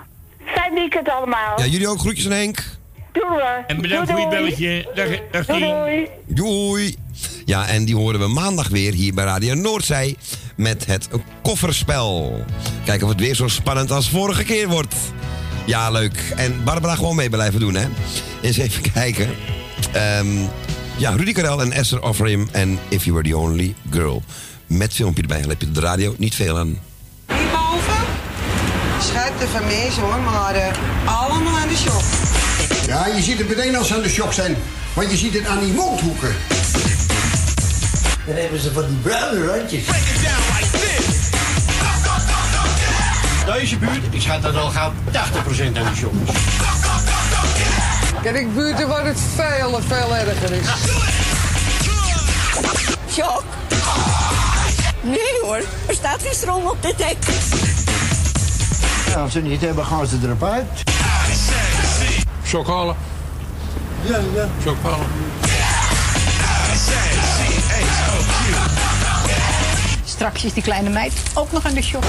Fijn 0.44 0.74
weekend 0.74 1.08
allemaal. 1.08 1.58
Ja, 1.60 1.66
jullie 1.66 1.88
ook 1.88 1.98
groetjes 1.98 2.26
aan 2.26 2.32
Henk? 2.32 2.64
Doei 3.12 3.26
hoor. 3.28 3.64
En 3.66 3.80
bedankt 3.80 4.10
voor 4.10 4.20
je 4.20 4.28
belletje. 4.28 4.90
Dag, 4.94 5.06
dag 5.30 5.46
Doei, 5.46 5.60
doei. 5.60 6.08
Doei. 6.26 6.96
Ja, 7.44 7.66
en 7.68 7.84
die 7.84 7.96
horen 7.96 8.20
we 8.20 8.26
maandag 8.28 8.68
weer 8.68 8.92
hier 8.92 9.14
bij 9.14 9.24
Radio 9.24 9.54
Noordzij 9.54 10.16
met 10.56 10.86
het 10.86 11.08
kofferspel. 11.42 12.40
Kijken 12.84 13.06
of 13.06 13.12
het 13.12 13.20
weer 13.20 13.34
zo 13.34 13.48
spannend 13.48 13.90
als 13.90 14.10
vorige 14.10 14.44
keer 14.44 14.68
wordt. 14.68 14.94
Ja, 15.66 15.90
leuk. 15.90 16.32
En 16.36 16.64
Barbara 16.64 16.94
gewoon 16.94 17.16
mee 17.16 17.30
blijven 17.30 17.60
doen, 17.60 17.74
hè? 17.74 17.86
Eens 18.42 18.56
even 18.56 18.82
kijken. 18.92 19.28
Ehm, 19.92 20.26
ja, 20.96 21.10
Rudy 21.10 21.32
Karel 21.32 21.60
en 21.60 21.72
Esther 21.72 22.02
Offrim 22.02 22.48
en 22.52 22.78
If 22.88 23.04
You 23.04 23.16
Were 23.16 23.28
The 23.28 23.36
Only 23.36 23.74
Girl. 23.90 24.22
Met 24.66 24.92
filmpje 24.92 25.22
erbij. 25.22 25.40
Dan 25.40 25.48
heb 25.48 25.60
je 25.60 25.70
de 25.70 25.80
radio 25.80 26.14
niet 26.18 26.34
veel 26.34 26.58
aan. 26.58 26.78
Schatten 29.04 29.48
van 29.48 29.66
mensen 29.66 30.02
hoor, 30.02 30.20
maar 30.20 30.54
eh, 30.54 30.72
allemaal 31.04 31.58
aan 31.58 31.68
de 31.68 31.76
shop. 31.76 32.02
Ja, 32.86 33.06
je 33.06 33.22
ziet 33.22 33.38
het 33.38 33.48
meteen 33.48 33.76
als 33.76 33.88
ze 33.88 33.94
aan 33.94 34.02
de 34.02 34.08
shop 34.08 34.32
zijn. 34.32 34.56
Want 34.92 35.10
je 35.10 35.16
ziet 35.16 35.34
het 35.34 35.46
aan 35.46 35.60
die 35.60 35.72
mondhoeken. 35.72 36.36
Dan 38.26 38.34
hebben 38.34 38.60
ze 38.60 38.72
van 38.72 38.86
die 38.86 38.96
bruine 38.96 39.46
randjes. 39.46 39.84
Deze 43.46 43.76
buurt, 43.76 44.02
ik 44.10 44.20
schat 44.20 44.42
dat 44.42 44.56
al 44.56 44.70
gauw 44.70 44.92
80% 45.12 45.16
aan 45.16 45.72
de 45.72 45.96
shop 45.96 46.12
is. 46.24 46.34
Ken 48.22 48.36
ik 48.36 48.54
buurten 48.54 48.88
waar 48.88 49.06
het 49.06 49.18
veel 49.34 49.80
veel 49.88 50.16
erger 50.16 50.52
is. 50.52 50.66
Shock. 53.12 53.44
Nee 55.00 55.40
hoor, 55.42 55.60
er 55.86 55.94
staat 55.94 56.22
geen 56.22 56.34
stroom 56.34 56.66
op 56.66 56.82
de 56.82 56.94
tek. 56.96 57.16
Als 59.16 59.32
ze 59.32 59.40
niet 59.40 59.60
hebben, 59.60 59.84
gaan 59.84 60.06
ze 60.06 60.18
erop 60.22 60.42
uit. 60.42 60.82
Shock 62.46 62.66
halen. 62.66 62.96
Ja, 64.02 64.18
ja. 64.34 64.48
Shock 64.62 64.76
halen. 64.82 65.06
Straks 70.04 70.44
is 70.44 70.52
die 70.52 70.62
kleine 70.62 70.90
meid 70.90 71.12
ook 71.34 71.52
nog 71.52 71.66
aan 71.66 71.74
de 71.74 71.82
shock. 71.82 72.04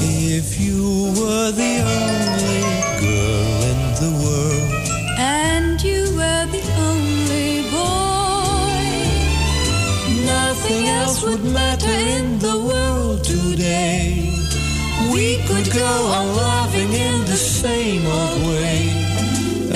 If 0.00 0.56
you 0.58 1.03
go 15.94 16.06
on 16.18 16.26
loving 16.36 16.92
in 16.92 17.24
the 17.24 17.36
same 17.36 18.04
old 18.06 18.40
way. 18.48 18.78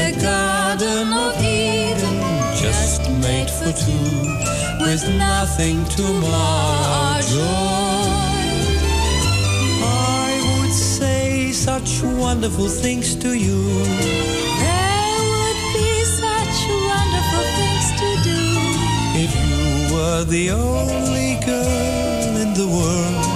A 0.09 0.11
garden 0.27 1.07
of 1.25 1.33
Eden 1.43 2.17
just 2.65 3.03
made 3.27 3.51
for 3.59 3.73
two, 3.85 4.11
with 4.85 5.05
nothing 5.29 5.77
to 5.95 6.05
mar 6.25 6.75
our 7.03 7.21
joy. 7.33 8.37
I 10.27 10.31
would 10.49 10.77
say 10.99 11.53
such 11.53 11.91
wonderful 12.27 12.69
things 12.69 13.09
to 13.25 13.31
you. 13.47 13.61
There 14.65 15.19
would 15.33 15.61
be 15.77 15.93
such 16.23 16.59
wonderful 16.91 17.47
things 17.59 17.87
to 18.01 18.09
do. 18.31 18.43
If 19.25 19.33
you 19.49 19.65
were 19.95 20.25
the 20.37 20.47
only 20.51 21.31
girl 21.51 22.33
in 22.43 22.51
the 22.61 22.69
world, 22.77 23.28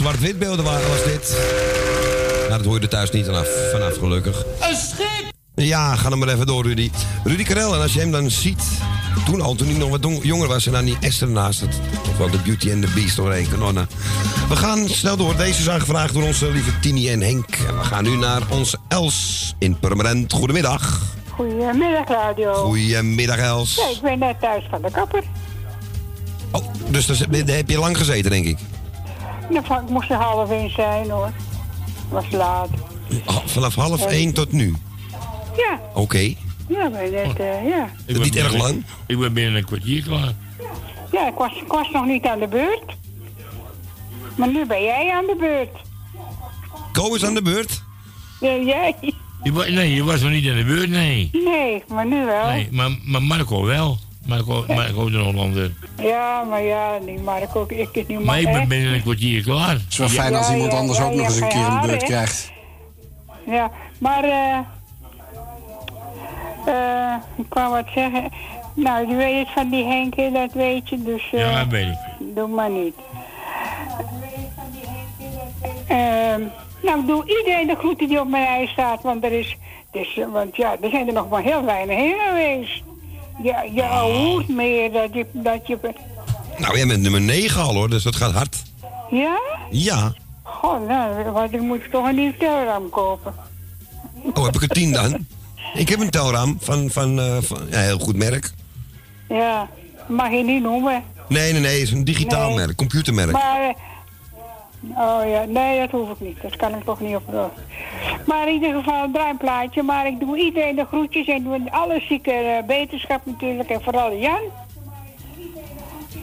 zwart-wit 0.00 0.38
beelden 0.38 0.64
waren 0.64 0.88
was 0.88 1.04
dit. 1.04 1.36
Nou, 2.48 2.56
dat 2.56 2.64
hoor 2.64 2.74
je 2.74 2.80
er 2.80 2.88
thuis 2.88 3.10
niet 3.10 3.24
vanaf, 3.26 3.48
vanaf 3.72 3.96
gelukkig. 3.98 4.44
Een 4.60 4.76
schip! 4.76 5.28
Ja, 5.54 5.96
ga 5.96 6.08
dan 6.08 6.18
maar 6.18 6.28
even 6.28 6.46
door, 6.46 6.66
Rudy. 6.66 6.90
Rudy 7.24 7.42
Karel, 7.42 7.74
en 7.74 7.80
als 7.80 7.92
je 7.92 8.00
hem 8.00 8.10
dan 8.10 8.30
ziet... 8.30 8.62
Toen 9.24 9.40
al, 9.40 9.54
toen 9.54 9.68
hij 9.68 9.76
nog 9.78 9.90
wat 9.90 10.06
jonger 10.22 10.48
was 10.48 10.66
en 10.66 10.72
dan 10.72 10.84
die 10.84 10.96
Esther 11.00 11.28
naast 11.28 11.60
het... 11.60 11.80
Toch 12.04 12.16
wel 12.16 12.30
de 12.30 12.38
Beauty 12.38 12.72
and 12.72 12.82
the 12.82 12.88
Beast 12.94 13.16
doorheen, 13.16 13.48
kanonna. 13.48 13.86
We 14.48 14.56
gaan 14.56 14.88
snel 14.88 15.16
door. 15.16 15.36
Deze 15.36 15.60
is 15.60 15.68
aangevraagd 15.68 16.14
door 16.14 16.22
onze 16.22 16.50
lieve 16.52 16.78
Tini 16.80 17.08
en 17.10 17.20
Henk. 17.20 17.56
En 17.68 17.78
we 17.78 17.84
gaan 17.84 18.04
nu 18.04 18.16
naar 18.16 18.42
onze 18.48 18.78
Els 18.88 19.54
in 19.58 19.78
Purmerend. 19.78 20.32
Goedemiddag. 20.32 21.00
Goedemiddag, 21.30 22.08
Radio. 22.08 22.54
Goedemiddag, 22.54 23.36
Els. 23.38 23.74
Ja, 23.74 23.88
ik 23.90 24.00
ben 24.02 24.18
net 24.18 24.40
thuis 24.40 24.64
van 24.70 24.82
de 24.82 24.90
kapper. 24.90 25.22
Dus 26.88 27.06
daar 27.06 27.16
zit- 27.16 27.46
daar 27.46 27.56
heb 27.56 27.70
je 27.70 27.78
lang 27.78 27.96
gezeten, 27.96 28.30
denk 28.30 28.46
ik. 28.46 28.58
Van- 29.62 29.82
Ik 29.84 29.88
moest 29.88 30.10
er 30.10 30.16
half 30.16 30.50
één 30.50 30.70
zijn, 30.70 31.10
hoor. 31.10 31.30
was 32.08 32.30
laat. 32.30 32.68
Ha- 33.26 33.42
Vanaf 33.46 33.74
half 33.74 34.06
één 34.06 34.32
tot 34.34 34.52
nu. 34.52 34.74
Ja, 35.56 35.80
Oké. 35.94 36.18
ja, 36.68 36.90
ben 36.90 37.10
net, 37.10 37.36
eh, 37.38 37.68
ja. 37.68 37.88
Ik 38.06 38.14
ben 38.14 38.22
niet 38.22 38.36
erg 38.36 38.48
binnen- 38.50 38.66
lang? 38.66 38.84
Ik 39.06 39.18
ben 39.18 39.32
binnen 39.32 39.54
een 39.54 39.64
kwartier 39.64 40.02
klaar. 40.02 40.32
Ja, 41.12 41.28
ik 41.28 41.34
was, 41.34 41.52
ik 41.52 41.66
was 41.72 41.90
nog 41.90 42.06
niet 42.06 42.26
aan 42.26 42.38
de 42.38 42.48
beurt. 42.48 42.84
Maar 44.36 44.48
nu 44.48 44.66
ben 44.66 44.82
jij 44.82 45.12
aan 45.12 45.26
de 45.26 45.36
beurt. 45.38 45.76
Ko 46.92 47.14
is 47.14 47.24
aan 47.24 47.34
de 47.34 47.42
beurt. 47.42 47.82
Ja, 48.40 48.54
jij? 48.56 48.96
Je 49.42 49.52
nee, 49.52 49.94
je 49.94 50.04
was 50.04 50.20
nog 50.20 50.30
niet 50.30 50.44
in 50.44 50.56
de 50.56 50.64
beurt, 50.64 50.90
nee. 50.90 51.30
Nee, 51.32 51.82
maar 51.88 52.06
nu 52.06 52.24
wel. 52.24 52.46
nee 52.46 52.68
maar, 52.70 52.90
maar 53.04 53.22
Marco 53.22 53.64
wel. 53.64 53.98
Marco, 54.26 54.64
Marco 54.68 55.10
de 55.10 55.18
Hollander. 55.18 55.72
Ja, 55.96 56.42
maar 56.42 56.62
ja, 56.62 56.98
niet 57.06 57.24
Marco, 57.24 57.64
ik 57.68 57.88
is 57.92 58.06
niet 58.06 58.24
Maar 58.24 58.40
ik 58.40 58.52
ben 58.52 58.68
binnen 58.68 58.92
een 58.94 59.02
kwartier 59.02 59.42
klaar. 59.42 59.70
Het 59.72 59.82
is 59.90 59.98
wel 59.98 60.08
fijn 60.08 60.34
als 60.34 60.50
iemand 60.52 60.72
anders 60.72 60.98
ja, 60.98 61.04
ook 61.04 61.14
nog 61.14 61.26
eens 61.26 61.40
een 61.40 61.48
keer 61.48 61.66
een 61.66 61.80
beurt 61.80 62.02
krijgt. 62.02 62.52
Ja, 63.46 63.70
maar 63.98 64.24
eh. 64.24 64.58
eh, 66.66 67.14
ik 67.36 67.54
wou 67.54 67.70
wat 67.70 67.86
zeggen. 67.94 68.28
Nou, 68.74 69.08
je 69.08 69.14
weet 69.14 69.38
het 69.38 69.54
van 69.54 69.70
die 69.70 69.84
Henke, 69.84 70.30
dat 70.32 70.52
weet 70.52 70.88
je, 70.88 71.02
dus. 71.02 71.28
eh, 71.32 71.40
Ja, 71.40 71.66
weet 71.68 71.86
ik. 71.86 71.96
Doe 72.34 72.48
maar 72.48 72.70
niet. 72.70 72.94
Ehm, 75.88 76.40
nou, 76.82 77.06
doe 77.06 77.38
iedereen 77.38 77.66
de 77.66 77.76
groeten 77.76 78.08
die 78.08 78.20
op 78.20 78.28
mijn 78.28 78.42
lijst 78.44 78.72
staat, 78.72 79.02
want 79.02 79.24
er 79.24 79.32
is, 79.32 79.56
dus, 79.90 80.18
want 80.32 80.56
ja, 80.56 80.76
er 80.82 80.90
zijn 80.90 81.06
er 81.06 81.12
nog 81.12 81.28
maar 81.28 81.42
heel 81.42 81.64
weinig 81.64 81.96
heen 81.96 82.14
geweest. 82.28 82.82
Ja, 83.42 83.62
je 83.62 83.82
hoort 83.82 84.48
meer 84.48 84.92
dat 84.92 85.08
je, 85.14 85.26
dat 85.32 85.66
je, 85.66 85.78
Nou, 86.58 86.76
jij 86.76 86.86
bent 86.86 87.02
nummer 87.02 87.20
9 87.20 87.62
al 87.62 87.74
hoor, 87.74 87.90
dus 87.90 88.02
dat 88.02 88.16
gaat 88.16 88.32
hard. 88.32 88.62
ja? 89.10 89.38
Ja. 89.70 90.12
Goh, 90.42 90.86
nou, 90.88 91.30
want 91.30 91.52
ik 91.52 91.60
moet 91.60 91.90
toch 91.90 92.08
een 92.08 92.14
nieuw 92.14 92.32
telraam 92.38 92.88
kopen. 92.90 93.34
Oh, 94.34 94.44
heb 94.44 94.54
ik 94.54 94.62
er 94.62 94.68
10 94.68 94.92
dan? 94.92 95.26
Ik 95.74 95.88
heb 95.88 96.00
een 96.00 96.10
telraam 96.10 96.56
van, 96.60 96.90
van, 96.90 97.20
eh, 97.20 97.36
van 97.40 97.58
ja, 97.70 97.78
heel 97.78 97.98
goed 97.98 98.16
merk. 98.16 98.52
Ja, 99.28 99.68
mag 100.08 100.30
je 100.30 100.42
niet 100.44 100.62
noemen. 100.62 101.02
Nee, 101.28 101.52
nee, 101.52 101.60
nee, 101.60 101.72
het 101.72 101.82
is 101.82 101.90
een 101.92 102.04
digitaal 102.04 102.48
Nee. 102.48 102.56
merk, 102.56 102.76
computermerk. 102.76 103.32
Maar, 103.32 103.60
eh, 103.68 103.74
oh 104.98 105.28
ja, 105.30 105.44
nee, 105.48 105.78
dat 105.80 105.90
hoef 105.90 106.10
ik 106.10 106.20
niet. 106.20 106.42
Dat 106.42 106.56
kan 106.56 106.74
ik 106.74 106.84
toch 106.84 107.00
niet 107.00 107.16
op. 107.16 107.52
Maar 108.26 108.48
in 108.48 108.54
ieder 108.54 108.74
geval 108.74 109.04
een 109.04 109.12
draaiplaatje. 109.12 109.82
Maar 109.82 110.06
ik 110.06 110.20
doe 110.20 110.38
iedereen 110.38 110.76
de 110.76 110.84
groetjes 110.84 111.26
en 111.26 111.42
doe 111.42 111.70
alle 111.70 112.00
zieke 112.08 112.32
eh, 112.32 112.66
beterschap 112.66 113.20
natuurlijk. 113.24 113.70
En 113.70 113.82
vooral 113.82 114.16
Jan. 114.16 114.40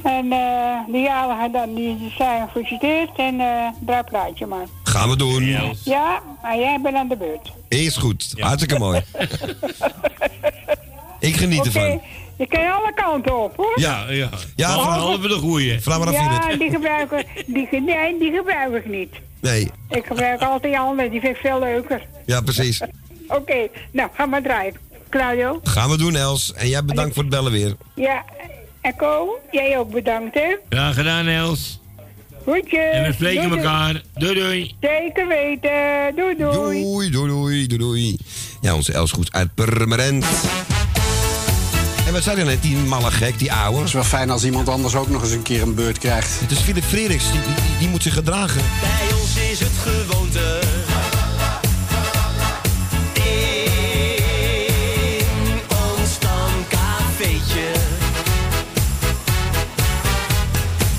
En 0.03 0.31
eh 0.31 0.77
de 0.91 0.99
jarigen 0.99 1.51
dan, 1.51 1.73
die 1.73 2.13
zijn 2.17 2.47
gefeliciteerd. 2.47 3.09
En 3.17 3.39
eh 3.39 3.67
draaiplaatje 3.79 4.45
maar. 4.45 4.65
Gaan 4.83 5.09
we 5.09 5.15
doen. 5.15 5.43
Ja, 5.83 6.21
maar 6.41 6.57
jij 6.57 6.79
bent 6.81 6.95
aan 6.95 7.07
de 7.07 7.17
beurt. 7.17 7.51
Is 7.67 7.97
goed, 7.97 8.33
hartstikke 8.37 8.79
mooi. 8.79 9.01
ik 11.19 11.35
geniet 11.35 11.65
ervan. 11.65 12.01
Je 12.37 12.47
kan 12.47 12.71
alle 12.71 12.93
kanten 12.95 13.43
op 13.43 13.55
hoor. 13.55 13.79
Ja, 13.79 14.05
ja. 14.09 14.29
Ja, 14.55 14.71
vraag- 14.73 14.85
behalve 14.95 15.27
de 15.27 15.33
goeie. 15.33 15.79
Vraag 15.81 15.97
maar 15.99 16.07
af 16.07 16.13
Ja, 16.13 16.55
die 16.57 16.69
gebruiken, 16.69 17.25
die, 17.45 17.67
nee, 17.81 18.19
die 18.19 18.31
gebruik 18.31 18.73
ik 18.85 18.89
niet. 18.91 19.13
Nee, 19.41 19.71
Ik 19.89 20.05
gebruik 20.05 20.41
altijd 20.41 20.63
die 20.63 20.79
andere, 20.79 21.09
die 21.09 21.19
vind 21.19 21.35
ik 21.35 21.41
veel 21.41 21.59
leuker. 21.59 22.01
ja 22.25 22.41
precies. 22.41 22.81
Oké, 23.27 23.67
nou, 23.91 24.09
ga 24.13 24.25
maar 24.25 24.41
draaien. 24.41 24.73
Claudio? 25.09 25.59
Gaan 25.63 25.89
we 25.89 25.97
doen, 25.97 26.15
Els. 26.15 26.53
En 26.53 26.67
jij 26.67 26.85
bedankt 26.85 27.13
voor 27.13 27.23
het 27.23 27.31
bellen 27.31 27.51
weer. 27.51 27.75
Ja, 27.95 28.23
Echo, 28.81 29.39
jij 29.51 29.77
ook 29.77 29.91
bedankt, 29.91 30.33
hè? 30.35 30.55
Ja, 30.69 30.91
gedaan 30.91 31.27
Els. 31.27 31.79
Goedje. 32.43 32.79
En 32.79 33.03
we 33.07 33.13
spreken 33.13 33.49
Doei, 33.49 33.61
elkaar. 33.61 34.01
Doei 34.13 34.33
doei. 34.39 34.75
Zeker 34.81 35.27
weten. 35.27 36.15
Doei, 36.15 36.35
doei. 36.37 36.81
Doei, 36.81 37.09
doei, 37.09 37.67
doei, 37.67 37.77
doei. 37.77 38.17
Ja, 38.61 38.75
onze 38.75 38.93
Els 38.93 39.11
goed 39.11 39.31
uit 39.33 39.53
Purmerend. 39.55 40.25
En 42.07 42.13
wat 42.13 42.23
zei 42.23 42.37
je 42.37 42.43
net, 42.43 42.61
die 42.61 42.77
malle 42.77 43.11
gek, 43.11 43.39
die 43.39 43.53
ouwe? 43.53 43.77
Het 43.77 43.87
is 43.87 43.93
wel 43.93 44.03
fijn 44.03 44.29
als 44.29 44.43
iemand 44.43 44.69
anders 44.69 44.95
ook 44.95 45.09
nog 45.09 45.21
eens 45.21 45.31
een 45.31 45.41
keer 45.41 45.61
een 45.61 45.75
beurt 45.75 45.97
krijgt. 45.97 46.39
Het 46.39 46.51
is 46.51 46.59
Philip 46.59 46.83
Frederiks, 46.83 47.31
die, 47.31 47.41
die, 47.41 47.53
die 47.79 47.89
moet 47.89 48.03
zich 48.03 48.13
gedragen. 48.13 48.61
Bij 48.81 49.17
ons 49.19 49.37
is 49.51 49.59
het 49.59 49.71
gewoonte. 49.81 50.59
In 53.13 55.59
ons 55.69 56.13
stamcafeetje. 56.13 57.71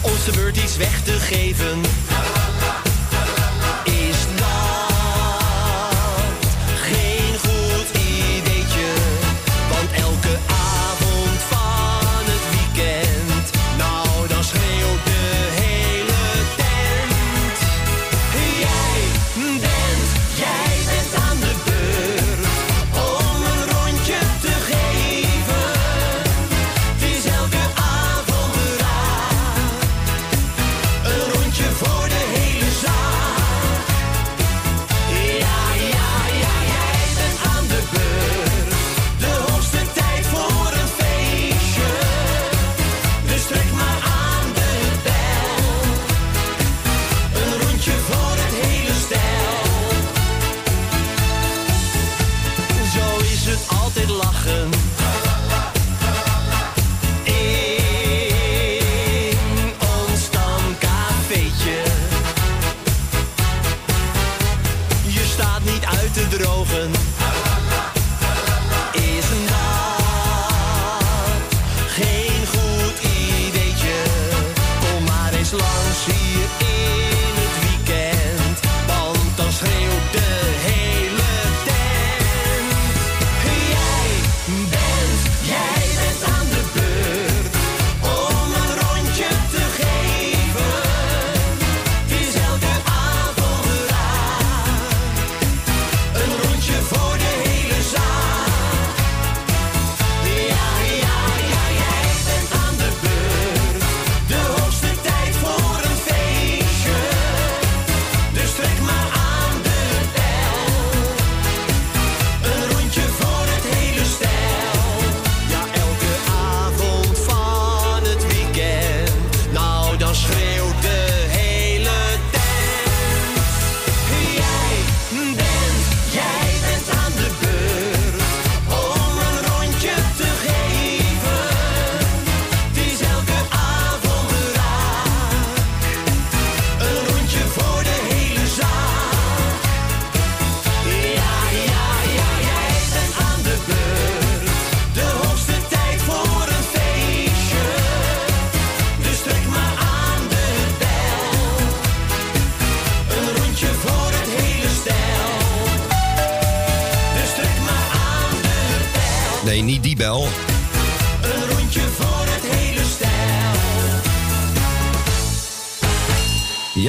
Onze 0.01 0.31
beurt 0.31 0.57
iets 0.57 0.77
weg 0.77 1.03
te 1.03 1.13
geven. 1.13 1.81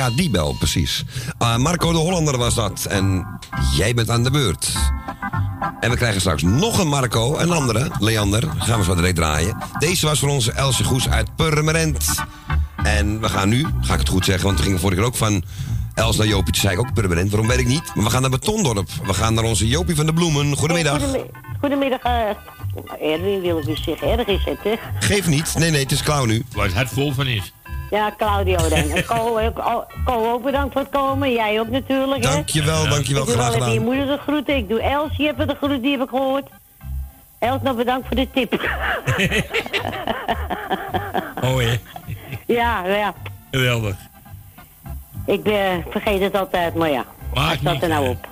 Ja, 0.10 0.15
die 0.15 0.30
bel, 0.30 0.53
precies. 0.60 1.03
Ah, 1.38 1.57
Marco 1.57 1.91
de 1.91 1.98
Hollander 1.98 2.38
was 2.38 2.53
dat. 2.56 2.86
En 2.90 3.27
jij 3.77 3.94
bent 3.94 4.10
aan 4.10 4.23
de 4.23 4.31
beurt. 4.31 4.73
En 5.80 5.90
we 5.90 5.95
krijgen 5.95 6.19
straks 6.19 6.41
nog 6.41 6.80
een 6.80 6.88
Marco, 6.88 7.38
een 7.38 7.52
andere, 7.52 7.91
Leander. 7.99 8.44
Gaan 8.57 8.80
we 8.80 8.86
zo 8.86 8.95
direct 8.95 9.15
draaien. 9.15 9.57
Deze 9.80 10.06
was 10.06 10.19
voor 10.19 10.30
onze 10.30 10.52
Elsje 10.52 10.84
Goes 10.84 11.10
uit 11.10 11.36
Purmerend. 11.36 12.06
En 12.84 13.19
we 13.22 13.30
gaan 13.30 13.49
nu, 13.49 13.65
ga 13.81 13.94
ik 13.94 13.99
het 13.99 14.10
goed 14.10 14.26
zeggen, 14.26 14.45
want 14.45 14.57
we 14.57 14.64
gingen 14.64 14.80
vorige 14.80 14.98
keer 14.99 15.07
ook 15.10 15.15
van 15.15 15.44
Els 15.94 16.18
naar 16.18 16.27
Jopie. 16.27 16.53
Toen 16.53 16.61
zei 16.61 16.73
ik 16.73 16.80
ook 16.80 16.94
Purmerend, 16.94 17.30
waarom 17.30 17.48
weet 17.48 17.60
ik 17.60 17.68
niet. 17.68 17.91
Maar 17.95 18.03
we 18.03 18.10
gaan 18.10 18.22
naar 18.22 18.30
Betondorp. 18.30 18.90
We 19.06 19.14
gaan 19.14 19.34
naar 19.34 19.44
onze 19.44 19.68
Jopie 19.68 19.95
van 19.95 20.06
de 20.06 20.14
Bloemen. 20.14 20.56
Goedemiddag. 20.56 21.02
Goedemi- 21.02 21.30
Goedemiddag, 21.60 21.99
eh 22.02 23.11
Erwin 23.14 23.41
wil 23.41 23.57
ik 23.57 23.65
dus 23.65 23.84
zeggen. 23.84 24.18
Erg 24.18 24.27
is 24.27 24.44
het, 24.45 24.57
hè? 24.64 24.73
Geef 24.99 25.27
niet. 25.27 25.53
Nee, 25.57 25.72
nee, 25.72 25.81
het 25.84 25.91
is 25.91 26.03
klauw 26.03 26.26
nu. 26.26 26.44
Waar 26.56 26.65
het 26.65 26.73
hart 26.76 26.90
vol 26.90 27.14
van 27.14 27.27
is. 27.27 27.53
Ja, 27.90 28.14
Claudio 28.18 28.57
dan. 28.57 28.72
En 28.72 29.06
Co, 29.06 29.40
ook- 29.40 29.86
oh, 30.06 30.44
bedankt 30.44 30.74
voor 30.74 30.82
het 30.82 30.91
komen. 30.91 31.32
Jij 31.32 31.60
ook 31.60 31.70
natuurlijk, 31.70 32.24
hè? 32.26 32.32
Dankjewel, 32.32 32.88
dankjewel. 32.90 33.22
Ik 33.24 33.28
doe 33.28 33.38
Graag 33.38 33.48
wel 33.48 33.56
even 33.56 33.66
je 33.74 33.80
gedaan. 33.80 33.86
moeder 33.95 34.06
de 34.16 34.22
groeten. 34.22 34.56
Ik 34.56 34.70
doe 34.70 34.82
Els, 34.82 35.16
je 35.18 35.26
hebt 35.26 35.48
de 35.48 35.56
groet, 35.61 35.82
die 35.82 35.91
heb 35.91 36.02
ik 36.02 36.10
gehoord. 36.10 36.48
Els, 37.40 37.61
nog 37.61 37.76
bedankt 37.76 38.07
voor 38.07 38.16
de 38.16 38.28
tip. 38.34 38.53
Oh 41.44 41.57
hè. 41.60 41.80
ja, 42.45 42.86
ja. 42.86 43.14
Geweldig. 43.52 43.95
Ik 45.26 45.44
ben, 45.44 45.86
vergeet 45.90 46.22
het 46.22 46.36
altijd, 46.36 46.76
maar 46.76 46.90
ja. 46.90 47.06
Maakt 47.34 47.53
Ik 47.53 47.60
zat 47.64 47.74
niet 47.74 47.82
er 47.84 47.90
nou 47.90 48.07
op. 48.10 48.28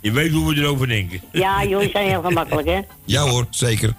Je 0.00 0.12
weet 0.12 0.32
hoe 0.32 0.54
we 0.54 0.60
erover 0.60 0.88
denken. 0.88 1.20
Ja, 1.32 1.64
jullie 1.64 1.90
zijn 1.90 2.08
heel 2.08 2.22
gemakkelijk, 2.22 2.68
hè? 2.68 2.80
Ja 3.04 3.22
hoor, 3.22 3.46
zeker. 3.50 3.92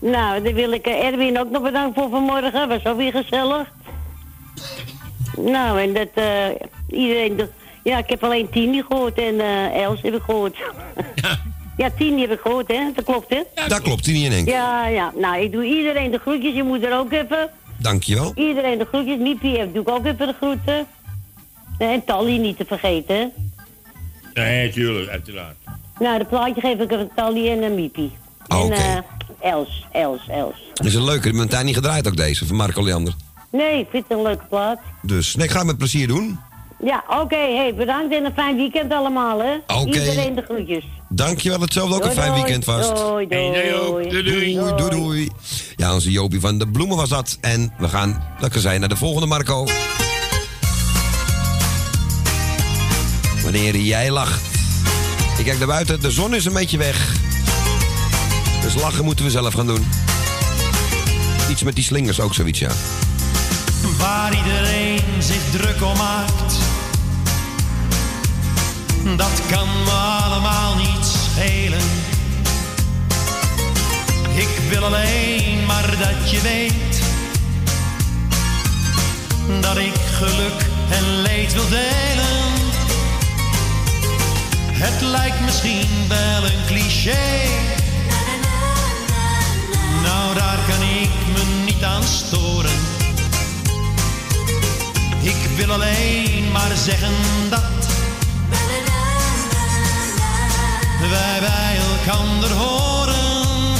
Nou, 0.00 0.42
dan 0.42 0.52
wil 0.54 0.72
ik 0.72 0.86
eh, 0.86 1.04
Erwin 1.06 1.38
ook 1.38 1.50
nog 1.50 1.62
bedanken 1.62 2.02
voor 2.02 2.10
vanmorgen. 2.10 2.68
Was 2.68 2.84
ook 2.84 2.96
weer 2.96 3.12
gezellig. 3.12 3.72
Nou, 5.36 5.80
en 5.80 5.92
dat 5.94 6.08
eh, 6.14 6.46
iedereen... 6.88 7.36
dat- 7.36 7.50
ja, 7.82 7.98
ik 7.98 8.08
heb 8.08 8.24
alleen 8.24 8.48
Tini 8.50 8.82
gehoord 8.88 9.18
en 9.18 9.40
eh 9.40 9.82
Els 9.82 10.02
heb 10.02 10.14
ik 10.14 10.22
gehoord. 10.22 10.56
ja, 11.76 11.90
Tini 11.98 12.20
heb 12.20 12.30
ik 12.30 12.40
gehoord, 12.40 12.68
hè? 12.68 12.90
Dat 12.94 13.04
klopt, 13.04 13.30
hè? 13.34 13.42
Dat 13.68 13.80
klopt, 13.82 14.02
Tini 14.04 14.26
en 14.26 14.32
Henk. 14.32 14.48
Ja, 14.48 14.86
ja. 14.86 15.12
Nou, 15.16 15.40
ik 15.42 15.52
doe 15.52 15.64
iedereen 15.64 16.10
de 16.10 16.18
groetjes. 16.18 16.54
Je 16.54 16.62
moet 16.62 16.84
er 16.84 16.98
ook 16.98 17.12
even. 17.12 17.50
Dankjewel. 17.78 18.32
Iedereen 18.34 18.78
de 18.78 18.84
groetjes. 18.84 19.18
Miepie 19.18 19.58
heb- 19.58 19.72
doe 19.74 19.82
ik 19.82 19.88
ook 19.88 20.04
even 20.06 20.26
de 20.26 20.34
groeten. 20.40 20.86
En 21.78 22.04
Tally 22.04 22.36
niet 22.36 22.56
te 22.56 22.64
vergeten, 22.64 23.16
hè? 23.16 23.26
Nee, 24.42 24.70
tuurlijk, 24.70 25.10
uiteraard. 25.10 25.56
Nou, 25.98 26.18
de 26.18 26.24
plaatje 26.24 26.60
geef 26.60 26.78
ik 26.78 26.92
aan 26.92 27.08
Tally 27.14 27.48
en 27.50 27.62
uh, 27.62 27.70
Miepie. 27.74 28.12
Oké. 28.48 29.02
Els, 29.46 29.86
Els, 29.92 30.20
Els. 30.28 30.54
Dat 30.74 30.86
is 30.86 30.94
een 30.94 31.04
leuke. 31.04 31.30
Die 31.30 31.38
hebben 31.40 31.64
niet 31.64 31.74
gedraaid 31.74 32.08
ook 32.08 32.16
deze, 32.16 32.46
van 32.46 32.56
Marco 32.56 32.84
Leander. 32.84 33.14
Nee, 33.50 33.80
ik 33.80 33.86
vind 33.90 34.04
het 34.08 34.16
een 34.18 34.22
leuke 34.22 34.44
plaat. 34.48 34.78
Dus, 35.02 35.34
nee, 35.34 35.46
ik 35.46 35.52
ga 35.52 35.58
het 35.58 35.66
met 35.66 35.78
plezier 35.78 36.08
doen. 36.08 36.38
Ja, 36.84 37.04
oké. 37.08 37.36
hey, 37.36 37.74
bedankt 37.74 38.14
en 38.14 38.24
een 38.24 38.32
fijn 38.32 38.56
weekend 38.56 38.92
allemaal, 38.92 39.38
hè? 39.38 39.54
Oké. 39.66 39.84
Iedereen 39.84 40.34
de 40.34 40.42
groetjes. 40.42 40.84
Dankjewel, 41.08 41.60
hetzelfde 41.60 41.94
ook 41.94 42.04
een 42.04 42.12
fijn 42.12 42.28
doei. 42.28 42.42
weekend 42.42 42.64
vast. 42.64 42.96
Doei, 42.96 43.26
doei. 43.28 43.52
Doei, 43.72 44.22
doei, 44.22 44.54
doei, 44.76 44.90
doei. 44.90 45.30
Ja, 45.76 45.94
onze 45.94 46.10
Jopie 46.10 46.40
van 46.40 46.58
de 46.58 46.68
Bloemen 46.68 46.96
was 46.96 47.08
dat. 47.08 47.38
En 47.40 47.72
we 47.78 47.88
gaan, 47.88 48.36
lekker 48.38 48.60
zijn, 48.60 48.80
naar 48.80 48.88
de 48.88 48.96
volgende 48.96 49.26
Marco. 49.26 49.66
Wanneer 53.42 53.76
jij 53.76 54.10
lacht. 54.10 54.42
Ik 55.38 55.44
kijk 55.44 55.58
naar 55.58 55.66
buiten, 55.66 56.00
de 56.00 56.10
zon 56.10 56.34
is 56.34 56.44
een 56.44 56.52
beetje 56.52 56.78
weg. 56.78 57.25
Dus 58.66 58.74
lachen 58.74 59.04
moeten 59.04 59.24
we 59.24 59.30
zelf 59.30 59.54
gaan 59.54 59.66
doen. 59.66 59.86
Iets 61.50 61.62
met 61.62 61.74
die 61.74 61.84
slingers 61.84 62.20
ook 62.20 62.34
zoiets, 62.34 62.58
ja. 62.58 62.70
waar 63.98 64.36
iedereen 64.36 65.22
zich 65.22 65.50
druk 65.50 65.82
om 65.82 65.96
maakt. 65.96 66.54
Dat 69.16 69.40
kan 69.50 69.68
me 69.84 69.90
allemaal 69.90 70.76
niet 70.76 71.06
schelen. 71.06 71.82
Ik 74.34 74.48
wil 74.70 74.84
alleen 74.84 75.66
maar 75.66 75.96
dat 75.98 76.30
je 76.30 76.40
weet 76.40 77.00
dat 79.60 79.76
ik 79.76 79.94
geluk 80.12 80.66
en 80.90 81.20
leed 81.22 81.52
wil 81.52 81.68
delen. 81.68 82.54
Het 84.72 85.00
lijkt 85.00 85.40
misschien 85.40 85.88
wel 86.08 86.44
een 86.44 86.66
cliché. 86.66 87.84
Nou, 90.06 90.34
daar 90.34 90.58
kan 90.68 90.82
ik 90.82 91.10
me 91.34 91.42
niet 91.64 91.82
aan 91.82 92.02
storen. 92.02 92.78
Ik 95.22 95.50
wil 95.56 95.72
alleen 95.72 96.52
maar 96.52 96.76
zeggen 96.76 97.14
dat 97.50 97.60
wij 101.10 101.40
bij 101.40 101.76
elkander 101.90 102.50
horen. 102.50 103.74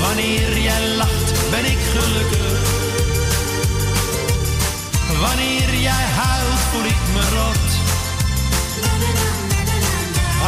Wanneer 0.00 0.58
jij 0.58 0.88
lacht, 0.96 1.50
ben 1.50 1.64
ik 1.64 1.78
gelukkig. 1.94 2.58
Wanneer 5.20 5.80
jij 5.80 6.04
huilt, 6.16 6.60
voel 6.70 6.84
ik 6.84 7.02
me 7.14 7.36
rot. 7.36 7.67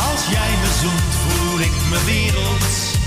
Als 0.09 0.23
jij 0.31 0.51
me 0.61 0.71
zoent, 0.81 1.15
voel 1.23 1.61
ik 1.61 1.77
me 1.91 2.05
werelds. 2.05 2.99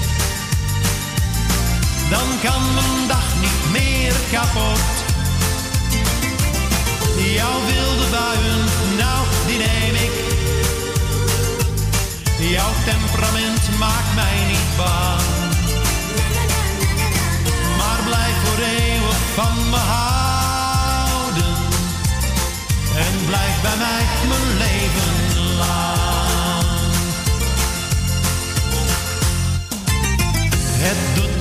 Dan 2.09 2.27
kan 2.43 2.73
mijn 2.73 3.07
dag 3.07 3.27
niet 3.41 3.71
meer 3.71 4.13
kapot. 4.31 4.91
Jouw 7.17 7.59
wilde 7.65 8.07
buien, 8.11 8.63
nou 8.97 9.25
die 9.47 9.57
neem 9.57 9.95
ik. 10.07 10.15
Jouw 12.39 12.73
temperament 12.85 13.77
maakt 13.79 14.15
mij 14.15 14.37
niet 14.47 14.77
bang. 14.77 15.21
Maar 17.77 17.99
blijf 18.05 18.35
voor 18.43 18.63
eeuwig 18.63 19.19
van 19.33 19.69
me 19.69 19.77
houden. 19.77 21.55
En 22.95 23.25
blijf 23.25 23.61
bij 23.61 23.77
mij 23.77 24.03
mijn 24.27 24.57
leven 24.57 25.55
lang. 25.57 25.92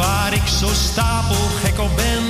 Waar 0.00 0.32
ik 0.32 0.46
zo 0.46 0.68
stapelgek 0.72 1.78
op 1.78 1.96
ben. 1.96 2.24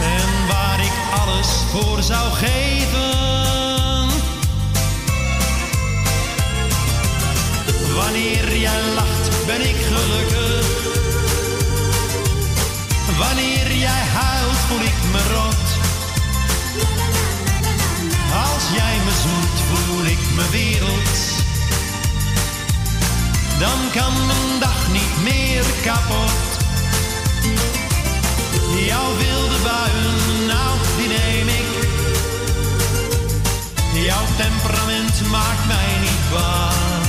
En 0.00 0.46
waar 0.48 0.80
ik 0.80 0.92
alles 1.20 1.48
voor 1.70 2.02
zou 2.02 2.32
geven. 2.32 3.12
Wanneer 7.94 8.56
jij 8.56 8.80
lacht, 8.94 9.46
ben 9.46 9.60
ik 9.68 9.76
gelukkig. 9.76 10.66
Wanneer 13.18 13.76
jij 13.76 14.02
huilt, 14.12 14.56
voel 14.68 14.80
ik 14.80 14.98
me 15.12 15.22
rot. 15.34 15.66
Als 18.44 18.64
jij 18.72 18.96
me 19.04 19.12
zoent, 19.22 19.60
voel 19.68 20.04
ik 20.04 20.34
me 20.36 20.50
werelds. 20.50 21.33
Dan 23.58 23.78
kan 23.92 24.26
mijn 24.26 24.60
dag 24.60 24.92
niet 24.92 25.22
meer 25.22 25.64
kapot. 25.82 26.42
Jouw 28.86 29.16
wilde 29.16 29.58
buien, 29.62 30.46
nou 30.46 30.78
die 30.96 31.08
neem 31.08 31.48
ik. 31.48 31.72
Jouw 33.92 34.24
temperament 34.36 35.30
maakt 35.30 35.66
mij 35.66 35.98
niet 36.00 36.30
bang. 36.30 37.06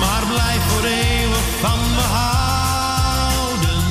Maar 0.00 0.22
blijf 0.32 0.62
voor 0.68 0.84
eeuwig 0.84 1.48
van 1.60 1.78
me 1.94 2.06
houden. 2.18 3.82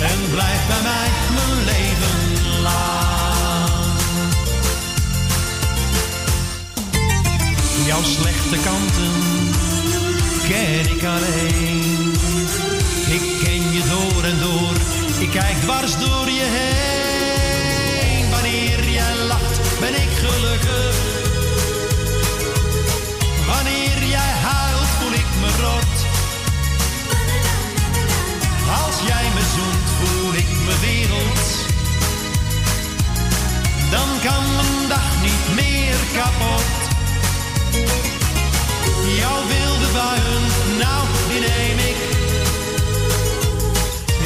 En 0.00 0.30
blijf 0.30 0.66
bij 0.66 0.82
mij 0.82 1.08
mijn 1.34 1.64
leven 1.64 2.62
lang. 2.62 3.17
Jouw 7.88 8.02
slechte 8.02 8.56
kanten 8.64 9.12
ken 10.48 10.96
ik 10.96 11.04
alleen. 11.04 12.12
Ik 13.08 13.44
ken 13.44 13.72
je 13.72 13.82
door 13.88 14.24
en 14.24 14.38
door, 14.40 14.74
ik 15.18 15.30
kijk 15.30 15.56
dwars 15.60 15.98
door 15.98 16.26
je 16.30 16.46
heen. 16.58 18.30
Wanneer 18.30 18.90
jij 18.90 19.16
lacht, 19.16 19.60
ben 19.80 19.94
ik 19.94 20.08
gelukkig. 20.24 20.96
Wanneer 23.46 24.08
jij 24.08 24.32
huilt, 24.48 24.88
voel 24.98 25.12
ik 25.12 25.30
me 25.40 25.50
rot. 25.62 25.96
Als 28.84 28.96
jij 29.06 29.26
me 29.34 29.42
zoent, 29.54 29.88
voel 29.98 30.34
ik 30.34 30.50
me 30.66 30.74
werelds. 30.80 31.50
Dan 33.90 34.08
kan 34.24 34.44
mijn 34.56 34.88
dag 34.88 35.22
niet 35.22 35.54
meer 35.54 35.96
kapot. 36.14 36.87
Jouw 39.20 39.40
wilde 39.46 39.88
buien, 39.92 40.44
nou 40.78 41.06
die 41.28 41.40
neem 41.40 41.78
ik. 41.90 41.96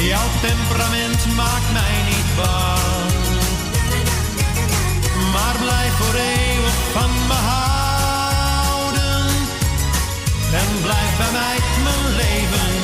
Jouw 0.09 0.29
temperament 0.41 1.35
maakt 1.35 1.71
mij 1.73 1.95
niet 2.09 2.35
bang. 2.35 3.11
Maar 5.33 5.55
blijf 5.59 5.93
voor 5.93 6.15
eeuwig 6.15 6.77
van 6.91 7.11
me 7.27 7.33
houden. 7.33 9.25
En 10.61 10.81
blijf 10.81 11.17
bij 11.17 11.31
mij 11.31 11.57
mijn 11.83 12.15
leven. 12.15 12.83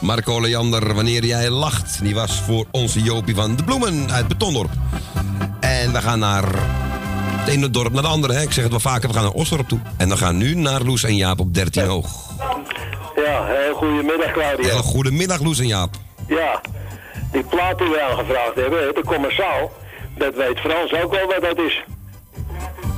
Marco 0.00 0.40
Leander, 0.40 0.94
wanneer 0.94 1.24
jij 1.24 1.50
lacht. 1.50 1.98
Die 2.02 2.14
was 2.14 2.40
voor 2.40 2.66
onze 2.70 3.02
Jopie 3.02 3.34
van 3.34 3.56
de 3.56 3.64
Bloemen 3.64 4.10
uit 4.10 4.28
Betondorp. 4.28 4.70
En 5.60 5.92
we 5.92 6.00
gaan 6.00 6.18
naar 6.18 6.44
het 7.48 7.56
ene 7.56 7.70
dorp 7.70 7.92
naar 7.92 8.02
het 8.02 8.12
andere. 8.12 8.32
Hè. 8.32 8.42
Ik 8.42 8.52
zeg 8.52 8.62
het 8.62 8.72
wel 8.72 8.92
vaker, 8.92 9.08
we 9.08 9.14
gaan 9.14 9.22
naar 9.22 9.32
Osdorp 9.32 9.68
toe. 9.68 9.80
En 9.96 10.08
we 10.08 10.16
gaan 10.16 10.36
nu 10.36 10.54
naar 10.54 10.82
Loes 10.82 11.04
en 11.04 11.16
Jaap 11.16 11.40
op 11.40 11.54
13 11.54 11.84
hoog. 11.84 12.06
Ja, 13.16 13.44
heel 13.46 13.74
goedemiddag 13.74 14.32
Claudia. 14.32 14.68
Hele 14.68 14.82
goede 14.82 15.10
middag, 15.10 15.40
Loes 15.40 15.58
en 15.58 15.66
Jaap. 15.66 15.94
Ja, 16.26 16.60
die 17.32 17.42
plaat 17.42 17.78
die 17.78 17.88
we 17.88 18.02
aangevraagd 18.02 18.54
hebben, 18.54 18.78
hè, 18.78 18.92
de 18.92 19.02
commerciaal, 19.06 19.72
dat 20.16 20.34
weet 20.34 20.58
Frans 20.58 20.92
ook 20.92 21.12
wel 21.12 21.26
wat 21.26 21.40
dat 21.40 21.58
is. 21.58 21.82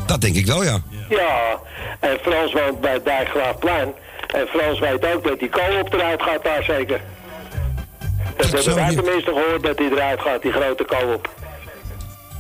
Dat 0.06 0.20
denk 0.20 0.36
ik 0.36 0.46
wel, 0.46 0.64
ja. 0.64 0.78
Ja, 1.08 1.60
en 2.00 2.18
Frans 2.22 2.52
woont 2.52 2.80
bij 2.80 2.92
het 2.92 3.04
Dijkgraafplein. 3.04 3.92
En 4.34 4.46
Frans 4.46 4.78
weet 4.78 5.06
ook 5.14 5.24
dat 5.24 5.38
die 5.38 5.48
koop 5.48 5.92
eruit 5.92 6.22
gaat 6.22 6.44
daar 6.44 6.64
zeker. 6.64 7.00
Dat 8.36 8.50
hebben 8.50 8.74
wij 8.74 8.94
tenminste 8.94 9.30
gehoord 9.30 9.62
dat 9.62 9.76
die 9.76 9.90
eruit 9.90 10.20
gaat, 10.20 10.42
die 10.42 10.52
grote 10.52 10.84
koop. 10.84 11.28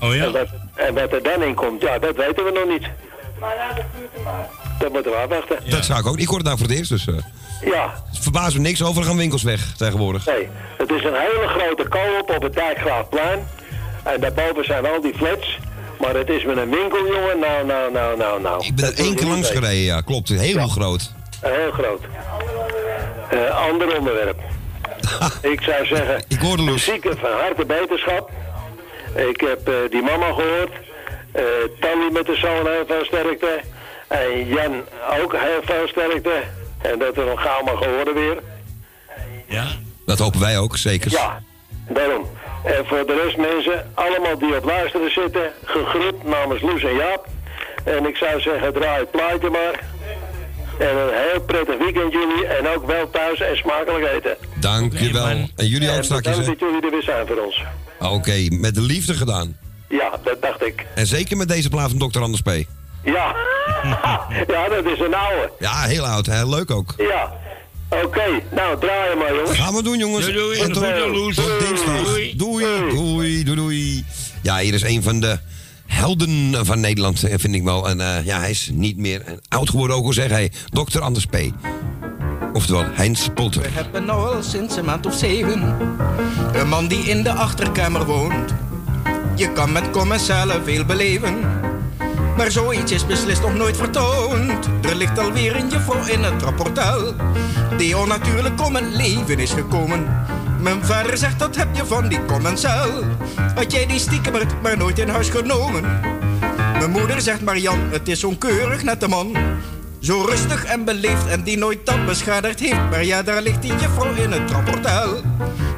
Oh 0.00 0.14
ja? 0.14 0.24
En 0.24 0.59
en 0.86 0.94
wat 0.94 1.12
er 1.12 1.22
dan 1.22 1.42
in 1.42 1.54
komt, 1.54 1.82
ja, 1.82 1.98
dat 1.98 2.16
weten 2.16 2.44
we 2.44 2.50
nog 2.50 2.68
niet. 2.68 2.86
Dat 4.78 4.92
moeten 4.92 5.10
we 5.12 5.16
afwachten. 5.18 5.70
Dat 5.70 5.84
zou 5.84 5.98
ik 6.00 6.06
ook. 6.06 6.18
Ik 6.18 6.26
hoor 6.26 6.36
het 6.36 6.46
nou 6.46 6.58
voor 6.58 6.66
het 6.68 6.76
eerst, 6.76 6.90
dus... 6.90 7.06
eh 7.06 7.14
Ja, 7.64 7.94
het 8.10 8.18
verbaast 8.18 8.54
me 8.56 8.60
niks. 8.62 8.82
Overal 8.82 9.08
gaan 9.08 9.16
winkels 9.16 9.42
weg 9.42 9.72
tegenwoordig. 9.76 10.26
nee. 10.26 10.48
Het 10.78 10.90
is 10.90 11.04
een 11.04 11.14
hele 11.14 11.46
grote 11.48 11.88
koop 11.88 12.36
op 12.36 12.42
het 12.42 12.54
Dijkgraafplein. 12.54 13.46
En 14.02 14.20
daarboven 14.20 14.64
zijn 14.64 14.86
al 14.86 15.00
die 15.00 15.14
flats. 15.16 15.58
Maar 16.00 16.14
het 16.14 16.28
is 16.28 16.44
met 16.44 16.56
een 16.56 16.70
winkel, 16.70 17.06
jongen. 17.06 17.38
Nou, 17.38 17.66
nou, 17.66 17.92
nou, 17.92 18.16
nou, 18.16 18.40
nou. 18.40 18.66
Ik 18.66 18.74
ben 18.74 18.84
er 18.84 18.98
één 18.98 19.14
keer 19.14 19.26
langs 19.26 19.50
gereden, 19.50 19.74
ja. 19.76 20.00
Klopt. 20.00 20.28
Heel 20.28 20.68
groot. 20.68 21.12
Heel 21.40 21.70
groot. 21.70 22.00
Eh, 23.30 23.68
ander 23.68 23.98
onderwerp. 23.98 24.38
Ik 25.52 25.60
zou 25.62 25.86
zeggen, 25.86 26.24
Ik 26.28 26.38
hoorde 26.38 26.62
Loes. 26.62 26.84
zieken 26.84 27.18
van 27.18 27.30
harte 27.30 27.64
beterschap. 27.64 28.30
Ik 29.14 29.40
heb 29.40 29.68
eh, 29.68 29.74
die 29.90 30.02
mama 30.02 30.26
gehoord. 30.26 30.72
Eh 31.32 31.42
Tanny 31.80 32.10
met 32.12 32.26
de 32.26 32.36
zoon 32.36 32.66
heel 32.66 32.84
veel 32.86 33.04
sterkte. 33.04 33.60
En 34.08 34.46
Jan 34.46 34.84
ook 35.22 35.32
heel 35.32 35.60
veel 35.64 35.88
sterkte. 35.88 36.42
En 36.82 36.98
dat 36.98 37.16
er 37.16 37.24
nog 37.24 37.42
gauw 37.42 37.62
mag 37.62 37.84
horen 37.84 38.14
weer. 38.14 38.38
Ja. 39.46 39.66
Dat 40.06 40.18
hopen 40.18 40.40
wij 40.40 40.58
ook, 40.58 40.76
zeker. 40.76 41.10
Ja, 41.10 41.42
daarom. 41.88 42.28
En 42.64 42.86
voor 42.86 43.06
de 43.06 43.22
rest 43.24 43.36
mensen, 43.36 43.90
allemaal 43.94 44.38
die 44.38 44.56
op 44.56 44.64
luisteren 44.64 45.12
zitten, 45.12 45.52
gegroet 45.64 46.24
namens 46.24 46.62
Loes 46.62 46.82
en 46.82 46.94
Jaap. 46.94 47.26
En 47.84 48.06
ik 48.06 48.16
zou 48.16 48.40
zeggen, 48.40 48.72
draai 48.72 49.00
het 49.00 49.10
plaatje 49.10 49.50
maar. 49.50 49.80
En 50.78 50.96
een 50.96 51.30
heel 51.30 51.40
prettig 51.40 51.78
weekend 51.78 52.12
jullie. 52.12 52.46
En 52.46 52.68
ook 52.68 52.86
wel 52.86 53.10
thuis 53.10 53.40
en 53.40 53.56
smakelijk 53.56 54.06
eten. 54.06 54.36
Dankjewel. 54.54 55.26
En 55.26 55.50
jullie 55.56 55.88
ook 55.90 55.96
En 55.96 56.04
straks, 56.04 56.26
hè? 56.26 56.44
dat 56.44 56.58
jullie 56.58 56.82
er 56.82 56.90
weer 56.90 57.02
zijn 57.02 57.26
voor 57.26 57.38
ons. 57.38 57.62
Oké, 58.00 58.46
met 58.50 58.74
de 58.74 58.80
liefde 58.82 59.14
gedaan. 59.14 59.56
Ja, 59.88 60.10
dat 60.24 60.42
dacht 60.42 60.66
ik. 60.66 60.86
En 60.94 61.06
zeker 61.06 61.36
met 61.36 61.48
deze 61.48 61.68
plaat 61.68 61.90
van 61.96 62.10
Dr. 62.10 62.20
Anders 62.20 62.42
P. 62.42 62.50
Ja. 63.04 63.34
ja, 64.48 64.68
dat 64.68 64.84
is 64.84 65.00
een 65.00 65.14
oude. 65.14 65.50
Ja, 65.58 65.82
heel 65.82 66.06
oud. 66.06 66.26
Heel 66.26 66.48
leuk 66.48 66.70
ook. 66.70 66.94
Ja. 66.98 67.32
Oké, 68.04 68.22
nou 68.50 68.80
draaien 68.80 69.18
maar 69.18 69.34
jongens. 69.34 69.58
Gaan 69.58 69.74
we 69.74 69.82
doen, 69.82 69.98
jongens. 69.98 70.24
Doei, 70.24 70.36
doei. 70.38 70.58
Tot, 70.58 70.74
Doei, 70.74 71.12
doei. 71.12 71.34
tot 71.34 71.60
dinsdag. 71.60 72.04
Doei. 72.04 72.36
Doei. 72.36 72.88
Doei, 72.94 73.44
doei, 73.44 74.04
Ja, 74.42 74.58
hier 74.58 74.74
is 74.74 74.82
een 74.82 75.02
van 75.02 75.20
de 75.20 75.38
helden 75.86 76.66
van 76.66 76.80
Nederland, 76.80 77.22
eh, 77.24 77.34
vind 77.38 77.54
ik 77.54 77.62
wel. 77.62 77.88
En 77.88 78.00
eh, 78.00 78.24
ja, 78.26 78.38
hij 78.38 78.50
is 78.50 78.70
niet 78.72 78.96
meer 78.96 79.22
oud 79.48 79.70
geworden, 79.70 79.96
ook 79.96 80.04
al 80.04 80.12
zeg 80.12 80.30
hij. 80.30 80.52
Dr. 80.70 81.00
Anders 81.00 81.26
P. 81.26 81.36
Oftewel, 82.52 82.84
Heinz 82.92 83.28
Polter. 83.34 83.62
We 83.62 83.68
hebben 83.68 84.04
nou 84.04 84.34
al 84.34 84.42
sinds 84.42 84.76
een 84.76 84.84
maand 84.84 85.06
of 85.06 85.14
zeven 85.14 85.62
een 86.52 86.68
man 86.68 86.88
die 86.88 87.02
in 87.02 87.22
de 87.22 87.32
achterkamer 87.32 88.04
woont. 88.04 88.54
Je 89.34 89.52
kan 89.52 89.72
met 89.72 89.90
commensalen 89.90 90.64
veel 90.64 90.84
beleven, 90.84 91.38
maar 92.36 92.50
zoiets 92.50 92.92
is 92.92 93.06
beslist 93.06 93.42
nog 93.42 93.54
nooit 93.54 93.76
vertoond. 93.76 94.68
Er 94.82 94.94
ligt 94.94 95.18
alweer 95.18 95.56
een 95.56 95.68
juffrouw 95.68 96.06
in 96.06 96.22
het 96.22 96.42
rapportaal, 96.42 97.00
die 97.76 97.98
onnatuurlijk 97.98 98.66
om 98.66 98.74
het 98.74 98.94
leven 98.94 99.38
is 99.38 99.52
gekomen. 99.52 100.24
Mijn 100.60 100.84
vader 100.84 101.16
zegt 101.16 101.38
dat 101.38 101.56
heb 101.56 101.68
je 101.76 101.86
van 101.86 102.08
die 102.08 102.24
commensaal. 102.24 102.90
Had 103.54 103.72
jij 103.72 103.86
die 103.86 103.98
stiekemert 103.98 104.62
maar 104.62 104.76
nooit 104.76 104.98
in 104.98 105.08
huis 105.08 105.28
genomen? 105.28 106.00
Mijn 106.78 106.90
moeder 106.90 107.20
zegt 107.20 107.40
Marian, 107.40 107.78
het 107.90 108.08
is 108.08 108.24
onkeurig 108.24 108.82
net 108.82 109.00
de 109.00 109.08
man. 109.08 109.36
Zo 110.00 110.24
rustig 110.24 110.64
en 110.64 110.84
beleefd 110.84 111.26
en 111.26 111.42
die 111.42 111.58
nooit 111.58 111.86
dat 111.86 112.06
beschadigd 112.06 112.60
heeft. 112.60 112.90
Maar 112.90 113.04
ja, 113.04 113.22
daar 113.22 113.42
ligt 113.42 113.62
die 113.62 113.76
juffrouw 113.76 114.14
in 114.14 114.32
het 114.32 114.50
rapportaal. 114.50 115.14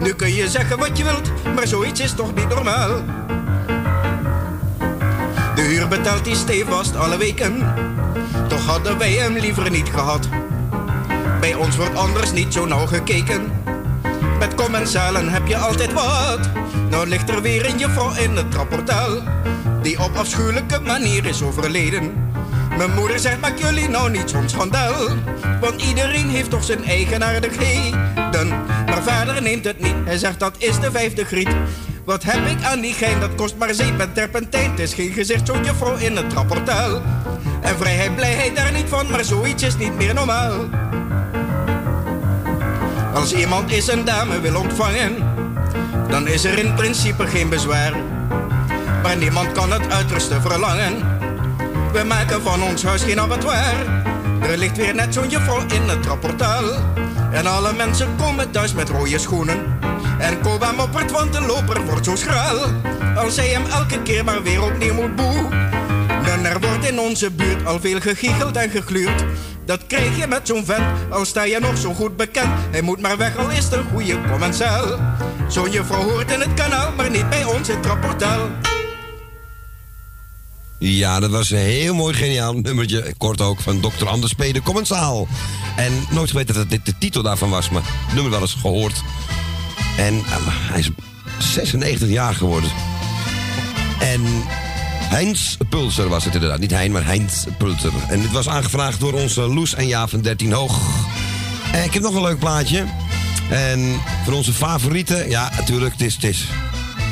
Nu 0.00 0.14
kun 0.14 0.34
je 0.34 0.48
zeggen 0.48 0.78
wat 0.78 0.98
je 0.98 1.04
wilt, 1.04 1.30
maar 1.54 1.66
zoiets 1.66 2.00
is 2.00 2.14
toch 2.14 2.34
niet 2.34 2.48
normaal. 2.48 3.00
De 5.54 5.62
huur 5.62 5.88
betaalt 5.88 6.26
hij 6.26 6.34
stevast 6.34 6.96
alle 6.96 7.16
weken. 7.16 7.74
Toch 8.48 8.66
hadden 8.66 8.98
wij 8.98 9.12
hem 9.12 9.36
liever 9.36 9.70
niet 9.70 9.88
gehad. 9.88 10.28
Bij 11.40 11.54
ons 11.54 11.76
wordt 11.76 11.96
anders 11.96 12.32
niet 12.32 12.52
zo 12.52 12.66
nauw 12.66 12.86
gekeken. 12.86 13.52
Met 14.38 14.54
commensalen 14.54 15.28
heb 15.28 15.46
je 15.46 15.56
altijd 15.56 15.92
wat. 15.92 16.50
Nou 16.90 17.08
ligt 17.08 17.30
er 17.30 17.42
weer 17.42 17.66
een 17.66 17.78
juffrouw 17.78 18.14
in 18.14 18.36
het 18.36 18.54
rapportaal. 18.54 19.10
Die 19.82 20.00
op 20.00 20.16
afschuwelijke 20.16 20.80
manier 20.80 21.26
is 21.26 21.42
overleden. 21.42 22.31
Mijn 22.86 22.94
moeder 22.94 23.18
zegt, 23.18 23.40
maak 23.40 23.58
jullie 23.58 23.88
nou 23.88 24.10
niet 24.10 24.30
zo'n 24.30 24.48
schandaal. 24.48 25.08
Want 25.60 25.82
iedereen 25.82 26.28
heeft 26.28 26.50
toch 26.50 26.64
zijn 26.64 26.84
eigenaardigheden. 26.84 28.48
Maar 28.86 29.02
vader 29.02 29.42
neemt 29.42 29.64
het 29.64 29.80
niet, 29.80 29.94
hij 30.04 30.18
zegt 30.18 30.38
dat 30.40 30.54
is 30.58 30.80
de 30.80 30.90
vijfde 30.90 31.24
griet. 31.24 31.48
Wat 32.04 32.22
heb 32.22 32.46
ik 32.46 32.64
aan 32.64 32.80
die 32.80 32.92
gein, 32.92 33.20
dat 33.20 33.34
kost 33.34 33.56
maar 33.56 33.74
zeep 33.74 34.00
en 34.00 34.12
terpentijn. 34.12 34.70
Het 34.70 34.80
is 34.80 34.94
geen 34.94 35.12
gezicht 35.12 35.46
zo'n 35.46 35.64
juffrouw 35.64 35.96
in 35.96 36.16
het 36.16 36.32
rapportaal. 36.32 37.02
En 37.60 37.76
vrijheid, 37.76 38.16
blijheid 38.16 38.56
daar 38.56 38.72
niet 38.72 38.88
van, 38.88 39.10
maar 39.10 39.24
zoiets 39.24 39.62
is 39.62 39.76
niet 39.76 39.96
meer 39.96 40.14
normaal. 40.14 40.68
Als 43.14 43.32
iemand 43.32 43.70
eens 43.70 43.92
een 43.92 44.04
dame 44.04 44.40
wil 44.40 44.60
ontvangen, 44.60 45.16
dan 46.08 46.28
is 46.28 46.44
er 46.44 46.58
in 46.58 46.74
principe 46.74 47.26
geen 47.26 47.48
bezwaar. 47.48 47.92
Maar 49.02 49.16
niemand 49.16 49.52
kan 49.52 49.72
het 49.72 49.90
uiterste 49.90 50.40
verlangen. 50.40 51.20
We 51.92 52.04
maken 52.04 52.42
van 52.42 52.62
ons 52.62 52.82
huis 52.82 53.02
geen 53.02 53.20
abattoir. 53.20 53.74
Er 54.42 54.58
ligt 54.58 54.76
weer 54.76 54.94
net 54.94 55.14
zo'n 55.14 55.28
juffrouw 55.28 55.60
in 55.60 55.82
het 55.82 56.06
rapportaal. 56.06 56.64
En 57.32 57.46
alle 57.46 57.72
mensen 57.72 58.16
komen 58.16 58.50
thuis 58.50 58.72
met 58.72 58.88
rode 58.88 59.18
schoenen. 59.18 59.78
En 60.18 60.40
Koba 60.40 60.72
moppert, 60.72 61.10
want 61.10 61.32
de 61.32 61.40
loper 61.40 61.84
wordt 61.84 62.04
zo 62.04 62.16
schraal. 62.16 62.58
Als 63.16 63.34
zij 63.34 63.48
hem 63.48 63.66
elke 63.66 64.02
keer 64.02 64.24
maar 64.24 64.42
weer 64.42 64.62
opnieuw 64.62 64.94
moet 64.94 65.16
boe. 65.16 65.48
Dan 66.24 66.44
er 66.44 66.60
wordt 66.60 66.88
in 66.88 67.00
onze 67.00 67.30
buurt 67.30 67.66
al 67.66 67.80
veel 67.80 68.00
gegiecheld 68.00 68.56
en 68.56 68.70
gegluurd. 68.70 69.24
Dat 69.64 69.86
krijg 69.86 70.18
je 70.18 70.26
met 70.26 70.46
zo'n 70.46 70.64
vent, 70.64 71.10
al 71.10 71.24
sta 71.24 71.42
je 71.42 71.58
nog 71.60 71.78
zo 71.78 71.94
goed 71.94 72.16
bekend. 72.16 72.50
Hij 72.70 72.82
moet 72.82 73.00
maar 73.00 73.16
weg, 73.16 73.36
al 73.36 73.50
is 73.50 73.64
het 73.64 73.72
een 73.72 73.84
goede 73.92 74.20
commensaal. 74.30 74.98
Zo'n 75.48 75.70
juffrouw 75.70 76.02
hoort 76.02 76.30
in 76.30 76.40
het 76.40 76.54
kanaal, 76.54 76.92
maar 76.96 77.10
niet 77.10 77.28
bij 77.28 77.44
ons 77.44 77.68
in 77.68 77.76
het 77.76 77.86
rapportaal. 77.86 78.48
Ja, 80.84 81.20
dat 81.20 81.30
was 81.30 81.50
een 81.50 81.58
heel 81.58 81.94
mooi 81.94 82.14
geniaal 82.14 82.52
nummertje. 82.52 83.14
Kort 83.18 83.40
ook 83.40 83.60
van 83.60 83.80
Dr. 83.80 84.08
Anders 84.08 84.32
P. 84.32 84.38
de 84.38 84.62
commensaal. 84.62 85.28
En 85.76 85.92
nooit 86.10 86.30
geweten 86.30 86.54
dat 86.54 86.70
dit 86.70 86.86
de 86.86 86.98
titel 86.98 87.22
daarvan 87.22 87.50
was, 87.50 87.70
maar 87.70 87.82
het 87.84 88.14
nummer 88.14 88.30
wel 88.30 88.40
eens 88.40 88.56
gehoord. 88.60 89.02
En 89.96 90.14
eh, 90.14 90.36
hij 90.46 90.78
is 90.78 90.90
96 91.38 92.08
jaar 92.08 92.34
geworden. 92.34 92.70
En 94.00 94.20
Heinz 95.08 95.56
Pulser 95.68 96.08
was 96.08 96.24
het 96.24 96.34
inderdaad. 96.34 96.58
Niet 96.58 96.70
Hein, 96.70 96.92
maar 96.92 97.04
Heinz 97.04 97.44
Pulser. 97.58 97.92
En 98.08 98.20
dit 98.20 98.32
was 98.32 98.48
aangevraagd 98.48 99.00
door 99.00 99.12
onze 99.12 99.40
Loes 99.40 99.74
en 99.74 99.86
Jaap 99.86 100.10
van 100.10 100.20
13 100.20 100.52
Hoog. 100.52 100.78
En 101.72 101.84
ik 101.84 101.92
heb 101.92 102.02
nog 102.02 102.14
een 102.14 102.22
leuk 102.22 102.38
plaatje. 102.38 102.84
En 103.50 104.00
van 104.24 104.34
onze 104.34 104.52
favorieten, 104.52 105.30
ja, 105.30 105.52
natuurlijk, 105.56 105.92
het 105.92 106.02
is, 106.02 106.14
het 106.14 106.24
is 106.24 106.46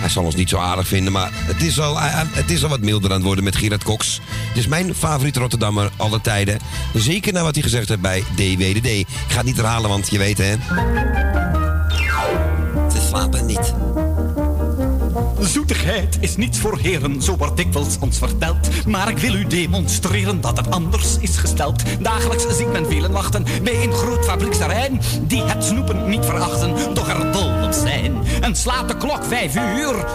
hij 0.00 0.08
zal 0.08 0.24
ons 0.24 0.34
niet 0.34 0.48
zo 0.48 0.58
aardig 0.58 0.86
vinden, 0.88 1.12
maar 1.12 1.30
het 1.32 1.62
is, 1.62 1.80
al, 1.80 1.98
hij- 1.98 2.08
hij- 2.10 2.26
het 2.30 2.50
is 2.50 2.62
al 2.62 2.68
wat 2.68 2.80
milder 2.80 3.10
aan 3.10 3.16
het 3.16 3.24
worden 3.24 3.44
met 3.44 3.56
Gerard 3.56 3.84
Cox. 3.84 4.20
Het 4.48 4.56
is 4.56 4.66
mijn 4.66 4.94
favoriete 4.94 5.38
Rotterdammer 5.40 5.90
aller 5.96 6.20
tijden. 6.20 6.58
Zeker 6.94 7.32
na 7.32 7.42
wat 7.42 7.54
hij 7.54 7.62
gezegd 7.62 7.88
heeft 7.88 8.00
bij 8.00 8.24
DWDD. 8.34 8.86
Ik 8.86 9.06
ga 9.28 9.36
het 9.36 9.46
niet 9.46 9.56
herhalen, 9.56 9.88
want 9.90 10.10
je 10.10 10.18
weet 10.18 10.38
hè. 10.38 10.54
Ze 12.92 13.06
slapen 13.08 13.46
niet. 13.46 13.74
Zoetigheid 15.40 16.18
is 16.20 16.36
niets 16.36 16.58
voor 16.58 16.78
heren, 16.78 17.22
zo 17.22 17.36
wordt 17.36 17.56
dikwijls 17.56 17.98
ons 18.00 18.18
verteld. 18.18 18.86
Maar 18.86 19.08
ik 19.08 19.18
wil 19.18 19.34
u 19.34 19.46
demonstreren 19.46 20.40
dat 20.40 20.56
het 20.56 20.70
anders 20.70 21.18
is 21.18 21.36
gesteld. 21.36 21.82
Dagelijks 22.00 22.56
ziet 22.56 22.72
men 22.72 22.86
velen 22.86 23.12
wachten 23.12 23.44
bij 23.62 23.82
een 23.82 23.92
groot 23.92 24.24
fabrieksterrein. 24.24 25.00
Die 25.22 25.42
het 25.42 25.64
snoepen 25.64 26.08
niet 26.08 26.24
verachten, 26.24 26.94
doch 26.94 27.08
er 27.08 27.32
dol 27.32 27.62
op 27.62 27.72
zijn. 27.72 28.22
En 28.40 28.56
slaat 28.56 28.88
de 28.88 28.96
klok 28.96 29.24
vijf 29.24 29.54
uur. 29.56 30.06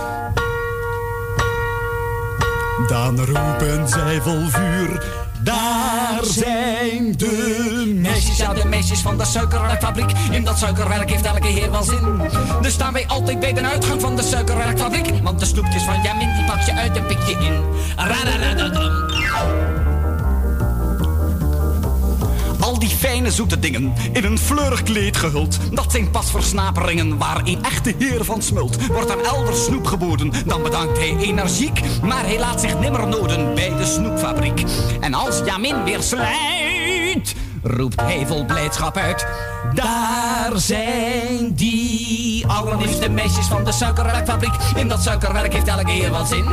Dan 2.87 3.19
roepen 3.19 3.89
zij 3.89 4.21
vol 4.21 4.49
vuur. 4.49 5.24
Daar 5.45 6.19
zijn 6.21 7.17
de 7.17 7.93
meisjes, 7.95 8.37
ja 8.37 8.53
de 8.53 8.65
meisjes 8.67 8.99
van 8.99 9.17
de 9.17 9.25
suikerwerkfabriek. 9.25 10.11
In 10.31 10.43
dat 10.43 10.57
suikerwerk 10.57 11.09
heeft 11.09 11.25
elke 11.25 11.47
heer 11.47 11.71
wel 11.71 11.83
zin. 11.83 12.21
Dus 12.61 12.73
staan 12.73 12.93
wij 12.93 13.07
altijd 13.07 13.39
bij 13.39 13.53
de 13.53 13.61
uitgang 13.61 14.01
van 14.01 14.15
de 14.15 14.23
suikerwerkfabriek. 14.23 15.23
Want 15.23 15.39
de 15.39 15.45
snoepjes 15.45 15.83
van 15.83 16.01
Jamin 16.03 16.35
die 16.35 16.45
pak 16.45 16.61
je 16.61 16.73
uit 16.73 16.97
en 16.97 17.05
pik 17.05 17.19
je 17.27 17.31
in. 17.31 17.63
Radadadadam. 17.95 19.84
Al 22.75 22.81
die 22.81 22.89
fijne 22.89 23.31
zoete 23.31 23.59
dingen, 23.59 23.93
in 24.13 24.23
een 24.23 24.37
fleurig 24.37 24.83
kleed 24.83 25.17
gehuld. 25.17 25.59
Dat 25.71 25.91
zijn 25.91 26.11
pas 26.11 26.31
versnaperingen 26.31 27.17
waar 27.17 27.41
een 27.43 27.63
echte 27.63 27.93
heer 27.97 28.23
van 28.23 28.41
smult. 28.41 28.87
Wordt 28.87 29.09
er 29.09 29.21
elders 29.21 29.63
snoep 29.63 29.85
geboden, 29.85 30.31
dan 30.45 30.63
bedankt 30.63 30.97
hij 30.97 31.17
energiek. 31.17 31.79
Maar 32.03 32.25
hij 32.25 32.39
laat 32.39 32.61
zich 32.61 32.79
nimmer 32.79 33.07
noden 33.07 33.53
bij 33.53 33.69
de 33.69 33.85
snoepfabriek. 33.85 34.63
En 34.99 35.13
als 35.13 35.41
Jamin 35.45 35.83
weer 35.83 36.01
sluit, 36.01 37.35
roept 37.65 38.01
vol 38.25 38.45
blijdschap 38.45 38.97
uit. 38.97 39.27
Daar 39.73 40.51
zijn 40.55 41.53
die 41.53 42.47
allerliefste 42.47 43.09
meisjes 43.09 43.45
van 43.45 43.63
de 43.63 43.71
suikerwerkfabriek. 43.71 44.53
In 44.75 44.87
dat 44.87 45.01
suikerwerk 45.01 45.53
heeft 45.53 45.67
elke 45.67 45.91
heer 45.91 46.11
wel 46.11 46.25
zin. 46.25 46.45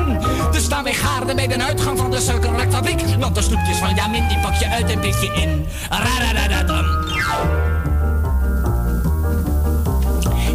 Dus 0.51 0.64
staan 0.64 0.84
wij 0.84 0.94
gaarde 0.94 1.34
bij 1.34 1.47
de 1.47 1.62
uitgang 1.62 1.98
van 1.98 2.10
de 2.10 2.20
suikerwerkfabriek. 2.20 3.01
Want 3.18 3.34
de 3.34 3.43
snoepjes 3.43 3.76
van 3.76 3.94
Jamin 3.94 4.28
die 4.28 4.39
pak 4.40 4.55
je 4.55 4.68
uit 4.68 4.90
en 4.90 5.01
pik 5.01 5.14
je 5.14 5.32
in. 5.34 5.66
Radadadadam. 5.90 7.81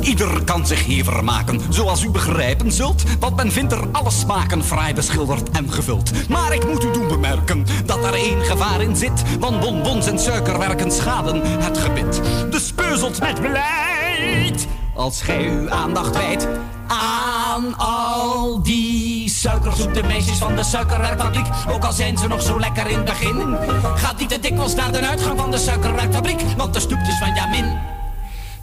Ieder 0.08 0.44
kan 0.44 0.68
zich 0.68 0.86
hier 0.86 1.04
vermaken, 1.04 1.62
zoals 1.70 2.04
u 2.04 2.10
begrijpen 2.10 2.72
zult. 2.72 3.04
Want 3.20 3.36
men 3.36 3.52
vindt 3.52 3.72
er 3.72 3.88
alle 3.92 4.12
smaken 4.12 4.64
fraai 4.64 4.94
beschilderd 4.94 5.50
en 5.50 5.72
gevuld. 5.72 6.30
Maar 6.30 6.54
ik 6.54 6.68
moet 6.68 6.84
u 6.84 6.92
doen 6.92 7.08
bemerken 7.08 7.66
dat 7.86 8.04
er 8.04 8.14
één 8.14 8.42
gevaar 8.46 8.82
in 8.82 8.96
zit. 8.96 9.40
Want 9.40 9.60
bonbons 9.60 10.08
en 10.08 10.20
suikerwerken 10.20 10.92
schaden 10.92 11.42
het 11.44 11.78
gebit. 11.78 12.22
Dus 12.50 12.72
peuzelt 12.72 13.20
met 13.20 13.42
beleid 13.42 14.68
Als 14.94 15.22
gij 15.22 15.50
uw 15.50 15.70
aandacht 15.70 16.16
wijdt 16.16 16.48
aan 16.88 17.78
al 17.78 18.64
die 18.64 19.30
suikerzoete 19.30 20.04
meisjes 20.04 20.38
van 20.38 20.56
de 20.56 20.64
suikerwerkfabriek. 20.64 21.48
Ook 21.70 21.84
al 21.84 21.94
zijn 21.94 22.18
ze 22.18 22.28
nog 22.28 22.42
zo 22.42 22.60
lekker 22.60 22.88
in 22.88 22.98
het 22.98 23.06
begin. 23.06 23.56
Gaat 23.96 24.20
niet 24.20 24.30
te 24.30 24.40
dikwijls 24.40 24.76
naar 24.76 24.92
de 24.92 25.08
uitgang 25.08 25.40
van 25.40 25.52
de 25.52 25.58
suikerwerkfabriek. 25.58 26.42
Want 26.58 26.74
de 26.74 26.80
snoepjes 26.80 27.18
van 27.18 27.34
Jamin, 27.34 27.96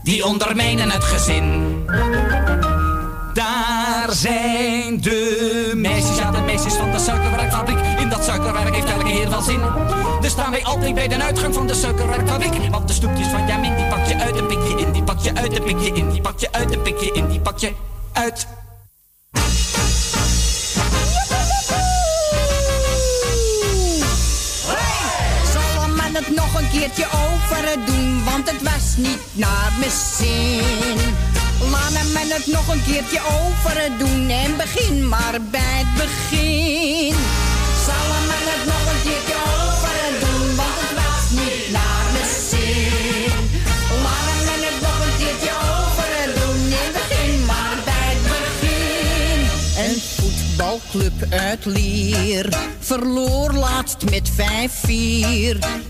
die 0.04 0.24
ondermijnen 0.24 0.90
het 0.90 1.04
gezin. 1.04 1.76
Daar 3.32 4.06
zijn 4.10 5.00
de 5.00 5.72
meisjes, 5.74 6.16
ja 6.16 6.30
de 6.30 6.40
meisjes 6.40 6.74
van 6.74 6.90
de 6.90 6.98
suikerwerkfabriek. 6.98 7.78
In 7.98 8.08
dat 8.08 8.24
suikerwerk 8.24 8.74
heeft 8.74 8.90
elke 8.90 9.08
heer 9.08 9.30
wel 9.30 9.42
zin. 9.42 9.60
Dus 10.20 10.30
staan 10.30 10.50
wij 10.50 10.64
altijd 10.64 10.94
bij 10.94 11.08
de 11.08 11.22
uitgang 11.22 11.54
van 11.54 11.66
de 11.66 11.74
suikerwerkfabriek. 11.74 12.70
Want 12.70 12.88
de 12.88 12.94
snoepjes 12.94 13.26
van 13.26 13.46
Jamin, 13.46 13.76
die 13.76 13.86
pak 13.86 14.06
je 14.06 14.18
uit 14.18 14.36
en 14.36 14.46
pik 14.46 14.58
je 14.68 14.76
in. 14.76 14.92
Die 14.92 15.02
pak 15.02 15.20
je 15.20 15.34
uit 15.34 15.52
en 15.52 15.62
pik 15.62 15.80
je 15.80 15.92
in. 15.92 16.10
Die 16.10 16.20
pak 16.20 16.38
je 16.38 16.52
uit 16.52 16.70
en 16.70 16.82
pik 16.82 16.98
je 16.98 17.12
in. 17.12 17.28
Die 17.28 17.40
pak 17.40 17.58
je 17.58 17.72
uit. 18.12 18.46
Keertje 26.78 27.06
over 27.06 27.86
doen, 27.86 28.24
want 28.24 28.50
het 28.50 28.62
was 28.62 28.96
niet 28.96 29.20
naar 29.32 29.72
mijn 29.78 29.90
zin. 29.90 31.14
Laat 31.70 32.12
men 32.12 32.30
het 32.30 32.46
nog 32.46 32.68
een 32.68 32.82
keertje 32.84 33.20
over 33.20 33.98
doen 33.98 34.28
en 34.28 34.56
begin 34.56 35.08
maar 35.08 35.40
bij 35.50 35.84
het 35.84 35.94
begin. 35.94 37.43
Voetbalclub 50.94 51.32
uit 51.32 51.64
Lier 51.64 52.48
verloor 52.78 53.52
laatst 53.52 54.10
met 54.10 54.30
5-4. 54.30 54.34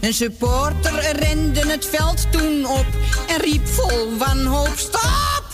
Een 0.00 0.14
supporter 0.14 1.16
rende 1.16 1.60
het 1.66 1.86
veld 1.86 2.32
toen 2.32 2.66
op 2.66 2.86
en 3.28 3.40
riep 3.40 3.68
vol 3.68 4.18
wanhoop 4.18 4.72
stop! 4.76 5.44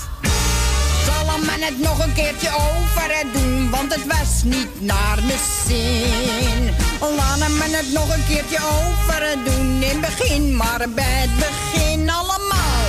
Zal 1.04 1.38
men 1.38 1.66
het 1.66 1.78
nog 1.78 2.04
een 2.04 2.12
keertje 2.12 2.48
over 2.48 3.24
doen, 3.32 3.70
want 3.70 3.94
het 3.94 4.06
was 4.06 4.42
niet 4.44 4.80
naar 4.80 5.18
mijn 5.26 5.38
zin. 5.66 6.74
Laat 7.16 7.38
men 7.38 7.72
het 7.72 7.92
nog 7.92 8.14
een 8.14 8.26
keertje 8.28 8.58
over 8.58 9.36
doen, 9.44 9.82
in 9.82 10.00
begin 10.00 10.56
maar 10.56 10.86
bij 10.94 11.26
het 11.26 11.36
begin 11.36 12.10
allemaal. 12.10 12.79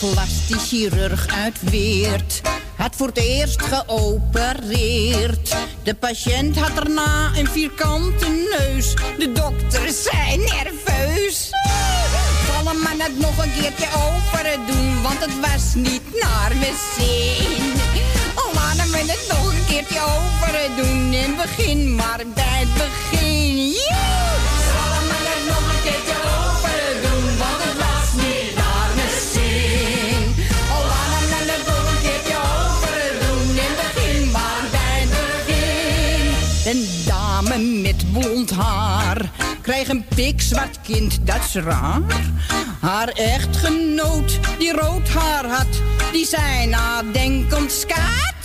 Plastisch 0.00 0.68
chirurg 0.68 1.26
uit 1.26 1.70
Weert 1.70 2.40
had 2.76 2.96
voor 2.96 3.06
het 3.06 3.18
eerst 3.18 3.62
geopereerd. 3.62 5.56
De 5.82 5.94
patiënt 5.94 6.58
had 6.58 6.74
daarna 6.74 7.30
een 7.36 7.46
vierkante 7.46 8.26
neus. 8.28 8.94
De 9.18 9.32
dokter 9.32 9.92
zei 9.92 10.36
nerveus. 10.36 11.50
Zal 12.46 12.74
men 12.74 13.00
het 13.00 13.18
nog 13.18 13.38
een 13.44 13.52
keertje 13.60 13.86
over 13.94 14.58
doen, 14.66 15.02
want 15.02 15.18
het 15.20 15.40
was 15.40 15.74
niet 15.74 16.02
naar 16.20 16.52
mijn 16.58 16.74
zin. 16.96 17.72
Laten 18.54 18.90
we 18.90 18.98
het 18.98 19.26
nog 19.28 19.52
een 19.52 19.64
keertje 19.66 20.00
over 20.00 20.76
doen 20.76 21.12
en 21.12 21.36
begin 21.36 21.94
maar 21.94 22.22
bij 22.34 22.58
het 22.60 22.74
begin. 22.74 23.57
Haar 39.68 39.84
krijgt 39.84 39.90
een 39.90 40.14
pikzwart 40.14 40.80
kind, 40.80 41.26
dat 41.26 41.36
is 41.44 41.54
raar. 41.54 42.02
Haar 42.80 43.08
echtgenoot 43.08 44.38
die 44.58 44.72
rood 44.72 45.08
haar 45.08 45.44
had, 45.44 45.66
die 46.12 46.26
zei 46.26 46.66
nadenkend 46.66 47.72
skat. 47.72 48.44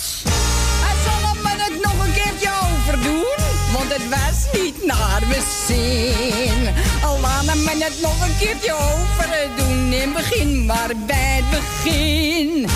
Hij 0.83 0.95
zal 1.05 1.41
me 1.43 1.49
het 1.49 1.81
nog 1.81 2.05
een 2.05 2.13
keertje 2.13 2.49
overdoen, 2.63 3.45
want 3.73 3.93
het 3.93 4.09
was 4.09 4.61
niet 4.61 4.85
naar 4.85 5.21
mijn 5.27 5.41
zin. 5.67 6.73
Al 7.03 7.19
laten 7.19 7.63
me 7.63 7.83
het 7.83 8.01
nog 8.01 8.27
een 8.27 8.37
keertje 8.39 8.73
overdoen, 8.73 9.93
in 9.93 10.13
begin 10.13 10.65
maar 10.65 10.91
bij 11.07 11.41
het 11.41 11.49
begin. 11.49 12.67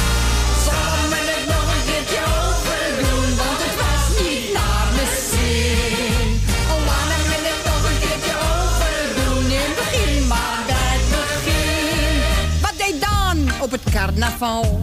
Carnaval? 13.98 14.82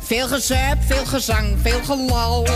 Veel 0.00 0.28
gezuip, 0.28 0.78
veel 0.86 1.06
gezang, 1.06 1.58
veel 1.62 1.82
gelal. 1.84 2.46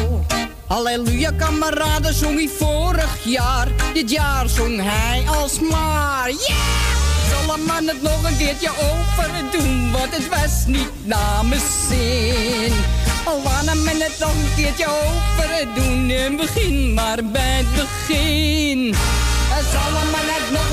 Halleluja, 0.66 1.30
kameraden, 1.30 2.14
zong 2.14 2.36
hij 2.36 2.48
vorig 2.58 3.24
jaar. 3.24 3.68
Dit 3.94 4.10
jaar 4.10 4.48
zong 4.48 4.80
hij 4.82 5.24
alsmaar. 5.26 6.30
Yeah! 6.30 6.96
Zal 7.30 7.56
man 7.66 7.86
het 7.86 8.02
nog 8.02 8.22
een 8.30 8.36
keertje 8.36 8.70
over 8.70 9.30
doen, 9.52 9.92
want 9.92 10.16
het 10.16 10.28
was 10.28 10.66
niet 10.66 11.06
mijn 11.06 11.60
zin. 11.88 12.72
Al 13.24 13.40
men 13.74 14.00
het 14.00 14.16
nog 14.18 14.30
een 14.30 14.54
keertje 14.56 14.86
over 14.86 15.66
doen, 15.74 16.10
en 16.10 16.36
begin 16.36 16.94
maar 16.94 17.24
bij 17.24 17.56
het 17.62 17.72
begin. 17.74 18.94
Zal 19.72 19.90
man 19.90 20.28
het 20.36 20.50
nog 20.50 20.65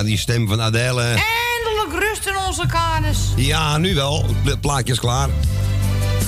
Ja, 0.00 0.06
die 0.06 0.18
stem 0.18 0.48
van 0.48 0.60
Adele. 0.60 1.02
Eindelijk 1.02 2.08
rust 2.08 2.26
in 2.26 2.36
onze 2.46 2.66
kaders. 2.66 3.18
Ja, 3.36 3.78
nu 3.78 3.94
wel. 3.94 4.24
Het 4.44 4.60
plaatje 4.60 4.92
is 4.92 5.00
klaar. 5.00 5.28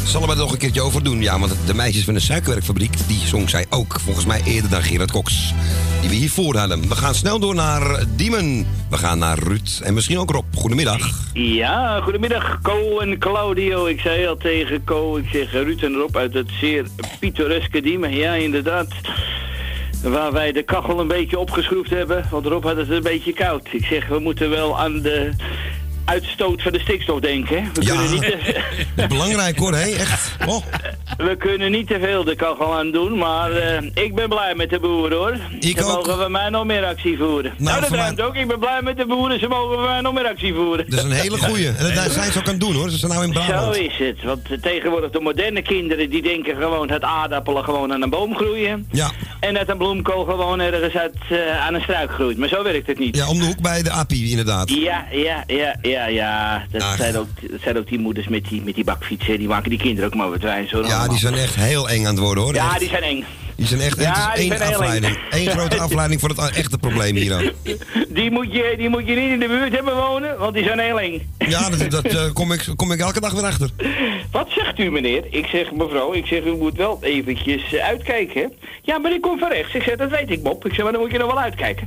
Zal 0.07 0.23
er 0.23 0.29
het 0.29 0.39
nog 0.39 0.53
een 0.53 0.59
keertje 0.59 0.81
over 0.81 1.05
doen? 1.05 1.21
Ja, 1.21 1.39
want 1.39 1.57
de 1.67 1.75
meisjes 1.75 2.05
van 2.05 2.15
de 2.15 2.21
suikerwerkfabriek, 2.21 2.95
die 3.07 3.27
zong 3.27 3.51
zij 3.51 3.67
ook. 3.71 4.01
Volgens 4.01 4.27
mij 4.27 4.43
eerder 4.45 4.71
dan 4.71 4.83
Gerard 4.83 5.11
Cox. 5.11 5.55
Die 6.01 6.11
we 6.11 6.15
hiervoor 6.15 6.57
hadden. 6.57 6.89
We 6.89 6.95
gaan 6.95 7.15
snel 7.15 7.39
door 7.39 7.55
naar 7.55 8.05
Diemen. 8.17 8.67
We 8.91 8.97
gaan 8.97 9.19
naar 9.19 9.39
Ruud 9.39 9.81
en 9.83 9.95
misschien 9.95 10.19
ook 10.19 10.31
Rob. 10.31 10.45
Goedemiddag. 10.55 11.11
Ja, 11.33 12.01
goedemiddag 12.01 12.59
Co 12.63 12.99
en 12.99 13.19
Claudio. 13.19 13.87
Ik 13.87 14.01
zei 14.01 14.27
al 14.27 14.37
tegen 14.37 14.85
Co, 14.85 15.17
ik 15.17 15.29
zeg 15.33 15.53
Ruud 15.53 15.83
en 15.83 15.95
Rob 15.95 16.17
uit 16.17 16.35
het 16.35 16.49
zeer 16.61 16.87
pittoreske 17.21 17.81
Diemen. 17.81 18.15
Ja, 18.15 18.35
inderdaad. 18.35 18.89
Waar 20.03 20.33
wij 20.33 20.53
de 20.53 20.63
kachel 20.63 21.01
een 21.01 21.09
beetje 21.09 21.39
opgeschroefd 21.39 21.91
hebben, 21.91 22.25
want 22.31 22.47
Rob 22.47 22.65
had 22.65 22.77
het 22.77 22.91
een 22.91 23.03
beetje 23.03 23.33
koud. 23.33 23.69
Ik 23.73 23.85
zeg, 23.85 24.09
we 24.09 24.19
moeten 24.19 24.51
wel 24.51 24.79
aan 24.79 25.01
de 25.01 25.31
uitstoot 26.05 26.63
van 26.63 26.73
de 26.73 26.81
stikstof 26.81 27.21
denken. 27.21 27.63
hè. 27.63 27.69
We, 27.75 27.83
Ja. 27.85 27.95
kunnen 27.95 28.11
niet 28.13 28.23
te, 28.23 28.37
Dat 28.97 29.05
is 29.05 29.17
belangrijk 29.17 29.59
hoor, 29.59 29.73
hé, 29.75 29.91
echt. 29.91 30.37
Oh, 30.47 30.63
we 31.29 31.37
kunnen 31.37 31.71
niet 31.71 31.87
te 31.87 31.99
veel 32.01 32.25
de 32.25 32.35
kachel 32.37 32.75
aan 32.79 32.91
doen, 32.91 33.19
maar 33.19 33.51
eh, 33.53 33.83
ik 33.95 34.15
ben 34.15 34.29
blij 34.29 34.55
met 34.57 34.71
de 34.71 34.79
boeren 34.81 35.19
hoor. 35.19 35.37
Ik 35.61 35.79
ze 35.79 35.85
ook. 35.85 35.95
mogen 36.07 36.17
van 36.23 36.31
mij 36.31 36.49
nog 36.49 36.65
meer 36.65 36.85
actie 36.85 37.17
voeren. 37.17 37.53
Nou, 37.59 37.79
dat 37.81 37.89
voor 37.89 37.97
mij- 37.97 38.05
ruimt 38.05 38.21
ook. 38.21 38.35
Ik 38.37 38.49
ben 38.49 38.59
blij 38.59 38.81
met 38.83 38.97
de 38.97 39.07
boeren, 39.07 39.39
ze 39.41 39.49
mogen 39.49 39.77
van 39.77 39.85
mij 39.87 40.01
nog 40.01 40.15
meer 40.15 40.27
actie 40.27 40.55
voeren. 40.55 40.91
dat 40.91 40.99
is 40.99 41.05
een 41.05 41.11
hele 41.13 41.39
goeie. 41.39 41.67
En 41.69 41.95
dat 41.95 42.13
zijn 42.13 42.33
ze 42.33 42.39
ook 42.39 42.45
aan 42.47 42.53
het 42.53 42.61
doen 42.61 42.75
hoor. 42.75 42.91
Ze 42.91 42.97
zijn 42.99 43.13
nou 43.13 43.25
in 43.25 43.33
Zo 43.33 43.41
Brabant. 43.41 43.77
is 43.77 43.99
het, 43.99 44.23
want 44.23 44.41
eh, 44.51 44.59
tegenwoordig 44.59 45.11
de 45.11 45.21
moderne 45.21 45.63
kinderen 45.63 46.11
die 46.11 46.23
denken 46.23 46.57
gewoon 46.57 46.87
dat 46.87 47.03
aardappelen 47.03 47.65
gewoon 47.65 47.93
aan 47.93 48.03
een 48.03 48.11
boom 48.11 48.35
groeien. 48.37 48.89
Ja. 48.93 49.11
En 49.41 49.55
dat 49.55 49.69
een 49.69 49.79
bloemkool 49.79 50.25
gewoon 50.25 50.61
ergens 50.61 50.95
uit, 50.97 51.17
eh, 51.31 51.67
aan 51.67 51.75
een 51.75 51.81
struik 51.81 52.11
groeit. 52.11 52.39
Maar 52.39 52.49
zo 52.49 52.63
werkt 52.63 52.87
het 52.87 52.99
niet. 52.99 53.17
Ja, 53.17 53.29
om 53.29 53.39
de 53.39 53.45
hoek 53.45 53.61
bij 53.61 53.83
de 53.83 53.91
API 53.91 54.31
inderdaad. 54.31 54.69
Ja, 54.71 55.05
ja, 55.11 55.45
ja, 55.47 55.77
ja, 55.83 55.92
ja. 56.07 56.67
Dat, 56.71 56.85
zijn, 56.97 57.17
ook, 57.17 57.29
dat 57.51 57.61
zijn 57.63 57.79
ook 57.79 57.89
die 57.89 57.99
moeders 57.99 58.29
met 58.29 58.45
die, 58.49 58.63
met 58.63 58.75
die 58.75 58.85
bakfietsen. 58.85 59.39
Die 59.39 59.49
maken 59.49 59.71
die 59.71 59.79
kinderen 59.79 60.11
ook 60.11 60.17
maar 60.17 60.31
wat 60.31 60.43
wijs 60.43 60.71
hoor. 60.71 60.87
Ja, 60.87 61.09
die 61.09 61.19
zijn 61.19 61.35
echt 61.35 61.55
heel 61.55 61.89
eng 61.89 62.05
aan 62.07 62.15
het 62.15 62.19
worden 62.19 62.45
hoor. 62.45 62.55
Ja, 62.55 62.71
Echt. 62.71 62.79
die 62.79 62.89
zijn 62.89 63.03
eng. 63.03 63.25
Die 63.57 63.67
zijn 63.67 63.81
echt, 63.81 64.01
Ja, 64.01 64.31
het 64.31 64.39
is 64.39 64.49
één 64.49 64.61
afleiding. 64.61 65.19
Eén 65.31 65.47
grote 65.51 65.79
afleiding 65.87 66.21
voor 66.21 66.29
het 66.29 66.57
echte 66.57 66.79
probleem 66.79 67.17
hier 67.17 67.35
ook. 67.35 67.53
Die 68.09 68.31
moet, 68.31 68.53
je, 68.53 68.75
die 68.79 68.89
moet 68.89 69.07
je 69.07 69.15
niet 69.15 69.31
in 69.31 69.39
de 69.41 69.47
buurt 69.47 69.73
hebben 69.73 69.97
wonen, 69.97 70.39
want 70.39 70.55
die 70.55 70.65
zijn 70.65 70.79
heel 70.79 71.01
eng. 71.01 71.31
Ja, 71.39 71.71
dat, 71.71 71.91
dat 71.91 72.05
eh, 72.05 72.33
kom, 72.33 72.53
ik, 72.53 72.67
kom 72.77 72.93
ik 72.93 73.01
elke 73.01 73.21
dag 73.21 73.33
weer 73.33 73.45
achter. 73.45 73.71
Wat 74.31 74.49
zegt 74.51 74.79
u 74.79 74.91
meneer? 74.91 75.25
Ik 75.31 75.47
zeg 75.47 75.73
mevrouw, 75.73 76.13
ik 76.13 76.27
zeg 76.27 76.45
u 76.45 76.57
moet 76.57 76.77
wel 76.77 76.99
eventjes 77.03 77.75
eh, 77.75 77.85
uitkijken. 77.87 78.41
hè? 78.43 78.47
Ja, 78.83 78.99
maar 78.99 79.13
ik 79.13 79.21
kom 79.21 79.39
van 79.39 79.49
rechts. 79.49 79.75
Ik 79.75 79.83
zeg 79.83 79.97
dat 79.97 80.11
weet 80.11 80.31
ik 80.31 80.43
Bob. 80.43 80.67
Ik 80.67 80.73
zeg 80.75 80.83
maar 80.83 80.93
dan 80.93 81.01
moet 81.01 81.11
je 81.11 81.19
nog 81.19 81.27
wel 81.33 81.41
uitkijken. 81.41 81.87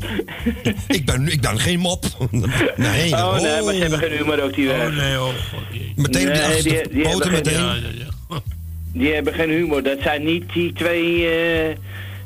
Ik 0.88 1.06
ben, 1.06 1.28
ik 1.32 1.42
ben 1.42 1.60
geen 1.60 1.80
mop. 1.80 2.04
Nee, 2.76 3.12
oh 3.14 3.34
nee, 3.42 3.62
maar 3.64 3.74
ze 3.74 3.80
hebben 3.82 4.00
geen 4.00 4.12
humor 4.12 4.42
ook 4.44 4.54
die 4.54 4.70
Oh 4.70 4.96
nee, 4.98 5.20
oh. 5.22 5.28
Meteen 5.96 6.06
op 6.06 6.12
die 6.14 6.22
Nee, 6.24 6.42
achterste 6.44 6.70
die- 6.70 6.90
die 6.94 7.04
poten 7.04 7.32
hebben 7.34 7.54
geen- 7.54 7.66
meteen. 7.66 8.05
Die 8.98 9.14
hebben 9.14 9.34
geen 9.34 9.50
humor. 9.50 9.84
Dat 9.84 9.98
zijn 10.02 10.24
niet 10.24 10.54
die 10.54 10.74
twee, 10.74 11.28
eh, 11.28 11.76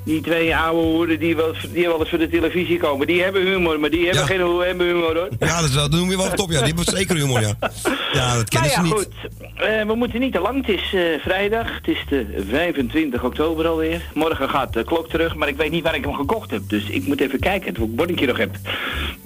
die 0.05 0.21
twee 0.21 0.55
oude 0.55 0.81
hoeren 0.87 1.19
die 1.19 1.35
wel, 1.35 1.53
die 1.73 1.87
wel 1.87 1.99
eens 1.99 2.09
voor 2.09 2.17
de 2.17 2.29
televisie 2.29 2.77
komen. 2.77 3.07
Die 3.07 3.23
hebben 3.23 3.41
humor, 3.47 3.79
maar 3.79 3.89
die 3.89 4.03
hebben 4.05 4.21
Ja. 4.21 4.25
geen 4.27 4.59
hebben 4.67 4.87
humor 4.87 5.15
hoor. 5.15 5.27
Ja, 5.39 5.59
dat, 5.61 5.69
is 5.69 5.75
wel- 5.75 5.89
dat 5.89 5.99
noem 5.99 6.09
je 6.09 6.17
wel 6.17 6.29
top. 6.33 6.51
Ja, 6.51 6.57
die 6.63 6.73
hebben 6.73 6.97
zeker 6.97 7.15
humor, 7.15 7.41
ja. 7.41 7.53
Ja, 8.13 8.35
dat 8.35 8.49
kennen 8.49 8.69
nou 8.69 8.69
ja, 8.69 8.75
ze 8.75 8.81
niet. 8.81 8.93
goed. 8.93 9.07
Eh, 9.55 9.85
we 9.87 9.95
moeten 9.95 10.19
niet 10.19 10.33
te 10.33 10.39
lang. 10.39 10.65
Het 10.65 10.75
is 10.77 10.93
eh, 10.93 11.01
vrijdag. 11.21 11.67
Het 11.75 11.87
is 11.87 12.03
de 12.09 12.43
25 12.49 13.23
oktober 13.23 13.67
alweer. 13.67 14.01
Morgen 14.13 14.49
gaat 14.49 14.73
de 14.73 14.83
klok 14.83 15.09
terug, 15.09 15.35
maar 15.35 15.47
ik 15.47 15.57
weet 15.57 15.71
niet 15.71 15.83
waar 15.83 15.95
ik 15.95 16.03
hem 16.03 16.13
gekocht 16.15 16.51
heb. 16.51 16.61
Dus 16.67 16.83
ik 16.83 17.07
moet 17.07 17.21
even 17.21 17.39
kijken 17.39 17.75
of 17.77 17.83
ik 17.83 17.95
bonnetje 17.95 18.25
nog 18.25 18.37
heb. 18.37 18.55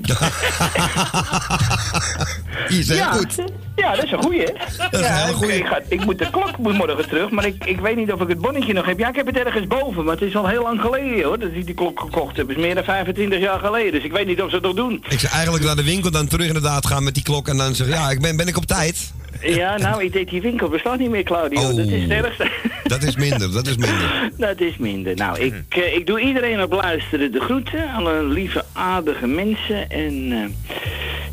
Is 2.68 2.88
heel 2.88 2.98
ja, 2.98 3.12
goed. 3.12 3.36
Ja, 3.76 3.96
dat 3.96 4.04
is 4.06 4.12
een 4.12 4.22
goeie, 4.24 4.40
hè? 4.40 4.46
Dat 4.78 4.94
is 4.94 5.00
een 5.00 5.04
ja, 5.04 5.26
ik- 5.54 5.66
ga, 5.66 5.80
ik 5.88 6.06
moet 6.06 6.20
de 6.20 6.30
klok 6.30 6.58
moet 6.58 6.74
morgen 6.78 7.08
terug, 7.08 7.30
maar 7.30 7.46
ik, 7.46 7.66
ik 7.66 7.80
weet 7.80 7.96
niet 7.96 8.12
of 8.12 8.22
ik 8.22 8.28
het 8.28 8.42
bonnetje 8.42 8.74
nog 8.74 8.86
heb. 8.86 9.00
Ja, 9.00 9.10
ik 9.10 9.16
heb 9.16 9.26
het 9.26 9.38
ergens 9.38 9.68
boven, 9.68 10.04
maar 10.04 10.14
het 10.14 10.24
is 10.24 10.36
al 10.36 10.48
heel 10.48 10.62
lang 10.64 10.82
geleden, 10.82 11.24
hoor, 11.24 11.40
dat 11.40 11.50
ik 11.54 11.66
die 11.66 11.76
klok 11.76 12.00
gekocht 12.00 12.38
heb. 12.38 12.48
Het 12.48 12.58
is 12.58 12.64
meer 12.64 12.76
dan 12.76 12.84
25 12.84 13.40
jaar 13.40 13.60
geleden, 13.60 13.92
dus 13.92 14.04
ik 14.04 14.12
weet 14.12 14.28
niet 14.28 14.42
of 14.42 14.50
ze 14.50 14.56
het 14.56 14.64
nog 14.66 14.74
doen. 14.76 15.04
Ik 15.10 15.20
zou 15.20 15.34
eigenlijk 15.34 15.64
naar 15.66 15.76
de 15.76 15.84
winkel 15.84 16.12
dan 16.12 16.28
terug 16.28 16.48
inderdaad 16.48 16.86
gaan 16.88 17.04
met 17.04 17.14
die 17.14 17.24
klok 17.24 17.48
en 17.48 17.58
dan 17.58 17.76
zeggen, 17.76 17.96
ja, 17.96 18.10
ik 18.10 18.22
ben, 18.22 18.36
ben 18.38 18.48
ik 18.48 18.58
op 18.58 18.66
tijd? 18.66 19.12
Ja, 19.42 19.78
nou, 19.78 20.04
ik 20.04 20.14
deed 20.14 20.30
die 20.30 20.42
winkel 20.42 20.70
bestaat 20.70 21.00
niet 21.00 21.10
meer, 21.10 21.24
Claudio. 21.24 21.60
Oh. 21.60 21.76
Dat 21.76 21.88
is 21.88 22.02
het 22.02 22.12
ergste. 22.12 22.48
Dat 22.84 23.04
is 23.04 23.16
minder, 23.16 23.52
dat 23.52 23.68
is 23.68 23.78
minder. 23.78 24.32
Dat 24.38 24.60
is 24.60 24.78
minder. 24.78 25.16
Nou, 25.16 25.40
ik, 25.40 25.54
eh, 25.70 25.96
ik 25.96 26.06
doe 26.06 26.20
iedereen 26.20 26.62
op 26.62 26.72
luisteren 26.72 27.32
de 27.32 27.40
groeten. 27.40 27.94
Alle 27.94 28.24
lieve, 28.24 28.64
aardige 28.74 29.28
mensen. 29.28 29.90
En 29.90 30.32
eh, 30.32 30.74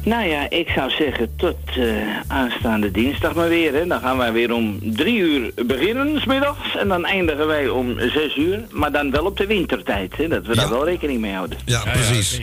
nou 0.05 0.29
ja, 0.29 0.51
ik 0.51 0.69
zou 0.69 0.91
zeggen 0.91 1.31
tot 1.37 1.57
eh, 1.77 1.85
aanstaande 2.27 2.91
dinsdag 2.91 3.35
maar 3.35 3.49
weer. 3.49 3.75
Hè. 3.75 3.87
Dan 3.87 4.01
gaan 4.01 4.17
wij 4.17 4.33
weer 4.33 4.53
om 4.53 4.79
drie 4.83 5.19
uur 5.19 5.53
beginnen, 5.67 6.21
smiddags. 6.21 6.77
En 6.77 6.89
dan 6.89 7.05
eindigen 7.05 7.47
wij 7.47 7.69
om 7.69 7.99
zes 7.99 8.37
uur. 8.37 8.65
Maar 8.71 8.93
dan 8.93 9.11
wel 9.11 9.25
op 9.25 9.37
de 9.37 9.47
wintertijd, 9.47 10.17
hè, 10.17 10.29
dat 10.29 10.47
we 10.47 10.55
daar 10.55 10.71
wel 10.71 10.85
rekening 10.85 11.21
mee 11.21 11.33
houden. 11.33 11.59
Ja, 11.65 11.83
precies. 11.83 12.41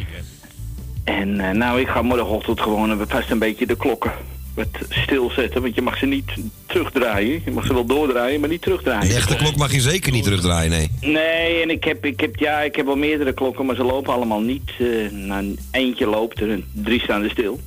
En 1.04 1.58
nou, 1.58 1.80
ik 1.80 1.88
ga 1.88 2.02
morgenochtend 2.02 2.62
gewoon 2.62 3.06
vast 3.08 3.32
een 3.32 3.40
beetje 3.40 3.66
de 3.66 3.78
klokken 3.78 4.12
wat 4.58 4.88
stilzetten. 4.90 5.62
Want 5.62 5.76
je 5.76 5.82
mag 5.82 5.98
ze 5.98 6.06
niet 6.06 6.34
terugdraaien. 6.68 7.42
Je 7.46 7.52
mag 7.52 7.66
ze 7.66 7.74
wel 7.74 7.86
doordraaien, 7.86 8.40
maar 8.40 8.50
niet 8.50 8.62
terugdraaien. 8.62 9.10
Een 9.10 9.16
echte 9.16 9.36
klok 9.36 9.56
mag 9.56 9.72
je 9.74 9.82
zeker 9.82 10.12
niet 10.12 10.24
terugdraaien, 10.24 10.70
nee. 10.72 10.90
Nee, 11.02 11.62
en 11.62 11.70
ik 11.70 11.84
heb, 11.84 12.06
ik 12.06 12.20
heb, 12.20 12.36
ja, 12.36 12.60
ik 12.60 12.76
heb 12.76 12.86
wel 12.86 12.96
meerdere 12.96 13.34
klokken, 13.34 13.66
maar 13.66 13.76
ze 13.76 13.84
lopen 13.84 14.14
allemaal 14.14 14.42
niet. 14.42 14.72
Eh 14.80 15.12
nou, 15.12 15.56
eentje 15.72 16.08
loopt 16.08 16.42
er, 16.42 16.52
en 16.52 16.66
drie 16.72 17.00
staan 17.02 17.24
er 17.24 17.30
stil. 17.30 17.60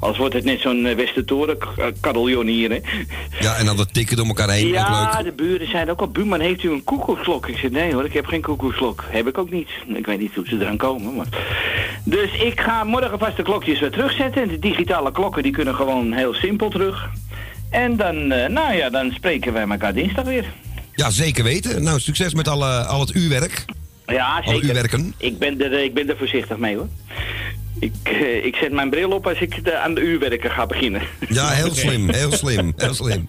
Als 0.00 0.16
wordt 0.18 0.34
het 0.34 0.44
net 0.44 0.60
zo'n 0.60 0.84
uh, 0.86 0.94
Westertoren 0.94 1.58
carillon 2.00 2.46
hier, 2.46 2.70
hè? 2.70 2.78
Ja, 3.40 3.56
en 3.56 3.66
dan 3.66 3.76
dat 3.76 3.94
tikken 3.94 4.16
door 4.16 4.26
elkaar 4.26 4.50
heen, 4.50 4.66
ook 4.66 4.74
Ja, 4.74 5.12
leuk. 5.16 5.24
de 5.24 5.42
buren 5.42 5.70
zeiden 5.70 5.94
ook 5.94 6.00
al, 6.00 6.08
buurman, 6.08 6.40
heeft 6.40 6.62
u 6.62 6.70
een 6.70 6.84
koekoeksklok? 6.84 7.48
Ik 7.48 7.56
zei, 7.56 7.72
nee 7.72 7.92
hoor, 7.94 8.04
ik 8.04 8.12
heb 8.12 8.26
geen 8.26 8.40
koekoeksklok. 8.40 9.04
Heb 9.10 9.26
ik 9.28 9.38
ook 9.38 9.50
niet. 9.50 9.68
Ik 9.94 10.06
weet 10.06 10.18
niet 10.18 10.34
hoe 10.34 10.46
ze 10.48 10.56
eraan 10.60 10.76
komen, 10.76 11.14
maar... 11.14 11.26
Dus 12.04 12.32
ik 12.42 12.60
ga 12.60 12.84
morgen 12.84 13.18
vast 13.18 13.36
de 13.36 13.42
klokjes 13.42 13.80
weer 13.80 13.90
terugzetten. 13.90 14.42
En 14.42 14.48
de 14.48 14.58
digitale 14.58 15.12
klokken, 15.12 15.42
die 15.42 15.52
kunnen 15.52 15.74
gewoon 15.74 16.12
heel 16.12 16.34
simpel 16.34 16.70
terug. 16.70 17.10
En 17.70 17.96
dan, 17.96 18.32
eh, 18.32 18.48
nou 18.48 18.74
ja, 18.76 18.90
dan 18.90 19.10
spreken 19.12 19.52
wij 19.52 19.66
elkaar 19.68 19.94
dinsdag 19.94 20.24
weer. 20.24 20.44
Ja, 20.94 21.10
zeker 21.10 21.44
weten. 21.44 21.82
Nou, 21.82 22.00
succes 22.00 22.34
met 22.34 22.48
alle, 22.48 22.84
al 22.84 23.00
het 23.00 23.14
uurwerk. 23.14 23.64
Ja, 24.06 24.42
Al 24.44 24.52
zeker. 24.52 24.68
uw 24.68 24.74
werken. 24.74 25.14
Ik 25.16 25.38
ben, 25.38 25.60
er, 25.60 25.72
eh, 25.72 25.84
ik 25.84 25.94
ben 25.94 26.08
er 26.08 26.16
voorzichtig 26.16 26.56
mee 26.56 26.76
hoor. 26.76 26.88
Ik, 27.80 27.92
eh, 28.02 28.44
ik 28.44 28.56
zet 28.56 28.72
mijn 28.72 28.90
bril 28.90 29.10
op 29.10 29.26
als 29.26 29.38
ik 29.40 29.64
de, 29.64 29.76
aan 29.78 29.94
de 29.94 30.00
uurwerken 30.00 30.50
ga 30.50 30.66
beginnen. 30.66 31.02
Ja, 31.28 31.48
heel 31.48 31.74
slim, 31.84 32.10
heel 32.10 32.32
slim, 32.32 32.72
heel 32.76 32.94
slim. 32.94 33.28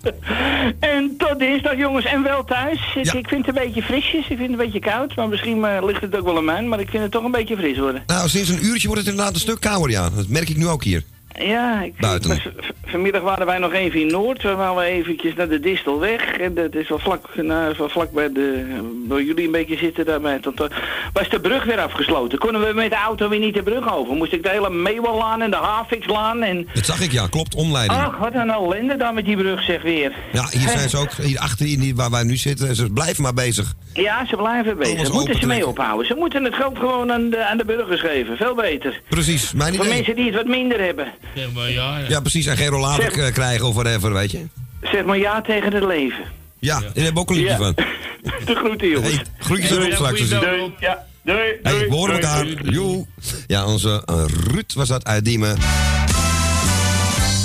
En 0.80 1.14
tot 1.18 1.40
dinsdag 1.40 1.78
jongens 1.78 2.06
en 2.06 2.24
wel 2.24 2.44
thuis. 2.44 2.80
Ik, 2.96 3.06
Ja. 3.06 3.14
ik 3.14 3.28
vind 3.28 3.46
het 3.46 3.56
een 3.58 3.64
beetje 3.64 3.82
frisjes, 3.82 4.20
ik 4.22 4.26
vind 4.38 4.40
het 4.40 4.50
een 4.50 4.58
beetje 4.58 4.80
koud. 4.80 5.16
Maar 5.16 5.28
misschien 5.30 5.86
ligt 5.86 6.02
het 6.02 6.16
ook 6.16 6.26
wel 6.26 6.38
aan 6.38 6.46
mij, 6.46 6.64
maar 6.64 6.80
ik 6.80 6.90
vind 6.90 7.04
het 7.04 7.12
toch 7.12 7.24
een 7.24 7.32
beetje 7.32 7.58
fris 7.58 7.78
worden. 7.78 8.04
Nou, 8.08 8.30
sinds 8.30 8.50
een 8.50 8.66
uurtje 8.66 8.88
wordt 8.88 9.02
het 9.02 9.12
inderdaad 9.12 9.34
een 9.36 9.42
stuk 9.42 9.60
kouder, 9.60 9.90
ja. 9.90 10.10
Dat 10.10 10.28
merk 10.28 10.50
ik 10.50 10.58
nu 10.58 10.68
ook 10.68 10.84
hier. 10.84 11.04
Ja, 11.40 11.82
ik, 11.82 11.98
Buiten. 12.00 12.42
vanmiddag 12.86 13.22
waren 13.22 13.46
wij 13.46 13.58
nog 13.58 13.74
even 13.74 14.00
in 14.00 14.08
Noord. 14.08 14.42
We 14.44 14.56
waren 14.56 14.84
eventjes 14.84 15.34
naar 15.36 15.50
de 15.50 15.60
Distelweg. 15.60 16.38
En 16.38 16.54
dat 16.54 16.76
is 16.76 16.90
wel 16.90 17.00
vlak, 17.00 17.36
nou, 17.36 17.74
wel 17.78 17.90
vlak 17.90 18.12
bij 18.12 18.32
de... 18.32 18.66
Waar 19.08 19.22
jullie 19.22 19.46
een 19.46 19.52
beetje 19.52 19.78
zitten 19.78 20.06
daarbij. 20.06 20.40
Tot, 20.40 20.62
eh, 20.62 20.68
was 21.14 21.30
de 21.30 21.40
brug 21.40 21.64
weer 21.64 21.80
afgesloten. 21.80 22.38
Konden 22.40 22.68
we 22.68 22.74
met 22.74 22.90
de 22.90 22.96
auto 22.96 23.30
weer 23.30 23.40
niet 23.40 23.54
de 23.54 23.64
brug 23.64 23.94
over. 23.96 24.16
Moest 24.16 24.34
ik 24.34 24.44
de 24.44 24.50
hele 24.50 24.70
Meewallaan 24.70 25.42
en 25.42 25.52
de 25.52 25.58
Havikslaan 25.58 26.42
en... 26.42 26.68
Dat 26.74 26.86
zag 26.86 27.02
ik, 27.02 27.12
ja. 27.12 27.28
Klopt, 27.28 27.56
omleiding. 27.56 28.00
Ach, 28.00 28.18
wat 28.18 28.34
een 28.34 28.50
ellende 28.50 28.98
dan 28.98 29.14
met 29.14 29.26
die 29.26 29.38
brug 29.38 29.64
zeg 29.64 29.82
weer. 29.82 30.14
Ja, 30.32 30.48
hier 30.50 30.70
zijn 30.70 30.90
ze 30.90 30.98
ook, 30.98 31.12
hier 31.12 31.40
achter 31.40 31.68
in 31.68 31.80
die, 31.80 31.96
waar 31.96 32.12
wij 32.12 32.24
nu 32.24 32.36
zitten. 32.36 32.76
Ze 32.76 32.90
blijven 32.90 33.24
maar 33.24 33.34
bezig. 33.34 33.74
Ja, 33.94 34.26
ze 34.26 34.36
blijven 34.36 34.78
bezig. 34.78 34.98
Alles 34.98 35.10
Moeten 35.12 35.40
ze 35.40 35.46
mee 35.46 35.68
ophouden. 35.68 36.08
Ze 36.08 36.16
moeten 36.18 36.44
het 36.44 36.56
geld 36.56 36.78
gewoon 36.78 37.12
aan 37.12 37.30
de, 37.30 37.46
aan 37.46 37.58
de 37.58 37.66
burgers 37.66 38.02
geven. 38.02 38.38
Veel 38.38 38.56
beter. 38.56 39.02
Precies, 39.10 39.54
mijn 39.54 39.76
Voor 39.76 39.86
idee. 39.86 39.96
mensen 39.96 40.16
die 40.16 40.26
het 40.26 40.36
wat 40.36 40.46
minder 40.46 40.82
hebben. 40.82 41.12
Ja, 41.36 41.48
maar 41.54 41.70
ja, 41.72 41.98
ja. 41.98 42.06
Ja, 42.08 42.20
precies. 42.20 42.46
En 42.46 42.58
geen 42.58 42.68
rollator 42.68 43.12
Zeg- 43.12 43.30
k- 43.30 43.34
krijgen 43.34 43.66
of 43.68 43.74
whatever, 43.76 44.14
weet 44.14 44.32
je. 44.32 44.46
Zeg 44.82 45.06
maar 45.06 45.18
ja 45.18 45.42
tegen 45.42 45.74
het 45.74 45.84
leven. 45.84 46.24
Ja, 46.60 46.80
daar 46.80 46.90
hebben 46.94 47.14
we 47.14 47.20
ook 47.20 47.30
een 47.30 47.36
liedje 47.36 47.50
Ja. 47.52 47.58
van. 47.58 47.74
De 48.46 48.56
groeten 48.56 48.88
jongens. 48.90 49.14
Hey, 49.14 49.24
groetjes 49.40 49.72
erop 49.72 49.92
straks. 49.92 50.20
dus. 50.20 50.30
Doei. 50.30 50.74
Ja, 50.80 51.06
doei. 51.24 51.38
Hey, 51.64 51.72
doei, 51.74 51.88
we 51.90 51.96
horen 51.96 52.14
elkaar. 52.16 52.46
Joe. 52.64 53.06
Ja, 53.48 53.66
onze 53.66 54.04
eh, 54.06 54.24
Ruud 54.48 54.74
was 54.74 54.88
dat 54.88 55.06
uit 55.06 55.26
Diemen. 55.26 55.58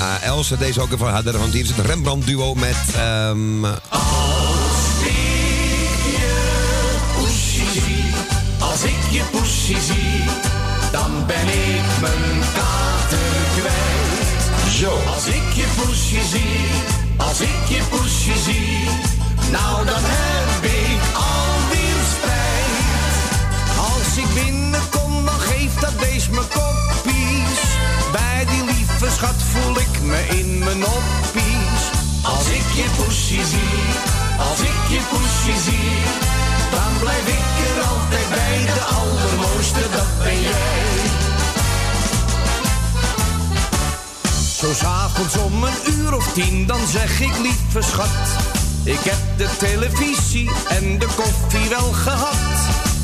Ah, 0.01 0.23
Else, 0.23 0.57
deze 0.59 0.81
ook 0.81 0.93
even 0.93 1.07
harder, 1.11 1.39
want 1.39 1.53
hier 1.53 1.63
is 1.63 1.69
het 1.77 1.87
Rembrandt 1.87 2.27
duo 2.27 2.55
met... 2.55 2.77
ehm, 2.97 3.61
poesje 7.15 7.63
zie, 7.73 8.05
als 8.59 8.83
ik 8.85 8.97
je 9.11 9.23
poesje 9.31 9.81
zie, 9.81 10.25
dan 10.93 11.27
ben 11.27 11.47
ik 11.49 12.01
mijn 12.01 12.41
kwijt. 12.53 12.86
Zo. 14.77 14.91
Als 15.15 15.27
ik 15.27 15.53
je 15.55 15.67
poesje 15.77 16.21
zie, 16.31 16.67
als 17.17 17.41
ik 17.41 17.63
je 17.69 17.81
poesje 17.91 18.39
zie, 18.45 18.89
nou 19.51 19.87
dan 19.87 20.03
heb 20.03 20.65
ik 20.65 21.01
alweer 21.15 22.01
spijt. 22.15 23.17
Als 23.91 24.17
ik 24.17 24.45
binnenkom, 24.45 25.25
dan 25.25 25.41
geeft 25.41 25.81
dat 25.81 25.97
beest 25.97 26.31
me 26.31 26.43
koppies. 26.59 27.61
Bij 28.13 28.45
die 28.51 28.65
lieve 28.65 29.11
schat 29.17 29.39
voel 29.53 29.79
ik 29.79 30.03
me 30.03 30.21
in 30.41 30.59
mijn 30.59 30.85
oppies. 30.85 31.83
Als 32.23 32.47
ik 32.49 32.67
je 32.75 32.87
poesje 32.97 33.45
zie, 33.55 33.85
als 34.51 34.61
ik 34.61 34.81
je 34.89 35.01
poesje 35.11 35.26
s'avonds 45.17 45.37
om 45.37 45.65
een 45.65 45.99
uur 45.99 46.15
of 46.15 46.33
tien, 46.33 46.67
dan 46.67 46.87
zeg 46.91 47.21
ik 47.21 47.39
lieve 47.39 47.83
schat. 47.83 48.09
Ik 48.85 48.99
heb 49.01 49.17
de 49.37 49.49
televisie 49.59 50.51
en 50.69 50.99
de 50.99 51.07
koffie 51.17 51.69
wel 51.69 51.93
gehad. 51.93 52.59